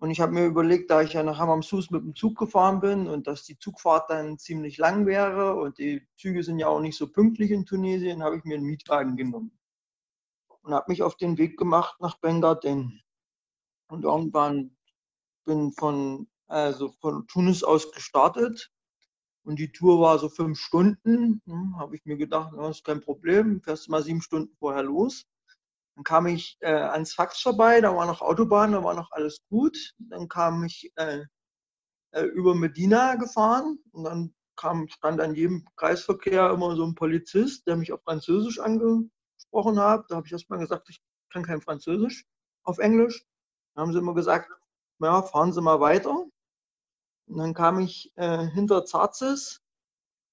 Und 0.00 0.10
ich 0.10 0.20
habe 0.20 0.32
mir 0.32 0.44
überlegt, 0.44 0.90
da 0.90 1.00
ich 1.00 1.14
ja 1.14 1.22
nach 1.22 1.38
Hamamsus 1.38 1.90
mit 1.90 2.02
dem 2.02 2.14
Zug 2.14 2.36
gefahren 2.36 2.80
bin 2.80 3.06
und 3.08 3.26
dass 3.26 3.44
die 3.44 3.58
Zugfahrt 3.58 4.10
dann 4.10 4.38
ziemlich 4.38 4.76
lang 4.76 5.06
wäre 5.06 5.54
und 5.54 5.78
die 5.78 6.06
Züge 6.18 6.42
sind 6.42 6.58
ja 6.58 6.68
auch 6.68 6.80
nicht 6.80 6.98
so 6.98 7.10
pünktlich 7.10 7.52
in 7.52 7.64
Tunesien, 7.64 8.22
habe 8.22 8.36
ich 8.36 8.44
mir 8.44 8.58
einen 8.58 8.66
Mietwagen 8.66 9.16
genommen 9.16 9.58
und 10.60 10.74
habe 10.74 10.90
mich 10.90 11.02
auf 11.02 11.16
den 11.16 11.38
Weg 11.38 11.56
gemacht 11.56 11.98
nach 12.02 12.18
Bengaden. 12.18 13.02
Und 13.88 14.04
irgendwann 14.04 14.76
bin 15.46 15.72
von, 15.72 16.28
also 16.50 16.92
von 17.00 17.26
Tunis 17.28 17.62
aus 17.62 17.92
gestartet 17.92 18.70
und 19.44 19.58
die 19.58 19.72
Tour 19.72 20.00
war 20.00 20.18
so 20.18 20.28
fünf 20.28 20.58
Stunden. 20.58 21.42
Hm, 21.46 21.76
habe 21.78 21.96
ich 21.96 22.04
mir 22.04 22.16
gedacht, 22.16 22.52
das 22.56 22.78
ist 22.78 22.84
kein 22.84 23.00
Problem, 23.00 23.62
fährst 23.62 23.88
mal 23.88 24.02
sieben 24.02 24.22
Stunden 24.22 24.54
vorher 24.58 24.82
los. 24.82 25.24
Dann 25.94 26.04
kam 26.04 26.26
ich 26.26 26.56
äh, 26.60 26.72
ans 26.72 27.14
Fax 27.14 27.40
vorbei, 27.40 27.80
da 27.80 27.94
war 27.94 28.06
noch 28.06 28.20
Autobahn, 28.22 28.72
da 28.72 28.84
war 28.84 28.94
noch 28.94 29.10
alles 29.12 29.38
gut. 29.48 29.76
Dann 29.98 30.28
kam 30.28 30.64
ich 30.64 30.92
äh, 30.96 31.24
äh, 32.12 32.22
über 32.22 32.54
Medina 32.54 33.14
gefahren 33.16 33.78
und 33.92 34.04
dann 34.04 34.34
kam, 34.56 34.88
stand 34.88 35.20
an 35.20 35.34
jedem 35.34 35.66
Kreisverkehr 35.76 36.50
immer 36.50 36.76
so 36.76 36.84
ein 36.84 36.94
Polizist, 36.94 37.66
der 37.66 37.76
mich 37.76 37.92
auf 37.92 38.02
Französisch 38.02 38.58
ange, 38.60 39.08
gesprochen 39.36 39.78
habe. 39.78 40.04
Da 40.08 40.16
habe 40.16 40.26
ich 40.26 40.32
erstmal 40.32 40.58
gesagt, 40.58 40.88
ich 40.90 41.00
kann 41.32 41.44
kein 41.44 41.62
Französisch 41.62 42.26
auf 42.64 42.78
Englisch. 42.78 43.24
Da 43.74 43.82
haben 43.82 43.92
sie 43.92 43.98
immer 43.98 44.14
gesagt, 44.14 44.50
ja, 45.00 45.22
fahren 45.22 45.52
Sie 45.52 45.62
mal 45.62 45.80
weiter. 45.80 46.26
Und 47.30 47.38
dann 47.38 47.54
kam 47.54 47.78
ich 47.78 48.12
äh, 48.16 48.46
hinter 48.48 48.84
Zarzis 48.84 49.60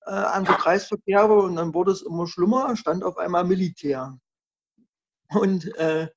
äh, 0.06 0.12
an 0.12 0.46
der 0.46 0.56
Kreisverkehre 0.56 1.34
und 1.34 1.56
dann 1.56 1.74
wurde 1.74 1.92
es 1.92 2.02
immer 2.02 2.28
schlimmer, 2.28 2.76
stand 2.76 3.04
auf 3.04 3.18
einmal 3.18 3.44
Militär. 3.44 4.20
Und 5.30 5.66
äh, 5.78 6.08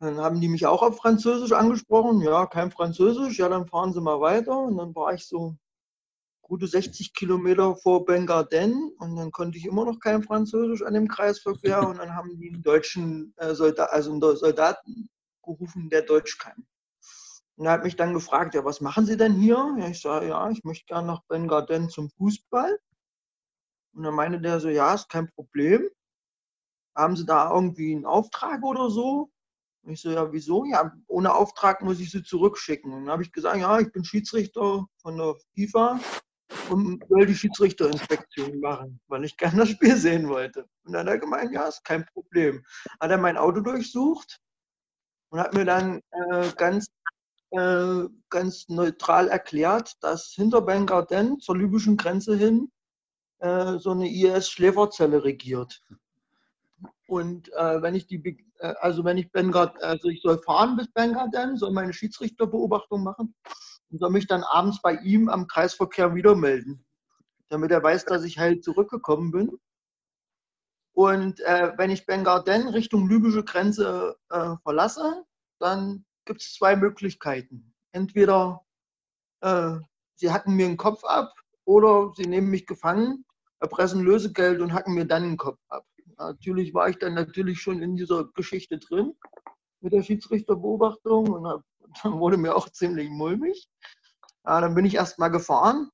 dann 0.00 0.18
haben 0.18 0.40
die 0.40 0.48
mich 0.48 0.66
auch 0.66 0.82
auf 0.82 0.98
Französisch 0.98 1.52
angesprochen. 1.52 2.20
Ja, 2.20 2.46
kein 2.46 2.70
Französisch, 2.70 3.38
ja, 3.38 3.48
dann 3.48 3.68
fahren 3.68 3.92
Sie 3.92 4.00
mal 4.00 4.20
weiter. 4.20 4.58
Und 4.58 4.76
dann 4.76 4.94
war 4.94 5.14
ich 5.14 5.26
so 5.26 5.56
gute 6.42 6.66
60 6.66 7.14
Kilometer 7.14 7.76
vor 7.76 8.04
Bengarden 8.04 8.92
und 8.98 9.16
dann 9.16 9.30
konnte 9.30 9.56
ich 9.56 9.64
immer 9.64 9.86
noch 9.86 10.00
kein 10.00 10.22
Französisch 10.22 10.82
an 10.82 10.92
dem 10.92 11.08
Kreisverkehr 11.08 11.88
und 11.88 11.98
dann 11.98 12.14
haben 12.14 12.36
die 12.36 12.50
einen 12.52 12.62
deutschen 12.62 13.32
äh, 13.38 13.54
Soldat, 13.54 13.90
also 13.90 14.10
einen 14.10 14.36
Soldaten 14.36 15.08
gerufen, 15.42 15.88
der 15.88 16.02
Deutsch 16.02 16.36
kann. 16.36 16.66
Und 17.62 17.66
er 17.66 17.74
hat 17.74 17.84
mich 17.84 17.94
dann 17.94 18.12
gefragt, 18.12 18.56
ja, 18.56 18.64
was 18.64 18.80
machen 18.80 19.06
Sie 19.06 19.16
denn 19.16 19.34
hier? 19.34 19.76
Ja, 19.78 19.86
ich 19.86 20.00
sage, 20.00 20.26
ja, 20.26 20.50
ich 20.50 20.64
möchte 20.64 20.84
gerne 20.86 21.06
nach 21.06 21.22
Bengarden 21.28 21.88
zum 21.88 22.10
Fußball. 22.10 22.76
Und 23.94 24.02
dann 24.02 24.16
meinte 24.16 24.40
der 24.40 24.58
so, 24.58 24.68
ja, 24.68 24.92
ist 24.92 25.08
kein 25.08 25.30
Problem. 25.30 25.88
Haben 26.96 27.14
Sie 27.14 27.24
da 27.24 27.54
irgendwie 27.54 27.94
einen 27.94 28.04
Auftrag 28.04 28.64
oder 28.64 28.90
so? 28.90 29.30
Und 29.84 29.92
ich 29.92 30.00
so, 30.00 30.10
ja, 30.10 30.32
wieso? 30.32 30.64
Ja, 30.64 30.92
ohne 31.06 31.32
Auftrag 31.32 31.82
muss 31.82 32.00
ich 32.00 32.10
sie 32.10 32.24
zurückschicken. 32.24 32.92
Und 32.92 33.04
dann 33.04 33.12
habe 33.12 33.22
ich 33.22 33.30
gesagt, 33.30 33.56
ja, 33.58 33.78
ich 33.78 33.92
bin 33.92 34.02
Schiedsrichter 34.02 34.84
von 34.96 35.16
der 35.16 35.36
FIFA 35.54 36.00
und 36.68 37.08
will 37.10 37.26
die 37.26 37.36
Schiedsrichterinspektion 37.36 38.58
machen, 38.58 39.00
weil 39.06 39.24
ich 39.24 39.36
gerne 39.36 39.58
das 39.58 39.68
Spiel 39.68 39.94
sehen 39.96 40.28
wollte. 40.28 40.66
Und 40.82 40.94
dann 40.94 41.06
hat 41.06 41.12
er 41.12 41.18
gemeint, 41.20 41.52
ja, 41.52 41.68
ist 41.68 41.84
kein 41.84 42.04
Problem. 42.06 42.64
Hat 42.98 43.12
er 43.12 43.18
mein 43.18 43.36
Auto 43.36 43.60
durchsucht 43.60 44.40
und 45.30 45.38
hat 45.38 45.54
mir 45.54 45.64
dann 45.64 46.00
äh, 46.10 46.50
ganz, 46.56 46.88
äh, 47.52 48.08
ganz 48.30 48.68
neutral 48.68 49.28
erklärt, 49.28 49.96
dass 50.00 50.32
hinter 50.34 50.62
Bengarden 50.62 51.38
zur 51.38 51.56
libyschen 51.56 51.96
Grenze 51.96 52.34
hin 52.34 52.72
äh, 53.40 53.78
so 53.78 53.90
eine 53.90 54.10
IS-Schläferzelle 54.10 55.22
regiert. 55.22 55.82
Und 57.06 57.52
äh, 57.52 57.82
wenn 57.82 57.94
ich 57.94 58.06
die, 58.06 58.42
äh, 58.58 58.74
also 58.80 59.04
wenn 59.04 59.18
ich 59.18 59.30
Bengarden, 59.32 59.82
also 59.82 60.08
ich 60.08 60.22
soll 60.22 60.38
fahren 60.38 60.76
bis 60.76 60.90
Bengarden, 60.92 61.58
soll 61.58 61.72
meine 61.72 61.92
Schiedsrichterbeobachtung 61.92 63.02
machen 63.02 63.34
und 63.90 63.98
soll 63.98 64.10
mich 64.10 64.26
dann 64.26 64.44
abends 64.44 64.80
bei 64.80 64.94
ihm 64.94 65.28
am 65.28 65.46
Kreisverkehr 65.46 66.14
wieder 66.14 66.34
melden, 66.34 66.86
damit 67.50 67.70
er 67.70 67.82
weiß, 67.82 68.06
dass 68.06 68.24
ich 68.24 68.38
halt 68.38 68.64
zurückgekommen 68.64 69.30
bin. 69.30 69.58
Und 70.94 71.40
äh, 71.40 71.72
wenn 71.76 71.90
ich 71.90 72.06
Bengarden 72.06 72.68
Richtung 72.68 73.08
libysche 73.10 73.44
Grenze 73.44 74.16
äh, 74.30 74.56
verlasse, 74.62 75.24
dann 75.58 76.06
gibt 76.24 76.42
es 76.42 76.54
zwei 76.54 76.76
Möglichkeiten. 76.76 77.74
Entweder 77.92 78.64
äh, 79.40 79.76
sie 80.14 80.30
hacken 80.30 80.54
mir 80.54 80.66
den 80.66 80.76
Kopf 80.76 81.04
ab 81.04 81.34
oder 81.64 82.12
sie 82.16 82.26
nehmen 82.26 82.50
mich 82.50 82.66
gefangen, 82.66 83.24
erpressen 83.60 84.02
Lösegeld 84.02 84.60
und 84.60 84.72
hacken 84.72 84.94
mir 84.94 85.04
dann 85.04 85.22
den 85.22 85.36
Kopf 85.36 85.60
ab. 85.68 85.86
Natürlich 86.18 86.74
war 86.74 86.88
ich 86.88 86.98
dann 86.98 87.14
natürlich 87.14 87.60
schon 87.60 87.82
in 87.82 87.96
dieser 87.96 88.24
Geschichte 88.34 88.78
drin 88.78 89.14
mit 89.80 89.92
der 89.92 90.02
Schiedsrichterbeobachtung 90.02 91.30
und 91.30 91.46
hab, 91.46 91.62
dann 92.02 92.18
wurde 92.18 92.36
mir 92.36 92.56
auch 92.56 92.68
ziemlich 92.68 93.10
mulmig. 93.10 93.68
Ja, 94.44 94.60
dann 94.60 94.74
bin 94.74 94.84
ich 94.84 94.96
erstmal 94.96 95.30
gefahren, 95.30 95.90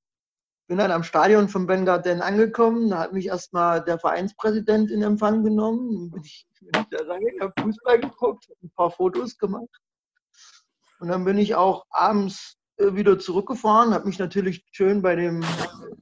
bin 0.69 0.79
dann 0.79 0.91
am 0.91 1.03
Stadion 1.03 1.49
von 1.49 1.67
Ben 1.67 1.85
Garden 1.85 2.23
angekommen. 2.23 2.91
Da 2.91 2.99
hat 2.99 3.13
mich 3.13 3.27
erstmal 3.27 3.83
der 3.83 3.99
Vereinspräsident 3.99 4.91
in 4.91 5.03
Empfang 5.03 5.43
genommen. 5.43 5.95
Dann 5.95 6.11
bin 6.11 6.23
ich, 6.23 6.47
bin 6.61 6.83
ich 6.83 6.89
da 6.91 7.05
rein, 7.07 7.23
habe 7.41 7.53
Fußball 7.61 8.01
geguckt, 8.01 8.49
ein 8.63 8.71
paar 8.71 8.91
Fotos 8.91 9.37
gemacht. 9.37 9.69
Und 11.01 11.09
dann 11.09 11.25
bin 11.25 11.39
ich 11.39 11.55
auch 11.55 11.85
abends 11.91 12.59
äh, 12.79 12.95
wieder 12.95 13.19
zurückgefahren, 13.19 13.95
habe 13.95 14.07
mich 14.07 14.19
natürlich 14.19 14.65
schön 14.73 15.03
bei 15.03 15.17
dem 15.17 15.45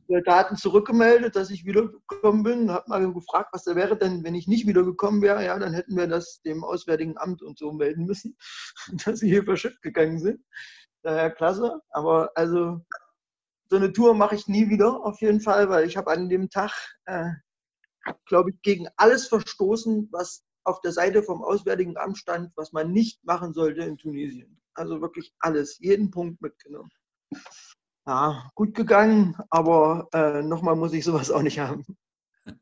Soldaten 0.09 0.57
zurückgemeldet, 0.57 1.35
dass 1.35 1.51
ich 1.51 1.65
wiedergekommen 1.65 2.43
bin, 2.43 2.71
habe 2.71 2.89
mal 2.89 3.13
gefragt, 3.13 3.51
was 3.53 3.65
da 3.65 3.75
wäre 3.75 3.97
denn, 3.97 4.25
wenn 4.25 4.35
ich 4.35 4.47
nicht 4.47 4.67
wiedergekommen 4.67 5.23
wäre. 5.23 5.45
Ja, 5.45 5.59
dann 5.59 5.75
hätten 5.75 5.97
wir 5.97 6.07
das 6.07 6.41
dem 6.43 6.65
Auswärtigen 6.65 7.19
Amt 7.19 7.43
und 7.43 7.59
so 7.59 7.73
melden 7.73 8.05
müssen, 8.05 8.37
dass 9.05 9.21
sie 9.21 9.29
hier 9.29 9.45
verschifft 9.45 9.83
gegangen 9.83 10.19
sind. 10.19 10.45
Daher 11.03 11.31
klasse. 11.31 11.81
Aber 11.91 12.31
also 12.35 12.81
so 13.69 13.77
eine 13.77 13.93
Tour 13.93 14.15
mache 14.15 14.35
ich 14.35 14.47
nie 14.47 14.69
wieder, 14.69 15.05
auf 15.05 15.21
jeden 15.21 15.41
Fall, 15.41 15.69
weil 15.69 15.87
ich 15.87 15.97
habe 15.97 16.11
an 16.11 16.29
dem 16.29 16.51
Tag, 16.51 16.73
äh, 17.07 17.31
glaube 18.27 18.51
ich, 18.51 18.63
gegen 18.63 18.87
alles 18.97 19.27
verstoßen, 19.27 20.09
was 20.13 20.45
auf 20.65 20.81
der 20.81 20.93
Seite 20.93 21.23
vom 21.23 21.43
Auswärtigen 21.43 21.97
Amt 21.97 22.19
stand, 22.19 22.53
was 22.57 22.73
man 22.73 22.93
nicht 22.93 23.25
machen 23.25 23.53
sollte 23.55 23.83
in 23.83 23.99
Tunesien. 23.99 24.61
Also 24.77 25.01
wirklich 25.01 25.35
alles, 25.41 25.79
jeden 25.79 26.11
Punkt 26.11 26.41
mitgenommen. 26.41 26.91
Ja, 28.07 28.51
gut 28.55 28.75
gegangen, 28.75 29.37
aber 29.51 30.09
äh, 30.13 30.43
nochmal 30.43 30.77
muss 30.77 30.93
ich 30.93 31.05
sowas 31.05 31.31
auch 31.31 31.43
nicht 31.43 31.59
haben. 31.59 31.85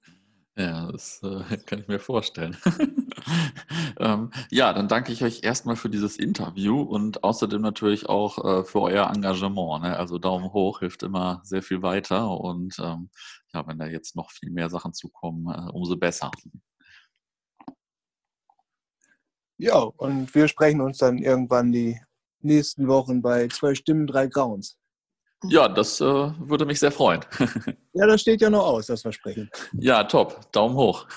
Ja, 0.57 0.93
das 0.93 1.21
äh, 1.25 1.57
kann 1.67 1.81
ich 1.81 1.89
mir 1.89 1.99
vorstellen. 1.99 2.57
ähm, 3.99 4.31
ja, 4.51 4.73
dann 4.73 4.87
danke 4.87 5.13
ich 5.13 5.25
euch 5.25 5.43
erstmal 5.43 5.75
für 5.75 5.91
dieses 5.91 6.17
Interview 6.17 6.81
und 6.81 7.25
außerdem 7.25 7.61
natürlich 7.61 8.09
auch 8.09 8.39
äh, 8.45 8.65
für 8.65 8.83
euer 8.83 9.11
Engagement. 9.11 9.83
Ne? 9.83 9.97
Also 9.97 10.19
Daumen 10.19 10.53
hoch 10.53 10.79
hilft 10.79 11.03
immer 11.03 11.41
sehr 11.43 11.63
viel 11.63 11.83
weiter 11.83 12.31
und 12.41 12.79
ähm, 12.79 13.11
ja, 13.53 13.67
wenn 13.67 13.79
da 13.79 13.87
jetzt 13.87 14.15
noch 14.15 14.31
viel 14.31 14.51
mehr 14.51 14.71
Sachen 14.71 14.93
zukommen, 14.93 15.49
äh, 15.53 15.73
umso 15.73 15.97
besser. 15.97 16.31
Ja, 19.65 19.79
und 19.79 20.35
wir 20.35 20.47
sprechen 20.47 20.83
uns 20.83 20.99
dann 20.99 21.17
irgendwann 21.17 21.73
die 21.73 21.99
nächsten 22.41 22.87
Wochen 22.87 23.23
bei 23.23 23.49
zwei 23.49 23.75
Stimmen, 23.75 24.07
drei 24.07 24.27
Grauens. 24.27 24.77
Ja, 25.49 25.69
das 25.71 26.03
äh, 26.03 26.05
würde 26.05 26.67
mich 26.67 26.79
sehr 26.81 26.93
freuen. 26.93 27.25
ja, 27.95 28.07
das 28.07 28.21
steht 28.21 28.43
ja 28.43 28.51
noch 28.51 28.67
aus, 28.67 28.87
das 28.89 29.01
Versprechen. 29.01 29.51
Ja, 29.73 30.05
top. 30.05 30.53
Daumen 30.53 30.75
hoch. 30.75 31.07